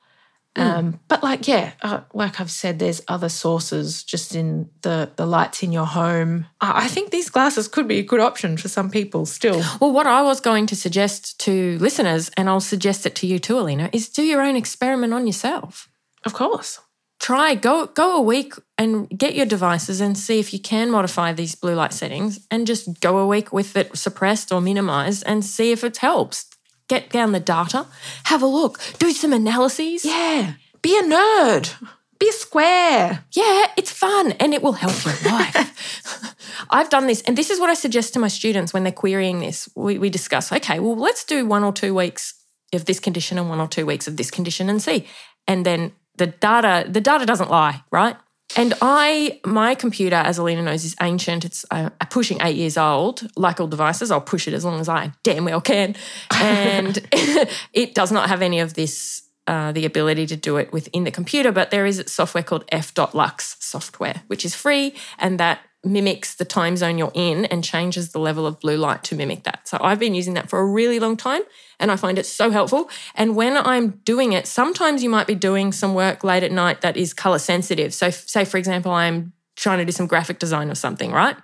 Um, 0.58 1.00
but 1.08 1.22
like 1.24 1.48
yeah, 1.48 1.72
uh, 1.82 2.02
like 2.14 2.42
I've 2.42 2.52
said, 2.52 2.80
there's 2.80 3.02
other 3.08 3.30
sources 3.30 4.04
just 4.04 4.36
in 4.36 4.70
the 4.82 5.12
the 5.16 5.26
lights 5.26 5.64
in 5.64 5.72
your 5.72 5.86
home. 5.86 6.46
I 6.60 6.86
I 6.86 6.88
think 6.88 7.12
these 7.12 7.30
glasses 7.30 7.68
could 7.68 7.88
be 7.88 8.00
a 8.00 8.04
good 8.04 8.20
option 8.20 8.58
for 8.58 8.68
some 8.68 8.90
people 8.90 9.26
still. 9.26 9.62
Well, 9.80 9.92
what 9.92 10.08
I 10.08 10.22
was 10.24 10.42
going 10.42 10.66
to 10.68 10.76
suggest 10.76 11.40
to 11.42 11.78
listeners, 11.80 12.32
and 12.36 12.50
I'll 12.50 12.60
suggest 12.60 13.06
it 13.06 13.16
to 13.16 13.28
you 13.28 13.40
too, 13.40 13.60
Alina, 13.60 13.90
is 13.94 14.10
do 14.10 14.24
your 14.24 14.42
own 14.42 14.56
experiment 14.56 15.14
on 15.14 15.28
yourself. 15.28 15.88
Of 16.26 16.34
course. 16.34 16.80
Try 17.20 17.56
go 17.56 17.88
go 17.88 18.18
a 18.18 18.22
week 18.22 18.54
and 18.78 19.10
get 19.10 19.36
your 19.36 19.46
devices 19.46 20.02
and 20.02 20.18
see 20.18 20.40
if 20.40 20.54
you 20.54 20.60
can 20.60 20.92
modify 20.92 21.34
these 21.34 21.56
blue 21.56 21.74
light 21.76 21.94
settings, 21.94 22.48
and 22.50 22.68
just 22.68 23.00
go 23.00 23.18
a 23.18 23.28
week 23.28 23.52
with 23.52 23.76
it 23.76 23.96
suppressed 23.98 24.52
or 24.52 24.62
minimized, 24.62 25.24
and 25.26 25.44
see 25.44 25.72
if 25.72 25.84
it 25.84 25.98
helps. 25.98 26.46
Get 26.88 27.10
down 27.10 27.34
the 27.34 27.40
data, 27.40 27.86
have 28.26 28.42
a 28.42 28.48
look, 28.48 28.80
do 28.98 29.12
some 29.12 29.34
analyses. 29.34 30.06
Yeah. 30.06 30.54
Be 30.82 30.98
a 30.98 31.04
nerd. 31.04 31.74
Be 32.20 32.30
a 32.30 32.34
square. 32.34 33.26
Yeah, 33.34 33.68
it's 33.78 33.92
fun 33.92 34.32
and 34.34 34.54
it 34.54 34.64
will 34.64 34.74
help 34.74 35.06
your 35.06 35.14
life. 35.32 36.36
I've 36.70 36.90
done 36.90 37.08
this, 37.08 37.22
and 37.22 37.38
this 37.38 37.50
is 37.50 37.60
what 37.60 37.70
I 37.70 37.74
suggest 37.74 38.14
to 38.14 38.20
my 38.20 38.28
students 38.28 38.74
when 38.74 38.84
they're 38.84 38.92
querying 38.92 39.40
this. 39.40 39.70
We, 39.76 39.98
we 39.98 40.10
discuss, 40.10 40.52
okay, 40.52 40.80
well, 40.80 40.96
let's 40.96 41.24
do 41.24 41.46
one 41.46 41.64
or 41.64 41.72
two 41.72 41.94
weeks 41.94 42.34
of 42.74 42.86
this 42.86 43.00
condition 43.00 43.38
and 43.38 43.50
one 43.50 43.60
or 43.60 43.68
two 43.68 43.86
weeks 43.86 44.08
of 44.08 44.18
this 44.18 44.32
condition 44.32 44.70
and 44.70 44.82
see. 44.82 45.06
And 45.48 45.66
then 45.66 45.94
the 46.18 46.28
data, 46.28 46.90
the 46.90 47.02
data 47.02 47.26
doesn't 47.26 47.50
lie, 47.50 47.84
right? 47.92 48.16
And 48.56 48.74
I, 48.82 49.40
my 49.46 49.76
computer, 49.76 50.16
as 50.16 50.38
Alina 50.38 50.62
knows, 50.62 50.86
is 50.86 50.96
ancient. 51.02 51.46
It's 51.46 51.66
uh, 51.70 51.90
pushing 52.10 52.42
eight 52.42 52.56
years 52.56 52.78
old. 52.78 53.28
Like 53.36 53.60
all 53.60 53.68
devices, 53.68 54.10
I'll 54.10 54.22
push 54.22 54.48
it 54.48 54.54
as 54.54 54.64
long 54.64 54.80
as 54.80 54.88
I 54.88 55.12
damn 55.24 55.46
well 55.46 55.62
can. 55.62 55.96
And 56.32 56.98
it 57.74 57.94
does 57.94 58.12
not 58.12 58.30
have 58.30 58.42
any 58.42 58.60
of 58.60 58.74
this 58.74 59.24
uh, 59.48 59.72
the 59.72 59.86
ability 59.86 60.26
to 60.28 60.36
do 60.36 60.58
it 60.58 60.74
within 60.74 61.06
the 61.06 61.12
computer, 61.12 61.54
but 61.54 61.72
there 61.72 61.86
is 61.86 62.04
software 62.08 62.44
called 62.44 62.66
f.lux 62.70 63.56
software, 63.62 64.24
which 64.28 64.44
is 64.44 64.54
free 64.54 64.94
and 65.20 65.40
that 65.40 65.62
mimics 65.84 66.36
the 66.36 66.46
time 66.46 66.76
zone 66.76 66.98
you're 66.98 67.12
in 67.14 67.46
and 67.46 67.64
changes 67.64 68.12
the 68.12 68.20
level 68.20 68.46
of 68.46 68.60
blue 68.60 68.78
light 68.78 69.04
to 69.06 69.16
mimic 69.16 69.44
that. 69.44 69.68
So 69.68 69.78
I've 69.82 70.00
been 70.00 70.16
using 70.16 70.34
that 70.34 70.50
for 70.50 70.60
a 70.60 70.66
really 70.66 71.00
long 71.00 71.16
time 71.16 71.42
and 71.80 71.92
I 71.92 71.96
find 71.96 72.18
it 72.18 72.26
so 72.26 72.50
helpful. 72.50 72.90
And 73.16 73.36
when 73.36 73.56
I'm 73.56 73.90
doing 74.04 74.34
it, 74.34 74.48
sometimes 74.48 75.04
you 75.04 75.10
might 75.10 75.28
be 75.28 75.36
doing 75.36 75.72
some 75.72 75.94
work 75.94 76.24
late 76.24 76.44
at 76.44 76.52
night 76.52 76.82
that 76.82 76.98
is 76.98 77.14
color 77.14 77.40
sensitive. 77.40 77.94
So, 77.94 78.10
say, 78.10 78.44
for 78.44 78.58
example, 78.58 78.92
I'm 78.92 79.34
trying 79.56 79.80
to 79.80 79.86
do 79.86 79.92
some 79.92 80.08
graphic 80.08 80.40
design 80.40 80.70
or 80.70 80.76
something, 80.76 81.12
right? 81.12 81.38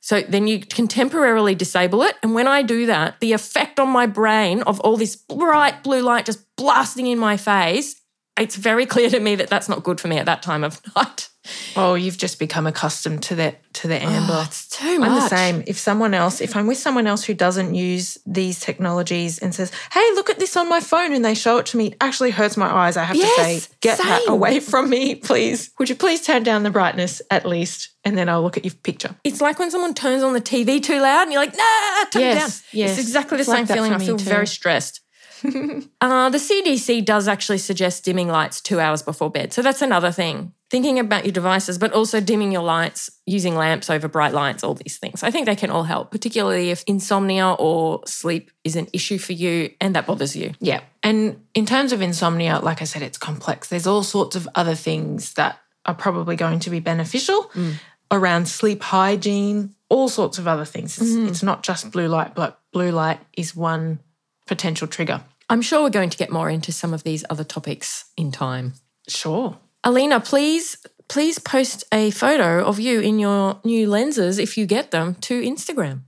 So 0.00 0.20
then 0.20 0.48
you 0.48 0.60
can 0.60 0.88
temporarily 0.88 1.54
disable 1.54 2.02
it. 2.02 2.16
And 2.22 2.34
when 2.34 2.48
I 2.48 2.62
do 2.62 2.86
that, 2.86 3.20
the 3.20 3.32
effect 3.32 3.78
on 3.78 3.88
my 3.88 4.06
brain 4.06 4.62
of 4.62 4.80
all 4.80 4.96
this 4.96 5.14
bright 5.14 5.84
blue 5.84 6.02
light 6.02 6.26
just 6.26 6.44
blasting 6.56 7.06
in 7.06 7.18
my 7.18 7.36
face, 7.36 8.00
it's 8.36 8.56
very 8.56 8.84
clear 8.84 9.10
to 9.10 9.20
me 9.20 9.36
that 9.36 9.48
that's 9.48 9.68
not 9.68 9.84
good 9.84 10.00
for 10.00 10.08
me 10.08 10.18
at 10.18 10.26
that 10.26 10.42
time 10.42 10.64
of 10.64 10.80
night. 10.96 11.28
Oh, 11.74 11.94
you've 11.94 12.18
just 12.18 12.38
become 12.38 12.66
accustomed 12.66 13.22
to 13.24 13.34
that 13.36 13.60
to 13.74 13.88
the 13.88 14.00
amber. 14.00 14.34
Oh, 14.36 14.44
it's 14.46 14.68
too 14.68 15.00
much. 15.00 15.08
I'm 15.08 15.14
the 15.16 15.28
same. 15.28 15.64
If 15.66 15.76
someone 15.78 16.14
else, 16.14 16.40
if 16.40 16.54
I'm 16.54 16.66
with 16.68 16.78
someone 16.78 17.06
else 17.06 17.24
who 17.24 17.34
doesn't 17.34 17.74
use 17.74 18.16
these 18.26 18.60
technologies 18.60 19.38
and 19.40 19.52
says, 19.54 19.72
"Hey, 19.92 20.06
look 20.14 20.30
at 20.30 20.38
this 20.38 20.56
on 20.56 20.68
my 20.68 20.78
phone," 20.80 21.12
and 21.12 21.24
they 21.24 21.34
show 21.34 21.58
it 21.58 21.66
to 21.66 21.76
me, 21.76 21.86
it 21.88 21.96
actually 22.00 22.30
hurts 22.30 22.56
my 22.56 22.66
eyes. 22.72 22.96
I 22.96 23.04
have 23.04 23.16
Yes, 23.16 23.34
to 23.36 23.42
say, 23.42 23.74
"Get 23.80 23.98
that 23.98 24.22
away 24.28 24.60
from 24.60 24.88
me, 24.88 25.16
please. 25.16 25.70
Would 25.78 25.88
you 25.88 25.96
please 25.96 26.20
turn 26.22 26.42
down 26.44 26.62
the 26.62 26.70
brightness 26.70 27.20
at 27.30 27.44
least?" 27.44 27.88
And 28.04 28.16
then 28.16 28.28
I'll 28.28 28.42
look 28.42 28.56
at 28.56 28.64
your 28.64 28.74
picture. 28.74 29.16
It's 29.24 29.40
like 29.40 29.58
when 29.58 29.70
someone 29.70 29.94
turns 29.94 30.22
on 30.22 30.34
the 30.34 30.40
TV 30.40 30.80
too 30.80 31.00
loud 31.00 31.22
and 31.22 31.32
you're 31.32 31.40
like, 31.40 31.56
nah, 31.56 32.04
turn 32.10 32.22
Yes, 32.22 32.36
it 32.36 32.40
down. 32.40 32.68
yes. 32.72 32.90
It's 32.98 33.06
exactly 33.06 33.36
the 33.36 33.42
It's 33.42 33.50
same 33.50 33.64
that 33.66 33.74
feeling. 33.74 33.92
I 33.92 33.98
feel 33.98 34.16
too. 34.16 34.24
very 34.24 34.46
stressed. 34.46 35.00
uh, 35.44 36.28
the 36.28 36.38
CDC 36.38 37.04
does 37.04 37.26
actually 37.28 37.58
suggest 37.58 38.04
dimming 38.04 38.28
lights 38.28 38.60
two 38.60 38.80
hours 38.80 39.02
before 39.02 39.30
bed. 39.30 39.52
So 39.52 39.62
that's 39.62 39.82
another 39.82 40.10
thing. 40.12 40.52
Thinking 40.72 40.98
about 40.98 41.26
your 41.26 41.32
devices, 41.32 41.76
but 41.76 41.92
also 41.92 42.18
dimming 42.18 42.50
your 42.50 42.62
lights, 42.62 43.10
using 43.26 43.54
lamps 43.54 43.90
over 43.90 44.08
bright 44.08 44.32
lights, 44.32 44.64
all 44.64 44.72
these 44.72 44.96
things. 44.96 45.22
I 45.22 45.30
think 45.30 45.44
they 45.44 45.54
can 45.54 45.68
all 45.68 45.82
help, 45.82 46.10
particularly 46.10 46.70
if 46.70 46.82
insomnia 46.86 47.52
or 47.58 48.00
sleep 48.06 48.50
is 48.64 48.74
an 48.74 48.88
issue 48.94 49.18
for 49.18 49.34
you 49.34 49.74
and 49.82 49.94
that 49.94 50.06
bothers 50.06 50.34
you. 50.34 50.54
Yeah. 50.60 50.80
And 51.02 51.44
in 51.52 51.66
terms 51.66 51.92
of 51.92 52.00
insomnia, 52.00 52.58
like 52.60 52.80
I 52.80 52.86
said, 52.86 53.02
it's 53.02 53.18
complex. 53.18 53.68
There's 53.68 53.86
all 53.86 54.02
sorts 54.02 54.34
of 54.34 54.48
other 54.54 54.74
things 54.74 55.34
that 55.34 55.58
are 55.84 55.94
probably 55.94 56.36
going 56.36 56.60
to 56.60 56.70
be 56.70 56.80
beneficial 56.80 57.50
mm. 57.52 57.74
around 58.10 58.48
sleep 58.48 58.82
hygiene, 58.82 59.74
all 59.90 60.08
sorts 60.08 60.38
of 60.38 60.48
other 60.48 60.64
things. 60.64 60.98
It's, 60.98 61.10
mm-hmm. 61.10 61.28
it's 61.28 61.42
not 61.42 61.62
just 61.62 61.90
blue 61.90 62.08
light, 62.08 62.34
but 62.34 62.58
blue 62.72 62.92
light 62.92 63.20
is 63.36 63.54
one 63.54 63.98
potential 64.46 64.88
trigger. 64.88 65.22
I'm 65.50 65.60
sure 65.60 65.82
we're 65.82 65.90
going 65.90 66.08
to 66.08 66.16
get 66.16 66.32
more 66.32 66.48
into 66.48 66.72
some 66.72 66.94
of 66.94 67.02
these 67.02 67.26
other 67.28 67.44
topics 67.44 68.06
in 68.16 68.32
time. 68.32 68.72
Sure. 69.06 69.58
Alina, 69.84 70.20
please, 70.20 70.76
please 71.08 71.38
post 71.38 71.84
a 71.92 72.10
photo 72.10 72.64
of 72.64 72.78
you 72.78 73.00
in 73.00 73.18
your 73.18 73.60
new 73.64 73.88
lenses 73.88 74.38
if 74.38 74.56
you 74.56 74.66
get 74.66 74.90
them 74.92 75.14
to 75.16 75.42
Instagram. 75.42 76.02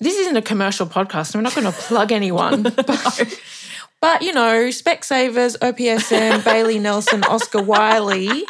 This 0.00 0.16
isn't 0.16 0.36
a 0.36 0.42
commercial 0.42 0.86
podcast. 0.86 1.34
I'm 1.36 1.42
not 1.42 1.54
going 1.54 1.66
to 1.66 1.72
plug 1.72 2.12
anyone. 2.12 2.64
But, 2.74 3.40
but, 4.00 4.22
you 4.22 4.32
know, 4.32 4.68
Specsavers, 4.68 5.58
OPSM, 5.58 6.44
Bailey 6.44 6.78
Nelson, 6.78 7.24
Oscar 7.24 7.58
Wylee, 7.58 8.42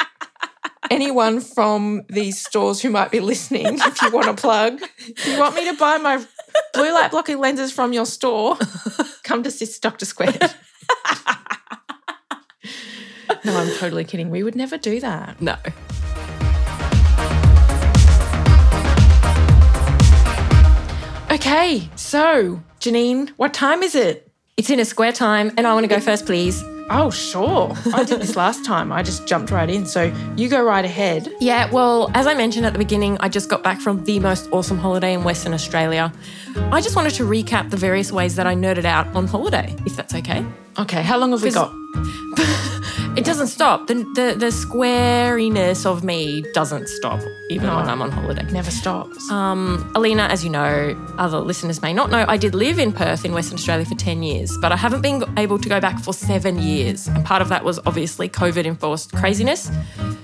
anyone 0.91 1.39
from 1.39 2.03
these 2.07 2.39
stores 2.39 2.81
who 2.81 2.91
might 2.91 3.09
be 3.09 3.19
listening, 3.19 3.79
if 3.79 4.01
you 4.01 4.11
want 4.11 4.27
to 4.27 4.39
plug, 4.39 4.79
if 4.99 5.27
you 5.27 5.39
want 5.39 5.55
me 5.55 5.69
to 5.69 5.75
buy 5.75 5.97
my 5.97 6.23
blue 6.73 6.93
light 6.93 7.09
blocking 7.11 7.39
lenses 7.39 7.71
from 7.71 7.93
your 7.93 8.05
store, 8.05 8.57
come 9.23 9.41
to 9.43 9.49
Sis 9.51 9.79
Dr. 9.79 10.05
Squared. 10.05 10.39
no, 13.45 13.57
I'm 13.57 13.71
totally 13.77 14.03
kidding. 14.03 14.29
We 14.29 14.43
would 14.43 14.55
never 14.55 14.77
do 14.77 14.99
that. 14.99 15.41
No. 15.41 15.55
Okay, 21.31 21.89
so 21.95 22.61
Janine, 22.79 23.29
what 23.37 23.53
time 23.53 23.83
is 23.83 23.95
it? 23.95 24.31
It's 24.57 24.69
in 24.69 24.79
a 24.79 24.85
square 24.85 25.13
time, 25.13 25.51
and 25.57 25.65
I 25.65 25.73
want 25.73 25.85
to 25.85 25.87
go 25.87 25.99
first, 26.01 26.25
please. 26.25 26.61
Oh, 26.91 27.11
sure. 27.11 27.71
I 27.93 28.03
did 28.03 28.19
this 28.19 28.35
last 28.35 28.65
time. 28.65 28.91
I 28.91 29.03
just 29.03 29.27
jumped 29.27 29.51
right 29.51 29.69
in. 29.69 29.85
So 29.85 30.11
you 30.35 30.49
go 30.49 30.61
right 30.61 30.83
ahead. 30.83 31.31
Yeah, 31.39 31.69
well, 31.71 32.09
as 32.15 32.25
I 32.25 32.33
mentioned 32.33 32.65
at 32.65 32.73
the 32.73 32.79
beginning, 32.79 33.17
I 33.19 33.29
just 33.29 33.47
got 33.47 33.63
back 33.63 33.79
from 33.79 34.03
the 34.05 34.19
most 34.19 34.49
awesome 34.51 34.79
holiday 34.79 35.13
in 35.13 35.23
Western 35.23 35.53
Australia. 35.53 36.11
I 36.71 36.81
just 36.81 36.95
wanted 36.95 37.13
to 37.13 37.23
recap 37.23 37.69
the 37.69 37.77
various 37.77 38.11
ways 38.11 38.35
that 38.37 38.47
I 38.47 38.55
nerded 38.55 38.85
out 38.85 39.07
on 39.15 39.27
holiday, 39.27 39.75
if 39.85 39.95
that's 39.95 40.15
okay. 40.15 40.43
Okay, 40.79 41.03
how 41.03 41.17
long 41.17 41.31
have 41.31 41.43
we 41.43 41.51
got? 41.51 41.71
It 43.19 43.25
doesn't 43.25 43.47
stop. 43.47 43.87
The, 43.87 43.95
the, 44.15 44.35
the 44.37 44.51
squariness 44.51 45.85
of 45.85 46.03
me 46.03 46.41
doesn't 46.53 46.87
stop, 46.87 47.19
even 47.49 47.67
No. 47.67 47.75
when 47.75 47.89
I'm 47.89 48.01
on 48.01 48.11
holiday. 48.11 48.43
It 48.43 48.51
Never 48.53 48.71
stops. 48.71 49.29
Um, 49.29 49.91
Alina, 49.95 50.23
as 50.23 50.43
you 50.43 50.49
know, 50.49 50.95
other 51.17 51.39
listeners 51.39 51.81
may 51.81 51.93
not 51.93 52.09
know, 52.09 52.23
I 52.27 52.37
did 52.37 52.55
live 52.55 52.79
in 52.79 52.93
Perth 52.93 53.25
in 53.25 53.33
Western 53.33 53.55
Australia 53.55 53.85
for 53.85 53.95
10 53.95 54.23
years, 54.23 54.57
but 54.61 54.71
I 54.71 54.77
haven't 54.77 55.01
been 55.01 55.23
able 55.37 55.59
to 55.59 55.67
go 55.69 55.79
back 55.81 55.99
for 55.99 56.13
seven 56.13 56.59
years. 56.59 57.07
And 57.07 57.25
part 57.25 57.41
of 57.41 57.49
that 57.49 57.63
was 57.63 57.79
obviously 57.85 58.29
COVID 58.29 58.65
enforced 58.65 59.11
craziness. 59.13 59.69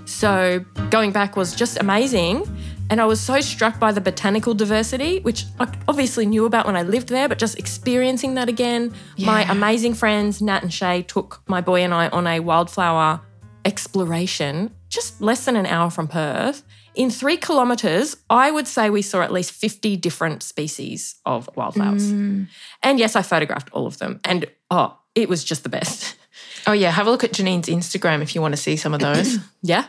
So 0.06 0.64
going 0.90 1.12
back 1.12 1.36
was 1.36 1.54
just 1.56 1.78
amazing. 1.82 2.44
And 2.90 3.02
I 3.02 3.06
was 3.06 3.20
so 3.20 3.42
struck 3.42 3.80
by 3.80 3.92
the 3.92 4.02
botanical 4.02 4.54
diversity, 4.54 5.20
which 5.20 5.46
I 5.60 5.68
obviously 5.88 6.26
knew 6.26 6.46
about 6.46 6.68
when 6.68 6.76
I 6.76 6.84
lived 6.84 7.10
there, 7.10 7.28
but 7.28 7.40
just 7.40 7.58
experiencing 7.58 8.36
that 8.36 8.48
again. 8.48 8.94
My 9.18 9.44
amazing 9.44 9.96
friends, 9.96 10.42
Nat 10.42 10.62
and 10.62 10.74
Shay, 10.74 11.02
took 11.02 11.42
my 11.48 11.62
boy 11.62 11.82
and 11.82 11.94
I 11.94 12.10
on 12.10 12.28
a 12.28 12.40
wildflower 12.40 13.22
exploration 13.66 14.72
just 14.90 15.20
less 15.20 15.46
than 15.46 15.56
an 15.56 15.66
hour 15.66 15.90
from 15.90 16.08
Perth. 16.08 16.64
In 16.94 17.10
three 17.10 17.36
kilometres, 17.36 18.16
I 18.30 18.52
would 18.52 18.68
say 18.68 18.90
we 18.90 19.02
saw 19.02 19.22
at 19.22 19.34
least 19.34 19.52
50 19.52 19.98
different 19.98 20.44
species 20.44 21.16
of 21.26 21.50
wildflowers. 21.56 22.12
Mm. 22.12 22.48
And 22.84 23.00
yes, 23.00 23.16
I 23.16 23.22
photographed 23.22 23.70
all 23.74 23.88
of 23.88 23.98
them. 23.98 24.22
And 24.24 24.46
oh, 24.72 24.98
it 25.14 25.28
was 25.28 25.44
just 25.44 25.64
the 25.64 25.70
best. 25.70 26.16
oh, 26.68 26.72
yeah. 26.72 26.92
Have 26.92 27.08
a 27.08 27.12
look 27.12 27.26
at 27.26 27.34
Janine's 27.34 27.68
Instagram 27.68 28.22
if 28.22 28.36
you 28.36 28.42
want 28.42 28.54
to 28.54 28.62
see 28.62 28.78
some 28.78 28.94
of 28.94 29.02
those. 29.02 29.40
Yeah. 29.62 29.86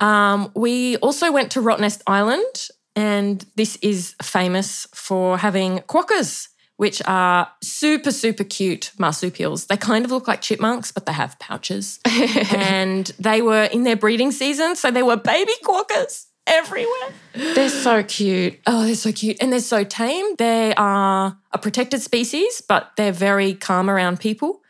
Um, 0.00 0.50
we 0.54 0.96
also 0.98 1.30
went 1.30 1.52
to 1.52 1.60
Rottnest 1.60 2.02
Island, 2.06 2.68
and 2.96 3.44
this 3.56 3.76
is 3.76 4.14
famous 4.22 4.86
for 4.94 5.38
having 5.38 5.78
quokkas, 5.80 6.48
which 6.76 7.02
are 7.06 7.48
super, 7.62 8.10
super 8.10 8.44
cute 8.44 8.92
marsupials. 8.98 9.66
They 9.66 9.76
kind 9.76 10.04
of 10.04 10.10
look 10.10 10.26
like 10.26 10.40
chipmunks, 10.40 10.90
but 10.90 11.06
they 11.06 11.12
have 11.12 11.38
pouches. 11.38 12.00
and 12.54 13.06
they 13.18 13.42
were 13.42 13.64
in 13.64 13.84
their 13.84 13.96
breeding 13.96 14.32
season, 14.32 14.74
so 14.76 14.90
there 14.90 15.04
were 15.04 15.16
baby 15.16 15.52
quokkas 15.62 16.26
everywhere. 16.46 17.12
They're 17.34 17.68
so 17.68 18.02
cute. 18.02 18.58
Oh, 18.66 18.84
they're 18.84 18.94
so 18.94 19.12
cute. 19.12 19.36
And 19.40 19.52
they're 19.52 19.60
so 19.60 19.84
tame. 19.84 20.34
They 20.36 20.74
are 20.74 21.38
a 21.52 21.58
protected 21.58 22.02
species, 22.02 22.62
but 22.66 22.90
they're 22.96 23.12
very 23.12 23.54
calm 23.54 23.88
around 23.88 24.20
people. 24.20 24.60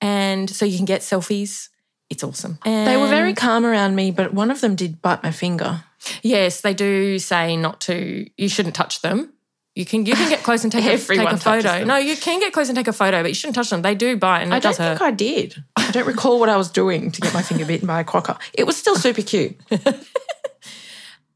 And 0.00 0.48
so 0.48 0.64
you 0.64 0.76
can 0.76 0.86
get 0.86 1.02
selfies. 1.02 1.68
It's 2.08 2.22
awesome. 2.22 2.58
They 2.64 2.96
were 2.96 3.08
very 3.08 3.34
calm 3.34 3.66
around 3.66 3.96
me, 3.96 4.10
but 4.10 4.32
one 4.32 4.50
of 4.50 4.60
them 4.60 4.76
did 4.76 5.02
bite 5.02 5.22
my 5.22 5.32
finger. 5.32 5.84
Yes, 6.22 6.60
they 6.60 6.72
do 6.72 7.18
say 7.18 7.56
not 7.56 7.80
to. 7.82 8.26
You 8.36 8.48
shouldn't 8.48 8.76
touch 8.76 9.02
them. 9.02 9.32
You 9.74 9.84
can 9.84 10.06
you 10.06 10.14
can 10.14 10.30
get 10.30 10.42
close 10.42 10.62
and 10.62 10.72
take, 10.72 10.84
a, 10.84 10.88
take 10.88 11.00
Everyone 11.00 11.34
a 11.34 11.38
photo. 11.38 11.84
No, 11.84 11.96
you 11.96 12.16
can 12.16 12.40
get 12.40 12.52
close 12.52 12.68
and 12.68 12.76
take 12.76 12.88
a 12.88 12.92
photo, 12.92 13.22
but 13.22 13.28
you 13.28 13.34
shouldn't 13.34 13.56
touch 13.56 13.70
them. 13.70 13.82
They 13.82 13.94
do 13.94 14.16
bite, 14.16 14.42
and 14.42 14.52
it 14.52 14.56
I 14.56 14.58
don't 14.60 14.70
does 14.70 14.78
hurt. 14.78 14.98
think 14.98 15.02
I 15.02 15.10
did. 15.10 15.64
I 15.76 15.90
don't 15.90 16.06
recall 16.06 16.38
what 16.38 16.48
I 16.48 16.56
was 16.56 16.70
doing 16.70 17.10
to 17.10 17.20
get 17.20 17.34
my 17.34 17.42
finger 17.42 17.66
bitten 17.66 17.86
by 17.86 18.00
a 18.00 18.04
quokka. 18.04 18.38
It 18.54 18.64
was 18.64 18.76
still 18.76 18.96
super 18.96 19.22
cute. 19.22 19.56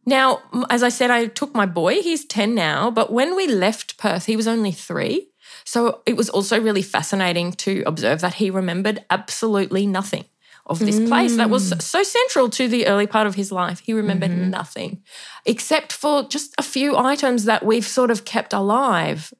Now, 0.07 0.41
as 0.71 0.83
I 0.83 0.89
said, 0.89 1.11
I 1.11 1.27
took 1.27 1.55
my 1.55 1.67
boy. 1.67 2.03
He's 2.03 2.25
10 2.25 2.55
now, 2.55 2.91
but 2.91 3.13
when 3.13 3.37
we 3.37 3.47
left 3.47 3.99
Perth, 3.99 4.27
he 4.27 4.35
was 4.35 4.49
only 4.49 4.73
three. 4.73 5.29
So 5.65 6.01
it 6.07 6.17
was 6.17 6.29
also 6.31 6.61
really 6.61 6.83
fascinating 6.83 7.53
to 7.53 7.85
observe 7.87 8.21
that 8.23 8.35
he 8.35 8.51
remembered 8.51 9.05
absolutely 9.11 9.87
nothing 9.87 10.25
of 10.71 10.79
this 10.79 11.01
place 11.09 11.37
that 11.37 11.51
was 11.51 11.73
mm. 11.73 11.83
so 11.83 12.03
central 12.03 12.49
to 12.49 12.69
the 12.69 12.87
early 12.87 13.07
part 13.07 13.27
of 13.27 13.35
his 13.35 13.51
life. 13.51 13.81
He 13.81 13.93
remembered 13.93 14.31
mm-hmm. 14.31 14.51
nothing 14.51 15.03
except 15.45 15.93
for 15.93 16.23
just 16.23 16.55
a 16.59 16.63
few 16.63 16.97
items 16.97 17.45
that 17.45 17.65
we've 17.65 17.87
sort 17.87 18.11
of 18.11 18.25
kept 18.25 18.53
alive, 18.53 19.35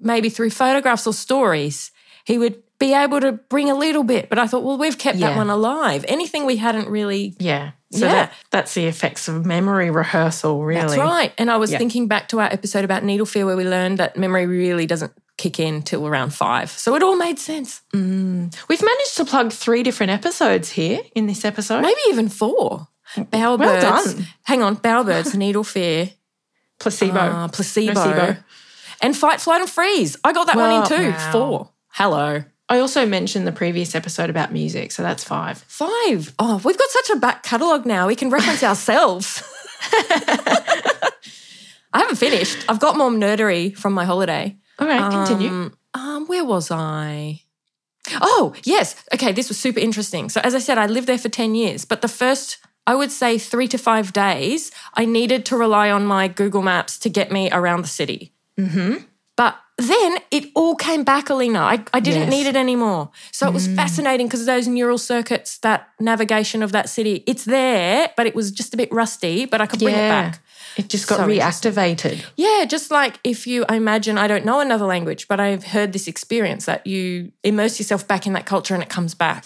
maybe 0.00 0.30
through 0.30 0.50
photographs 0.50 1.06
or 1.06 1.12
stories. 1.12 1.92
He 2.24 2.38
would 2.38 2.62
be 2.78 2.94
able 2.94 3.20
to 3.20 3.32
bring 3.32 3.70
a 3.70 3.74
little 3.74 4.02
bit, 4.02 4.28
but 4.28 4.38
I 4.38 4.46
thought, 4.46 4.64
well, 4.64 4.78
we've 4.78 4.98
kept 4.98 5.20
that 5.20 5.36
one 5.36 5.50
alive. 5.50 6.04
Anything 6.08 6.46
we 6.46 6.56
hadn't 6.56 6.88
really 6.88 7.36
Yeah. 7.38 7.72
So 7.92 8.06
Yeah. 8.06 8.12
That, 8.12 8.32
that's 8.50 8.74
the 8.74 8.86
effects 8.86 9.28
of 9.28 9.44
memory 9.46 9.90
rehearsal, 9.90 10.64
really. 10.64 10.80
That's 10.80 10.96
right. 10.98 11.32
And 11.38 11.50
I 11.50 11.56
was 11.58 11.70
Yeah. 11.70 11.78
thinking 11.78 12.08
back 12.08 12.28
to 12.30 12.40
our 12.40 12.46
episode 12.52 12.84
about 12.84 13.04
needle 13.04 13.26
fear 13.26 13.44
where 13.46 13.56
we 13.56 13.64
learned 13.68 13.98
that 13.98 14.16
memory 14.16 14.46
really 14.46 14.86
doesn't 14.86 15.12
kick 15.38 15.58
in 15.60 15.82
till 15.82 16.06
around 16.06 16.32
five. 16.34 16.70
So 16.70 16.94
it 16.94 17.02
all 17.02 17.16
made 17.16 17.38
sense. 17.38 17.82
We've 17.92 18.82
managed 18.82 19.16
to 19.16 19.24
plug 19.24 19.52
three 19.52 19.82
different 19.82 20.12
episodes 20.12 20.70
here 20.70 21.00
in 21.14 21.26
this 21.26 21.44
episode. 21.44 21.82
Maybe 21.82 22.00
even 22.08 22.28
four. 22.28 22.88
Bowerbirds. 23.16 23.58
Well 23.58 23.80
done. 24.04 24.26
Hang 24.44 24.62
on. 24.62 24.76
Bowerbirds, 24.76 25.34
needle 25.34 25.64
fear, 25.64 26.10
Placebo. 26.78 27.18
uh, 27.18 27.48
placebo, 27.48 27.92
Nocebo. 27.92 28.44
and 29.02 29.16
fight, 29.16 29.40
flight, 29.40 29.60
and 29.60 29.68
freeze. 29.70 30.16
I 30.24 30.32
got 30.32 30.46
that 30.46 30.56
one 30.56 30.70
in 30.70 30.80
Well, 30.80 30.86
too. 30.86 31.10
wow. 31.10 31.32
Four. 31.32 31.68
Hello. 31.88 32.44
I 32.68 32.78
also 32.78 33.04
mentioned 33.04 33.46
the 33.46 33.52
previous 33.52 33.94
episode 33.94 34.30
about 34.30 34.52
music, 34.52 34.92
so 34.92 35.02
that's 35.02 35.24
five. 35.24 35.58
Five. 35.68 36.34
Oh, 36.38 36.60
we've 36.64 36.78
got 36.78 36.88
such 36.88 37.10
a 37.10 37.16
back 37.16 37.42
catalogue 37.42 37.84
now. 37.84 38.06
We 38.06 38.16
can 38.16 38.30
reference 38.30 38.62
ourselves. 38.62 39.42
I 41.92 41.98
haven't 41.98 42.16
finished. 42.16 42.64
I've 42.68 42.80
got 42.80 42.96
more 42.96 43.10
nerdery 43.10 43.76
from 43.76 43.92
my 43.92 44.04
holiday. 44.04 44.56
All 44.78 44.88
right, 44.88 45.10
continue. 45.10 45.48
Um, 45.48 45.76
um, 45.94 46.26
where 46.26 46.44
was 46.44 46.70
I? 46.70 47.42
Oh, 48.20 48.54
yes. 48.64 48.96
Okay, 49.14 49.32
this 49.32 49.48
was 49.48 49.58
super 49.58 49.78
interesting. 49.78 50.28
So, 50.28 50.40
as 50.42 50.54
I 50.54 50.58
said, 50.58 50.78
I 50.78 50.86
lived 50.86 51.06
there 51.06 51.18
for 51.18 51.28
10 51.28 51.54
years, 51.54 51.84
but 51.84 52.02
the 52.02 52.08
first, 52.08 52.58
I 52.86 52.94
would 52.94 53.12
say, 53.12 53.38
three 53.38 53.68
to 53.68 53.78
five 53.78 54.12
days, 54.12 54.72
I 54.94 55.04
needed 55.04 55.44
to 55.46 55.56
rely 55.56 55.90
on 55.90 56.06
my 56.06 56.28
Google 56.28 56.62
Maps 56.62 56.98
to 57.00 57.08
get 57.08 57.30
me 57.30 57.50
around 57.52 57.82
the 57.82 57.88
city. 57.88 58.32
Mm-hmm. 58.58 59.04
But 59.36 59.56
then 59.78 60.18
it 60.30 60.50
all 60.54 60.74
came 60.76 61.02
back, 61.02 61.30
Alina. 61.30 61.60
I, 61.60 61.84
I 61.92 62.00
didn't 62.00 62.22
Yes. 62.22 62.30
need 62.30 62.46
it 62.46 62.56
anymore. 62.56 63.10
So 63.32 63.46
it 63.48 63.54
was 63.54 63.66
fascinating 63.66 64.26
because 64.26 64.44
those 64.46 64.68
neural 64.68 64.98
circuits, 64.98 65.58
that 65.58 65.88
navigation 65.98 66.62
of 66.62 66.72
that 66.72 66.88
city, 66.88 67.24
it's 67.26 67.44
there, 67.44 68.10
but 68.16 68.26
it 68.26 68.34
was 68.34 68.50
just 68.50 68.74
a 68.74 68.76
bit 68.76 68.92
rusty, 68.92 69.46
but 69.46 69.60
I 69.60 69.66
could 69.66 69.80
bring 69.80 69.94
it 69.94 70.08
back. 70.08 70.40
It 70.76 70.88
just 70.88 71.06
got 71.08 71.16
So 71.16 71.26
reactivated. 71.26 72.24
Yeah, 72.36 72.64
just 72.66 72.90
like 72.90 73.18
if 73.24 73.46
you 73.46 73.64
imagine, 73.66 74.18
I 74.18 74.26
don't 74.26 74.44
know 74.44 74.60
another 74.60 74.86
language, 74.86 75.26
but 75.28 75.40
I've 75.40 75.64
heard 75.64 75.92
this 75.92 76.06
experience 76.06 76.66
that 76.66 76.86
you 76.86 77.32
immerse 77.42 77.78
yourself 77.78 78.06
back 78.06 78.26
in 78.26 78.32
that 78.34 78.46
culture 78.46 78.74
and 78.74 78.82
it 78.82 78.88
comes 78.88 79.14
back. 79.14 79.44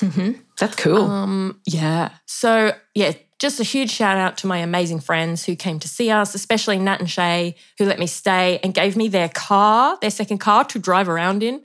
That's 0.58 0.76
cool. 0.76 1.02
Um, 1.02 1.60
yeah. 1.66 2.10
So, 2.26 2.72
yeah, 2.94 3.12
just 3.38 3.60
a 3.60 3.64
huge 3.64 3.90
shout 3.90 4.16
out 4.16 4.38
to 4.38 4.46
my 4.46 4.58
amazing 4.58 5.00
friends 5.00 5.44
who 5.44 5.56
came 5.56 5.78
to 5.80 5.88
see 5.88 6.10
us, 6.10 6.34
especially 6.34 6.78
Nat 6.78 7.00
and 7.00 7.10
Shay, 7.10 7.56
who 7.78 7.84
let 7.84 7.98
me 7.98 8.06
stay 8.06 8.58
and 8.62 8.72
gave 8.72 8.96
me 8.96 9.08
their 9.08 9.28
car, 9.28 9.98
their 10.00 10.10
second 10.10 10.38
car 10.38 10.64
to 10.64 10.78
drive 10.78 11.08
around 11.08 11.42
in. 11.42 11.62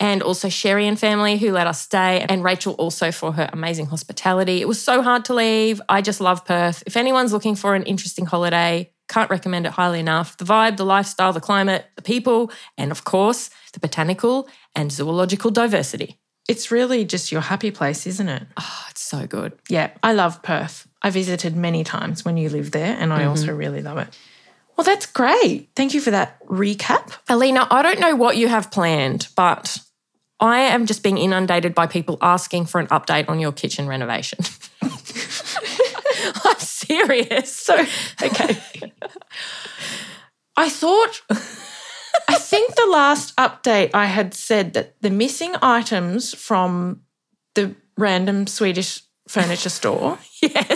And 0.00 0.22
also 0.22 0.48
Sherry 0.48 0.88
and 0.88 0.98
family 0.98 1.36
who 1.36 1.52
let 1.52 1.66
us 1.68 1.80
stay, 1.80 2.26
and 2.28 2.42
Rachel 2.42 2.72
also 2.74 3.12
for 3.12 3.32
her 3.32 3.48
amazing 3.52 3.86
hospitality. 3.86 4.60
It 4.60 4.66
was 4.66 4.82
so 4.82 5.00
hard 5.00 5.24
to 5.26 5.34
leave. 5.34 5.80
I 5.88 6.00
just 6.02 6.20
love 6.20 6.44
Perth. 6.44 6.82
If 6.86 6.96
anyone's 6.96 7.32
looking 7.32 7.54
for 7.54 7.76
an 7.76 7.84
interesting 7.84 8.26
holiday, 8.26 8.90
can't 9.08 9.30
recommend 9.30 9.66
it 9.66 9.72
highly 9.72 10.00
enough. 10.00 10.36
The 10.38 10.44
vibe, 10.44 10.76
the 10.76 10.86
lifestyle, 10.86 11.32
the 11.32 11.40
climate, 11.40 11.84
the 11.94 12.02
people, 12.02 12.50
and 12.76 12.90
of 12.90 13.04
course, 13.04 13.50
the 13.74 13.80
botanical 13.80 14.48
and 14.74 14.90
zoological 14.90 15.50
diversity. 15.50 16.18
it's 16.48 16.70
really 16.72 17.04
just 17.04 17.30
your 17.30 17.42
happy 17.42 17.70
place, 17.70 18.06
isn't 18.06 18.28
it? 18.28 18.42
Oh, 18.56 18.86
it's 18.90 19.02
so 19.02 19.26
good. 19.26 19.52
Yeah, 19.68 19.90
I 20.02 20.14
love 20.14 20.42
Perth. 20.42 20.88
I 21.02 21.10
visited 21.10 21.56
many 21.56 21.84
times 21.84 22.24
when 22.24 22.36
you 22.36 22.48
lived 22.48 22.72
there, 22.72 22.96
and 22.98 23.12
I 23.12 23.20
mm-hmm. 23.20 23.30
also 23.30 23.52
really 23.54 23.82
love 23.82 23.98
it. 23.98 24.16
Well, 24.76 24.84
that's 24.84 25.06
great. 25.06 25.68
Thank 25.76 25.94
you 25.94 26.00
for 26.00 26.10
that 26.12 26.42
recap. 26.46 27.18
Alina, 27.28 27.66
I 27.70 27.82
don't 27.82 28.00
know 28.00 28.16
what 28.16 28.36
you 28.36 28.48
have 28.48 28.70
planned, 28.70 29.28
but 29.36 29.78
I 30.40 30.60
am 30.60 30.86
just 30.86 31.02
being 31.02 31.18
inundated 31.18 31.74
by 31.74 31.86
people 31.86 32.18
asking 32.22 32.66
for 32.66 32.80
an 32.80 32.86
update 32.88 33.28
on 33.28 33.38
your 33.38 33.52
kitchen 33.52 33.86
renovation. 33.86 34.38
I'm 36.44 36.58
serious. 36.58 37.54
So, 37.54 37.78
okay. 38.22 38.56
I 40.56 40.68
thought, 40.68 41.22
I 41.30 42.34
think 42.34 42.74
the 42.74 42.88
last 42.90 43.34
update 43.36 43.90
I 43.94 44.06
had 44.06 44.34
said 44.34 44.74
that 44.74 45.00
the 45.00 45.10
missing 45.10 45.54
items 45.62 46.34
from 46.34 47.02
the 47.54 47.74
random 47.96 48.46
Swedish 48.46 49.02
furniture 49.28 49.68
store 49.68 50.18
yes. 50.42 50.71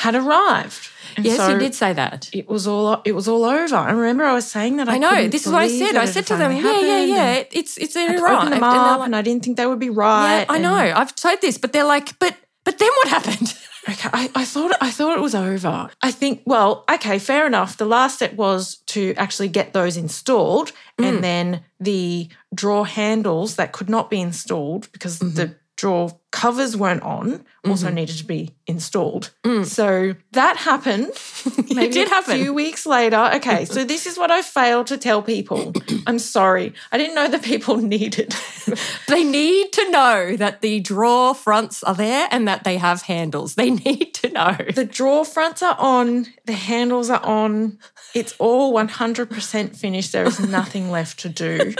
Had 0.00 0.14
arrived. 0.14 0.88
And 1.16 1.26
Yes, 1.26 1.36
so 1.36 1.52
you 1.52 1.58
did 1.58 1.74
say 1.74 1.92
that. 1.92 2.30
It 2.32 2.48
was 2.48 2.66
all 2.66 3.02
it 3.04 3.12
was 3.12 3.28
all 3.28 3.44
over. 3.44 3.76
I 3.76 3.90
remember 3.90 4.24
I 4.24 4.32
was 4.32 4.50
saying 4.50 4.78
that 4.78 4.88
I, 4.88 4.94
I 4.94 4.98
know. 4.98 5.28
This 5.28 5.46
is 5.46 5.52
what 5.52 5.62
I 5.62 5.68
said. 5.68 5.94
I 5.94 6.06
said 6.06 6.26
to 6.28 6.36
them, 6.36 6.52
yeah, 6.52 6.80
yeah, 6.80 7.02
yeah. 7.02 7.44
It's 7.52 7.76
it's 7.76 7.94
I'd 7.96 8.18
arrived. 8.18 8.46
them 8.46 8.54
And 8.54 8.64
up, 8.64 9.00
like- 9.00 9.06
and 9.06 9.16
I 9.16 9.20
didn't 9.20 9.44
think 9.44 9.58
they 9.58 9.66
would 9.66 9.78
be 9.78 9.90
right. 9.90 10.40
yeah, 10.40 10.46
I 10.48 10.58
know. 10.58 10.74
I've 10.74 11.14
tried 11.14 11.42
this, 11.42 11.58
but 11.58 11.74
they're 11.74 11.84
like, 11.84 12.18
but 12.18 12.34
but 12.64 12.78
then 12.78 12.90
what 12.98 13.08
happened? 13.08 13.54
Okay, 13.88 14.10
I, 14.12 14.30
I 14.34 14.44
thought 14.44 14.72
I 14.82 14.90
thought 14.90 15.16
it 15.16 15.22
was 15.22 15.34
over. 15.34 15.88
I 16.02 16.10
think 16.10 16.42
well, 16.44 16.84
okay, 16.92 17.18
fair 17.18 17.46
enough. 17.46 17.78
The 17.78 17.86
last 17.86 18.16
step 18.16 18.34
was 18.34 18.76
to 18.88 19.14
actually 19.16 19.48
get 19.48 19.72
those 19.72 19.96
installed, 19.96 20.72
and 20.98 21.18
mm. 21.18 21.22
then 21.22 21.64
the 21.80 22.28
drawer 22.54 22.86
handles 22.86 23.56
that 23.56 23.72
could 23.72 23.88
not 23.88 24.10
be 24.10 24.20
installed 24.20 24.92
because 24.92 25.18
the 25.18 25.46
mm-hmm. 25.46 25.52
drawer 25.76 26.20
covers 26.30 26.76
weren't 26.76 27.02
on 27.02 27.44
also 27.66 27.86
mm-hmm. 27.86 27.96
needed 27.96 28.16
to 28.16 28.24
be 28.24 28.54
installed. 28.66 29.30
Mm. 29.44 29.66
So 29.66 30.14
that 30.32 30.56
happened. 30.56 31.10
Maybe 31.74 31.92
did 31.92 32.08
happen 32.08 32.12
a 32.12 32.14
happen. 32.14 32.38
few 32.38 32.54
weeks 32.54 32.86
later. 32.86 33.30
Okay, 33.34 33.64
so 33.64 33.84
this 33.84 34.06
is 34.06 34.16
what 34.16 34.30
I 34.30 34.42
failed 34.42 34.86
to 34.88 34.96
tell 34.96 35.22
people. 35.22 35.72
I'm 36.06 36.18
sorry. 36.18 36.72
I 36.92 36.98
didn't 36.98 37.14
know 37.14 37.28
that 37.28 37.42
people 37.42 37.76
needed. 37.96 38.34
They 39.08 39.24
need 39.24 39.72
to 39.72 39.90
know 39.90 40.36
that 40.36 40.62
the 40.62 40.80
drawer 40.80 41.34
fronts 41.34 41.82
are 41.82 41.94
there 41.94 42.28
and 42.30 42.46
that 42.48 42.64
they 42.64 42.78
have 42.78 43.02
handles. 43.02 43.56
They 43.56 43.70
need 43.86 44.14
to 44.14 44.30
know. 44.30 44.56
the 44.74 44.84
drawer 44.84 45.24
fronts 45.24 45.62
are 45.62 45.76
on, 45.78 46.26
the 46.46 46.52
handles 46.52 47.10
are 47.10 47.24
on. 47.24 47.78
It's 48.14 48.34
all 48.38 48.72
100% 48.72 49.76
finished. 49.76 50.12
There 50.12 50.26
is 50.26 50.40
nothing 50.40 50.90
left 50.90 51.20
to 51.20 51.28
do. 51.28 51.74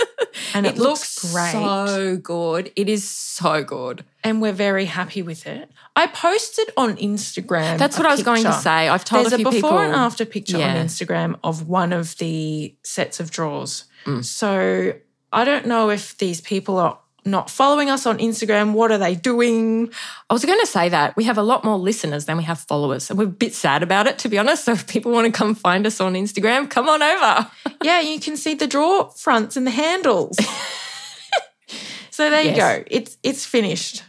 And 0.55 0.67
it, 0.67 0.77
It 0.77 0.79
looks, 0.79 1.25
looks 1.25 1.33
great. 1.33 1.53
so 1.53 2.17
good. 2.17 2.73
It 2.77 2.89
is 2.89 3.09
so 3.09 3.65
good. 3.65 4.05
And 4.23 4.43
we're 4.43 4.53
very 4.53 4.85
happy 4.85 5.23
with 5.23 5.47
it. 5.47 5.71
I 5.97 6.07
posted 6.07 6.71
on 6.77 6.97
Instagram. 6.97 7.79
That's 7.79 7.97
what 7.97 8.07
I 8.07 8.13
was 8.13 8.23
going 8.23 8.45
to 8.45 8.53
say. 8.53 8.89
I've 8.89 9.05
told 9.05 9.25
you. 9.25 9.31
There's 9.31 9.43
a 9.45 9.49
a, 9.49 9.51
before 9.51 9.71
people. 9.71 9.79
and 9.79 9.95
after 9.95 10.25
picture 10.25 10.59
Yeah. 10.59 10.77
on 10.77 10.87
Instagram 10.87 11.39
of 11.43 11.69
one 11.69 11.93
of 11.93 12.17
the 12.19 12.75
sets 12.83 13.21
of 13.21 13.31
drawers. 13.31 13.85
Mm. 14.05 14.25
So 14.25 14.95
I 15.33 15.45
don't 15.45 15.67
know 15.67 15.91
if 15.91 16.17
these 16.19 16.41
people 16.41 16.79
are 16.79 16.99
not 17.25 17.51
following 17.51 17.91
us 17.91 18.07
on 18.07 18.19
Instagram. 18.19 18.73
What 18.73 18.91
are 18.91 18.99
they 18.99 19.15
doing? 19.15 19.91
I 20.31 20.33
was 20.33 20.45
going 20.45 20.61
to 20.61 20.67
say 20.67 20.89
that 20.89 21.17
we 21.17 21.25
have 21.25 21.37
a 21.37 21.43
lot 21.43 21.65
more 21.65 21.77
listeners 21.77 22.25
than 22.25 22.37
we 22.39 22.45
have 22.45 22.61
followers, 22.61 23.11
and 23.11 23.19
we're 23.19 23.27
a 23.27 23.29
bit 23.29 23.55
sad 23.55 23.83
about 23.83 24.07
it, 24.07 24.19
to 24.21 24.29
be 24.29 24.39
honest. 24.39 24.65
So 24.65 24.73
if 24.73 24.87
people 24.87 25.13
want 25.13 25.27
to 25.27 25.33
come 25.33 25.55
find 25.55 25.87
us 25.87 26.01
on 26.01 26.15
Instagram, 26.15 26.69
come 26.71 26.89
on 26.89 27.03
over. 27.03 27.51
yeah, 27.83 28.01
you 28.01 28.21
can 28.21 28.37
see 28.37 28.55
the 28.55 28.67
drawer 28.67 29.11
fronts 29.17 29.57
and 29.57 29.67
the 29.67 29.71
handles. 29.71 30.39
so 32.11 32.31
there 32.31 32.43
you 32.43 32.57
go. 32.57 32.85
It's 32.91 33.19
it's 33.23 33.45
finished. 33.45 34.03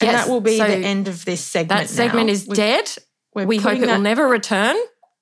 And 0.00 0.10
Yes, 0.10 0.24
that 0.24 0.30
will 0.32 0.40
be 0.40 0.58
so 0.58 0.66
the 0.66 0.76
end 0.76 1.08
of 1.08 1.24
this 1.24 1.40
segment. 1.42 1.80
That 1.80 1.88
segment 1.88 2.26
now. 2.26 2.32
is 2.32 2.46
We- 2.46 2.56
dead. 2.56 2.90
We're 3.34 3.46
we 3.46 3.58
hope 3.58 3.78
it 3.78 3.86
will 3.86 3.98
never 3.98 4.26
return. 4.28 4.76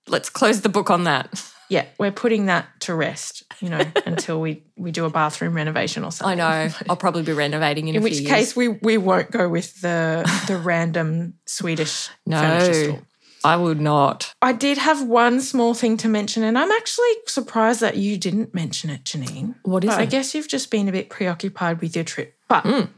Let's 0.06 0.28
close 0.28 0.60
the 0.60 0.68
book 0.68 0.90
on 0.90 1.04
that. 1.04 1.42
Yeah, 1.68 1.86
we're 1.98 2.12
putting 2.12 2.46
that 2.46 2.66
to 2.80 2.94
rest, 2.94 3.44
you 3.60 3.70
know, 3.70 3.80
until 4.04 4.38
we 4.42 4.62
we 4.76 4.90
do 4.90 5.06
a 5.06 5.10
bathroom 5.10 5.54
renovation 5.54 6.04
or 6.04 6.12
something. 6.12 6.38
I 6.38 6.66
know. 6.66 6.74
I'll 6.90 6.96
probably 6.96 7.22
be 7.22 7.32
renovating 7.32 7.88
in, 7.88 7.94
In 7.96 8.02
which 8.02 8.26
case 8.26 8.54
we 8.54 8.68
we 8.68 8.98
won't 8.98 9.30
go 9.30 9.48
with 9.48 9.80
the 9.80 10.22
the 10.48 10.58
random 10.58 11.34
Swedish 11.46 12.10
furniture 12.28 12.74
store. 12.74 13.02
I 13.42 13.56
would 13.56 13.80
not. 13.80 14.34
I 14.42 14.52
did 14.52 14.76
have 14.76 15.02
one 15.02 15.40
small 15.40 15.72
thing 15.72 15.96
to 15.98 16.08
mention, 16.08 16.42
and 16.42 16.58
I'm 16.58 16.70
actually 16.70 17.14
surprised 17.26 17.80
that 17.80 17.96
you 17.96 18.18
didn't 18.18 18.52
mention 18.52 18.90
it, 18.90 19.04
Janine. 19.04 19.54
What 19.62 19.82
is 19.82 19.90
but 19.90 20.00
I 20.00 20.04
guess 20.04 20.34
you've 20.34 20.48
just 20.48 20.70
been 20.70 20.88
a 20.90 20.92
bit 20.92 21.08
preoccupied 21.08 21.80
with 21.80 21.96
your 21.96 22.04
trip. 22.04 22.34
But 22.48 22.64
Mm. 22.64 22.88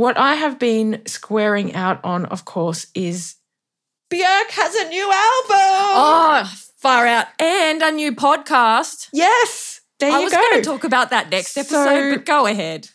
What 0.00 0.16
I 0.16 0.36
have 0.36 0.58
been 0.58 1.02
squaring 1.04 1.74
out 1.74 2.02
on, 2.04 2.24
of 2.24 2.46
course, 2.46 2.86
is 2.94 3.34
Björk 4.10 4.48
has 4.52 4.74
a 4.74 4.88
new 4.88 5.04
album. 5.04 5.58
Oh, 5.60 6.52
far 6.78 7.06
out. 7.06 7.26
And 7.38 7.82
a 7.82 7.90
new 7.92 8.12
podcast. 8.12 9.10
yes, 9.12 9.82
there 9.98 10.10
I 10.10 10.16
you 10.20 10.24
was 10.24 10.32
going 10.32 10.54
to 10.54 10.62
talk 10.62 10.84
about 10.84 11.10
that 11.10 11.28
next 11.28 11.52
So- 11.52 11.60
episode, 11.60 12.14
but 12.16 12.24
go 12.24 12.46
ahead. 12.46 12.88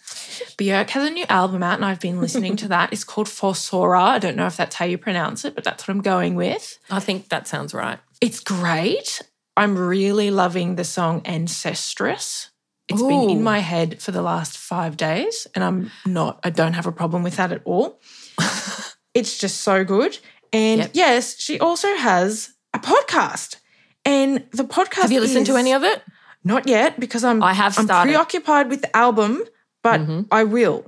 Björk 0.58 0.90
has 0.90 1.08
a 1.08 1.14
new 1.14 1.28
album 1.30 1.62
out, 1.62 1.76
and 1.76 1.86
I've 1.86 2.00
been 2.00 2.20
listening 2.20 2.56
to 2.56 2.68
that. 2.70 2.92
It's 2.92 3.04
called 3.04 3.28
Fossora. 3.28 4.02
I 4.02 4.18
don't 4.18 4.36
know 4.36 4.48
if 4.48 4.58
that's 4.58 4.74
how 4.78 4.86
you 4.86 4.98
pronounce 4.98 5.46
it, 5.46 5.54
but 5.54 5.64
that's 5.64 5.88
what 5.88 5.94
I'm 5.94 6.02
going 6.02 6.34
with. 6.34 6.80
I 6.90 7.00
think 7.00 7.30
that 7.30 7.48
sounds 7.48 7.76
right. 7.76 8.00
It's 8.20 8.40
great. 8.40 9.22
I'm 9.56 9.78
really 9.78 10.32
loving 10.32 10.74
the 10.76 10.84
song 10.84 11.22
Ancestress. 11.22 12.48
It's 12.96 13.08
been 13.08 13.30
in 13.30 13.44
my 13.44 13.60
head 13.60 14.02
for 14.02 14.12
the 14.12 14.22
last 14.22 14.58
five 14.58 14.98
days, 14.98 15.48
and 15.54 15.64
I'm 15.64 15.92
not, 16.06 16.40
I 16.44 16.50
don't 16.50 16.74
have 16.74 16.88
a 16.88 16.92
problem 16.92 17.24
with 17.24 17.36
that 17.38 17.52
at 17.52 17.62
all. 17.66 18.00
it's 19.14 19.38
just 19.38 19.62
so 19.62 19.84
good. 19.84 20.18
And 20.54 20.82
Yep. 20.82 20.92
yes, 20.94 21.40
she 21.40 21.60
also 21.60 21.88
has 21.96 22.54
a 22.74 22.80
podcast. 22.80 23.58
And 24.06 24.46
the 24.52 24.64
podcast 24.64 25.02
Have 25.04 25.12
you 25.12 25.20
listened 25.22 25.46
to 25.48 25.56
any 25.56 25.74
of 25.74 25.84
it? 25.84 26.02
Not 26.44 26.68
yet, 26.68 27.00
because 27.00 27.24
I'm 27.24 27.42
I 27.42 27.54
have 27.54 27.78
I'm 27.80 27.88
preoccupied 27.88 28.70
with 28.70 28.82
the 28.82 28.96
album, 28.96 29.42
but 29.82 30.00
Mhm. 30.02 30.28
I 30.32 30.44
will. 30.44 30.86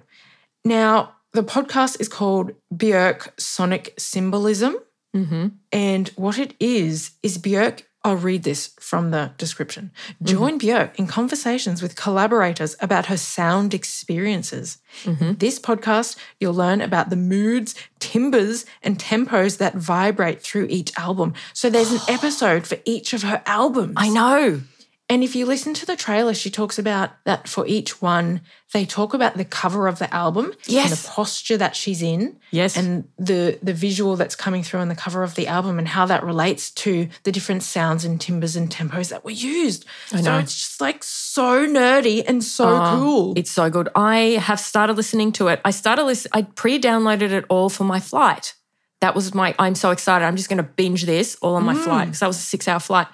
Now, 0.63 1.15
the 1.33 1.43
podcast 1.43 1.99
is 1.99 2.07
called 2.07 2.51
Björk 2.73 3.29
Sonic 3.39 3.93
Symbolism. 3.97 4.75
Mm-hmm. 5.15 5.47
And 5.71 6.09
what 6.15 6.37
it 6.37 6.53
is, 6.59 7.11
is 7.23 7.37
Björk, 7.39 7.83
I'll 8.07 8.15
read 8.15 8.43
this 8.43 8.67
from 8.79 9.11
the 9.11 9.31
description. 9.37 9.91
Mm-hmm. 10.07 10.25
Join 10.25 10.59
Björk 10.59 10.95
in 10.95 11.07
conversations 11.07 11.81
with 11.81 11.97
collaborators 11.97 12.77
about 12.79 13.07
her 13.07 13.17
sound 13.17 13.73
experiences. 13.73 14.77
In 15.05 15.35
this 15.35 15.59
podcast, 15.59 16.15
you'll 16.39 16.53
learn 16.53 16.79
about 16.79 17.09
the 17.09 17.17
moods, 17.17 17.75
timbres, 17.99 18.65
and 18.81 18.97
tempos 18.97 19.57
that 19.57 19.75
vibrate 19.75 20.41
through 20.41 20.67
each 20.69 20.97
album. 20.97 21.33
So 21.51 21.69
there's 21.69 21.91
an 21.91 21.99
episode 22.07 22.65
for 22.65 22.77
each 22.85 23.11
of 23.11 23.23
her 23.23 23.43
albums. 23.45 23.95
I 23.97 24.07
know. 24.07 24.61
And 25.09 25.23
if 25.23 25.37
you 25.37 25.45
listen 25.45 25.73
to 25.75 25.85
the 25.85 25.95
trailer, 25.95 26.33
she 26.33 26.49
talks 26.49 26.77
about 26.77 27.11
that 27.23 27.47
for 27.47 27.65
each 27.65 28.01
one, 28.01 28.41
they 28.73 28.85
talk 28.85 29.13
about 29.13 29.37
the 29.37 29.45
cover 29.45 29.87
of 29.87 29.99
the 29.99 30.13
album 30.13 30.47
and 30.69 30.91
the 30.91 31.07
posture 31.07 31.55
that 31.57 31.77
she's 31.77 32.01
in 32.01 32.37
Yes. 32.51 32.75
and 32.75 33.07
the 33.17 33.57
the 33.63 33.73
visual 33.73 34.17
that's 34.17 34.35
coming 34.35 34.63
through 34.63 34.81
on 34.81 34.89
the 34.89 34.95
cover 34.95 35.23
of 35.23 35.35
the 35.35 35.47
album 35.47 35.79
and 35.79 35.87
how 35.87 36.05
that 36.07 36.25
relates 36.25 36.71
to 36.71 37.07
the 37.23 37.31
different 37.31 37.63
sounds 37.63 38.03
and 38.03 38.19
timbres 38.19 38.57
and 38.57 38.69
tempos 38.69 39.07
that 39.09 39.23
were 39.23 39.31
used. 39.31 39.85
I 40.11 40.17
know. 40.17 40.23
So 40.23 40.37
it's 40.39 40.55
just 40.55 40.81
like 40.81 41.01
so 41.05 41.65
nerdy 41.65 42.21
and 42.27 42.43
so 42.43 42.67
Oh, 42.75 42.97
cool. 42.99 43.33
It's 43.37 43.51
so 43.51 43.69
good. 43.69 43.87
I 43.95 44.37
have 44.41 44.59
started 44.59 44.97
listening 44.97 45.31
to 45.33 45.47
it. 45.47 45.61
I 45.63 45.71
started 45.71 46.03
listen. 46.03 46.31
I 46.33 46.41
pre-downloaded 46.41 47.31
it 47.31 47.45
all 47.47 47.69
for 47.69 47.85
my 47.85 48.01
flight. 48.01 48.55
That 48.99 49.15
was 49.15 49.33
my. 49.33 49.55
I'm 49.57 49.75
so 49.75 49.91
excited. 49.91 50.25
I'm 50.25 50.35
just 50.35 50.49
going 50.49 50.57
to 50.57 50.63
binge 50.63 51.05
this 51.05 51.37
all 51.41 51.55
on 51.55 51.63
my 51.63 51.75
Mm. 51.75 51.83
flight 51.85 52.05
because 52.07 52.19
that 52.19 52.27
was 52.27 52.37
a 52.39 52.41
six-hour 52.41 52.81
flight. 52.81 53.07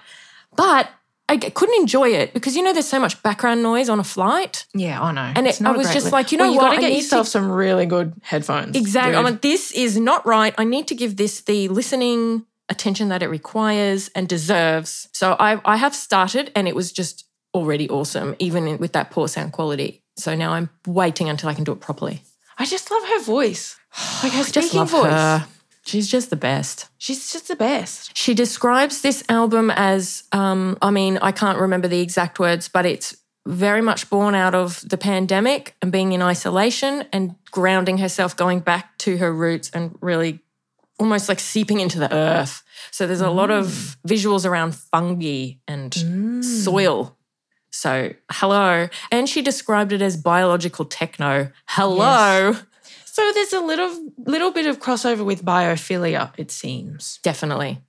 But 0.56 0.89
I 1.30 1.38
couldn't 1.38 1.80
enjoy 1.82 2.10
it 2.10 2.34
because 2.34 2.56
you 2.56 2.62
know 2.64 2.74
there's 2.74 2.88
so 2.88 3.00
much 3.00 3.22
background 3.24 3.64
noise 3.64 3.90
on 3.90 4.00
a 4.00 4.04
flight. 4.04 4.66
yeah, 4.76 5.02
I 5.02 5.12
know. 5.14 5.32
And 5.36 5.48
it- 5.48 5.62
I 5.62 5.72
was 5.72 5.92
just 5.92 6.08
li- 6.08 6.12
like, 6.12 6.32
you 6.32 6.38
Well, 6.38 6.48
know 6.48 6.54
you 6.54 6.58
what? 6.60 6.70
got 6.72 6.76
to 6.76 6.82
get 6.82 6.92
yourself 6.94 7.28
to- 7.28 7.32
some 7.32 7.50
really 7.52 7.86
good 7.86 8.14
headphones. 8.22 8.76
Exactly. 8.76 9.16
I'm 9.16 9.24
like, 9.24 9.42
this 9.42 9.72
is 9.72 9.98
not 9.98 10.26
right. 10.26 10.54
I 10.58 10.64
need 10.66 10.88
to 10.90 10.96
give 10.96 11.16
this 11.16 11.42
the 11.42 11.70
listening 11.70 12.46
attention 12.70 13.10
that 13.10 13.24
it 13.24 13.28
requires 13.30 14.10
and 14.16 14.28
deserves. 14.28 15.08
So 15.14 15.36
I, 15.40 15.60
I 15.66 15.78
have 15.78 15.96
started, 15.96 16.52
and 16.56 16.68
it 16.68 16.76
was 16.76 16.92
just 16.92 17.26
already 17.54 17.90
awesome, 17.90 18.36
even 18.40 18.78
with 18.78 18.92
that 18.94 19.10
poor 19.12 19.28
sound 19.28 19.54
quality. 19.54 20.04
So 20.18 20.36
now 20.36 20.52
I'm 20.54 20.70
waiting 20.86 21.30
until 21.30 21.50
I 21.50 21.54
can 21.54 21.64
do 21.64 21.72
it 21.72 21.80
properly. 21.80 22.22
I 22.60 22.66
just 22.66 22.92
love 22.92 23.04
her 23.08 23.22
voice. 23.24 23.76
Like 24.24 24.34
her 24.34 24.44
speaking 24.44 24.86
voice. 24.86 25.12
her. 25.12 25.46
She's 25.86 26.08
just 26.08 26.30
the 26.30 26.36
best. 26.36 26.88
She's 26.98 27.32
just 27.32 27.48
the 27.50 27.56
best. 27.56 28.16
She 28.18 28.34
describes 28.34 29.02
this 29.02 29.24
album 29.30 29.70
as, 29.70 30.24
um, 30.32 30.78
I 30.82 30.92
mean, 30.92 31.18
I 31.22 31.32
can't 31.32 31.60
remember 31.60 31.88
the 31.88 32.00
exact 32.02 32.40
words, 32.40 32.70
but 32.70 32.86
it's 32.86 33.18
very 33.46 33.82
much 33.82 34.10
born 34.10 34.34
out 34.36 34.56
of 34.56 34.82
the 34.88 34.98
pandemic 34.98 35.76
and 35.82 35.92
being 35.92 36.14
in 36.14 36.22
isolation 36.22 37.06
and 37.12 37.36
grounding 37.52 37.98
herself, 37.98 38.36
going 38.38 38.62
back 38.62 38.98
to 39.00 39.18
her 39.18 39.34
roots 39.34 39.70
and 39.72 39.98
really 40.00 40.40
almost 41.00 41.28
like 41.28 41.40
seeping 41.42 41.82
into 41.82 42.00
the 42.00 42.14
earth. 42.14 42.64
So 42.92 43.06
there's 43.06 43.20
a 43.20 43.30
lot 43.30 43.52
of 43.52 43.98
visuals 44.08 44.46
around 44.46 44.76
fungi 44.76 45.56
and 45.68 45.92
Mm. 45.92 46.44
soil. 46.44 47.18
So, 47.72 48.14
hello. 48.32 48.88
And 49.12 49.28
she 49.28 49.42
described 49.42 49.92
it 49.92 50.02
as 50.02 50.16
biological 50.16 50.86
techno. 50.86 51.52
Hello. 51.68 52.56
So 53.14 53.22
there's 53.36 53.53
a 53.53 53.59
little 53.59 54.09
little 54.26 54.49
bit 54.51 54.66
of 54.66 54.80
crossover 54.80 55.24
with 55.24 55.45
biophilia, 55.45 56.32
it 56.36 56.49
seems, 56.49 57.20
Definitely. 57.22 57.80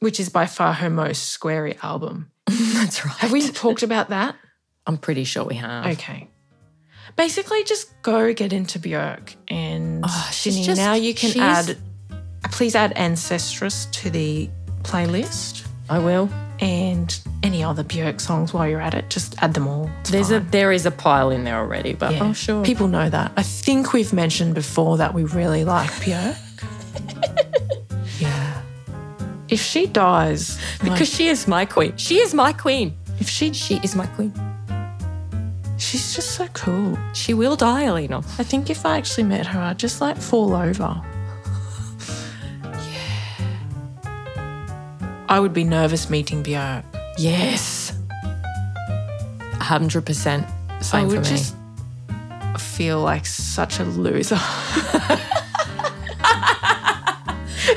which 0.00 0.20
is 0.20 0.28
by 0.28 0.44
far 0.44 0.74
her 0.74 0.90
most 0.90 1.40
squarey 1.40 1.82
album. 1.82 2.30
That's 2.46 3.02
right. 3.02 3.14
Have 3.16 3.32
we 3.32 3.48
talked 3.48 3.82
about 3.82 4.10
that? 4.10 4.36
I'm 4.86 4.98
pretty 4.98 5.24
sure 5.24 5.42
we 5.44 5.54
have. 5.54 5.86
Okay. 5.94 6.28
Basically, 7.16 7.64
just 7.64 7.90
go 8.02 8.34
get 8.34 8.52
into 8.52 8.78
Björk 8.78 9.36
and 9.48 10.04
Oh, 10.06 10.28
she's 10.32 10.52
Ginny, 10.56 10.66
just- 10.66 10.78
now 10.78 10.92
you 10.92 11.14
can 11.14 11.40
add. 11.40 11.78
Please 12.52 12.74
add 12.74 12.94
Ancestress 12.94 13.90
to 14.02 14.10
the 14.10 14.50
playlist 14.82 15.66
I 15.88 15.98
will. 15.98 16.28
And 16.60 17.18
any 17.42 17.62
other 17.62 17.84
Björk 17.84 18.20
songs 18.20 18.52
while 18.52 18.66
you're 18.68 18.80
at 18.80 18.94
it. 18.94 19.10
Just 19.10 19.40
add 19.42 19.54
them 19.54 19.66
all. 19.68 19.90
It's 20.00 20.10
There's 20.10 20.30
a 20.30 20.40
there 20.40 20.72
is 20.72 20.86
a 20.86 20.90
pile 20.90 21.30
in 21.30 21.44
there 21.44 21.56
already, 21.58 21.94
but 21.94 22.12
Yeah. 22.12 22.24
oh 22.24 22.32
sure. 22.32 22.64
People 22.64 22.88
know 22.88 23.08
that. 23.08 23.32
I 23.36 23.42
think 23.42 23.92
we've 23.92 24.12
mentioned 24.12 24.54
before 24.54 24.96
that 24.98 25.14
we 25.14 25.24
really 25.24 25.64
like 25.64 25.90
Björk. 26.02 26.36
yeah. 28.20 28.62
If 29.48 29.60
she 29.60 29.86
dies, 29.86 30.58
because 30.82 31.00
like, 31.00 31.08
she 31.08 31.28
is 31.28 31.46
my 31.48 31.64
queen. 31.64 31.96
She 31.96 32.18
is 32.18 32.34
my 32.34 32.52
queen. 32.52 32.94
if 33.18 33.28
she, 33.28 33.52
She 33.52 33.76
is 33.82 33.94
my 33.96 34.06
queen. 34.08 34.32
she's 35.78 36.14
just 36.14 36.32
so 36.32 36.46
cool. 36.48 36.98
She 37.14 37.32
will 37.34 37.56
die, 37.56 37.84
Alina. 37.84 38.18
I 38.38 38.42
think 38.44 38.68
if 38.68 38.84
I 38.84 38.98
actually 38.98 39.24
met 39.24 39.46
her, 39.46 39.60
I'd 39.60 39.78
just 39.78 40.00
like 40.00 40.16
fall 40.18 40.54
over. 40.54 41.00
I 45.28 45.40
would 45.40 45.52
be 45.52 45.64
nervous 45.64 46.08
meeting 46.08 46.42
Björk. 46.42 46.84
Yes. 47.18 47.92
100%. 49.58 50.44
I 50.70 50.80
Same 50.80 51.08
for 51.08 51.16
would 51.16 51.24
me. 51.24 51.28
just 51.28 51.54
feel 52.58 53.00
like 53.00 53.26
such 53.26 53.78
a 53.80 53.84
loser. 53.84 54.36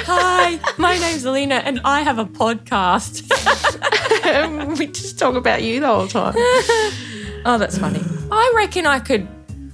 Hi, 0.03 0.59
my 0.77 0.97
name's 0.97 1.25
Alina 1.25 1.55
and 1.55 1.81
I 1.83 2.01
have 2.01 2.17
a 2.19 2.25
podcast. 2.25 3.27
we 4.79 4.87
just 4.87 5.19
talk 5.19 5.35
about 5.35 5.61
you 5.63 5.79
the 5.79 5.87
whole 5.87 6.07
time. 6.07 6.33
Oh, 7.45 7.57
that's 7.57 7.77
funny. 7.77 8.01
I 8.31 8.53
reckon 8.55 8.85
I 8.85 8.99
could, 8.99 9.27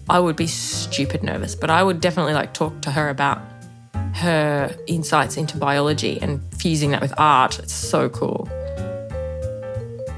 I 0.09 0.19
would 0.19 0.35
be 0.35 0.47
stupid 0.47 1.21
nervous, 1.23 1.53
but 1.53 1.69
I 1.69 1.83
would 1.83 2.01
definitely 2.01 2.33
like 2.33 2.53
talk 2.53 2.81
to 2.81 2.91
her 2.91 3.09
about 3.09 3.41
her 4.15 4.75
insights 4.87 5.37
into 5.37 5.57
biology 5.57 6.19
and 6.21 6.41
fusing 6.55 6.91
that 6.91 7.01
with 7.01 7.13
art. 7.17 7.59
It's 7.59 7.73
so 7.73 8.09
cool. 8.09 8.47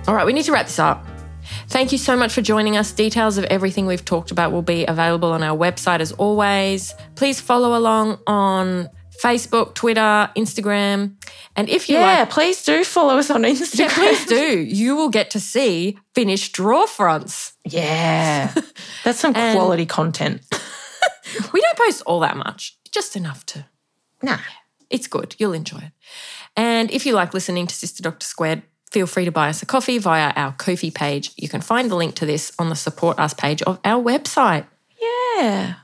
All 0.07 0.15
right, 0.15 0.25
we 0.25 0.33
need 0.33 0.45
to 0.45 0.51
wrap 0.51 0.65
this 0.65 0.79
up. 0.79 1.05
Thank 1.67 1.91
you 1.91 1.97
so 1.97 2.15
much 2.15 2.33
for 2.33 2.41
joining 2.41 2.77
us. 2.77 2.91
Details 2.91 3.37
of 3.37 3.43
everything 3.45 3.85
we've 3.85 4.05
talked 4.05 4.31
about 4.31 4.51
will 4.51 4.61
be 4.61 4.85
available 4.85 5.31
on 5.31 5.43
our 5.43 5.57
website 5.57 5.99
as 5.99 6.11
always. 6.13 6.93
Please 7.15 7.39
follow 7.39 7.77
along 7.77 8.19
on 8.27 8.89
Facebook, 9.23 9.75
Twitter, 9.75 10.29
Instagram. 10.35 11.15
And 11.55 11.67
if 11.69 11.89
you 11.89 11.95
Yeah, 11.97 12.19
like, 12.19 12.29
please 12.29 12.63
do 12.63 12.83
follow 12.83 13.17
us 13.17 13.29
on 13.29 13.43
Instagram. 13.43 13.79
yeah, 13.79 13.93
please 13.93 14.25
do. 14.25 14.59
You 14.59 14.95
will 14.95 15.09
get 15.09 15.31
to 15.31 15.39
see 15.39 15.97
finished 16.15 16.53
draw 16.53 16.85
fronts. 16.85 17.53
Yeah. 17.65 18.53
That's 19.03 19.19
some 19.19 19.35
And- 19.35 19.57
quality 19.57 19.85
content. 19.85 20.41
We 21.53 21.61
don't 21.61 21.77
post 21.77 22.01
all 22.07 22.21
that 22.21 22.35
much, 22.37 22.79
just 22.91 23.15
enough 23.15 23.45
to. 23.47 23.65
Nah. 24.21 24.39
It's 24.89 25.07
good. 25.07 25.35
You'll 25.37 25.53
enjoy 25.53 25.77
it. 25.77 25.91
And 26.55 26.89
if 26.91 27.05
you 27.05 27.13
like 27.13 27.33
listening 27.33 27.67
to 27.67 27.75
Sister 27.75 28.01
Doctor 28.01 28.25
Squared, 28.25 28.63
feel 28.91 29.05
free 29.05 29.25
to 29.25 29.31
buy 29.31 29.49
us 29.49 29.61
a 29.61 29.65
coffee 29.65 29.99
via 29.99 30.33
our 30.35 30.53
Ko-fi 30.53 30.89
page. 30.89 31.31
You 31.37 31.47
can 31.47 31.61
find 31.61 31.91
the 31.91 31.95
link 31.95 32.15
to 32.15 32.25
this 32.25 32.51
on 32.57 32.69
the 32.69 32.75
support 32.75 33.19
us 33.19 33.33
page 33.33 33.61
of 33.63 33.79
our 33.85 34.03
website. 34.03 34.65
Yeah. 34.99 35.75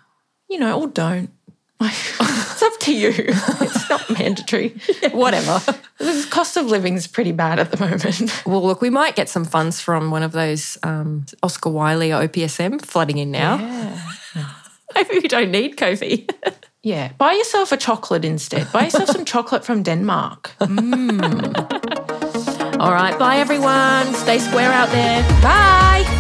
You 0.50 0.60
know, 0.60 0.82
or 0.82 0.88
don't. 0.88 1.30
it's 1.82 2.62
up 2.64 2.80
to 2.80 2.96
you. 2.96 3.14
It's 3.16 3.90
not 3.90 4.10
mandatory. 4.10 4.70
Whatever. 5.12 5.60
The 6.00 6.28
cost 6.32 6.58
of 6.58 6.68
living 6.68 6.96
is 6.96 7.06
pretty 7.06 7.32
bad 7.34 7.60
at 7.60 7.72
the 7.72 7.78
moment. 7.78 8.42
well, 8.46 8.66
look, 8.66 8.82
we 8.82 8.90
might 8.90 9.16
get 9.16 9.30
some 9.30 9.46
funds 9.46 9.82
from 9.82 10.10
one 10.10 10.24
of 10.24 10.32
those 10.32 10.78
um, 10.84 11.26
Oscar 11.44 11.70
Wylee 11.70 12.18
or 12.18 12.28
OPSM 12.28 12.84
flooding 12.84 13.18
in 13.18 13.30
now. 13.30 13.58
Yeah. 13.58 14.52
Maybe 14.96 15.20
we 15.20 15.28
don't 15.28 15.52
need 15.52 15.76
Ko-fi. 15.78 16.26
Yeah. 16.86 17.14
Buy 17.18 17.34
yourself 17.34 17.72
a 17.72 17.78
chocolate 17.78 18.24
instead. 18.24 18.72
Buy 18.72 18.84
yourself 18.84 19.10
some 19.10 19.26
chocolate 19.26 19.66
from 19.66 19.82
Denmark. 19.82 20.52
Hmm. 20.60 21.20
all 22.80 22.94
right. 22.94 23.18
Bye, 23.18 23.38
everyone. 23.38 24.14
Stay 24.14 24.38
square 24.38 24.72
out 24.72 24.90
there. 24.92 25.24
Bye. 25.42 26.15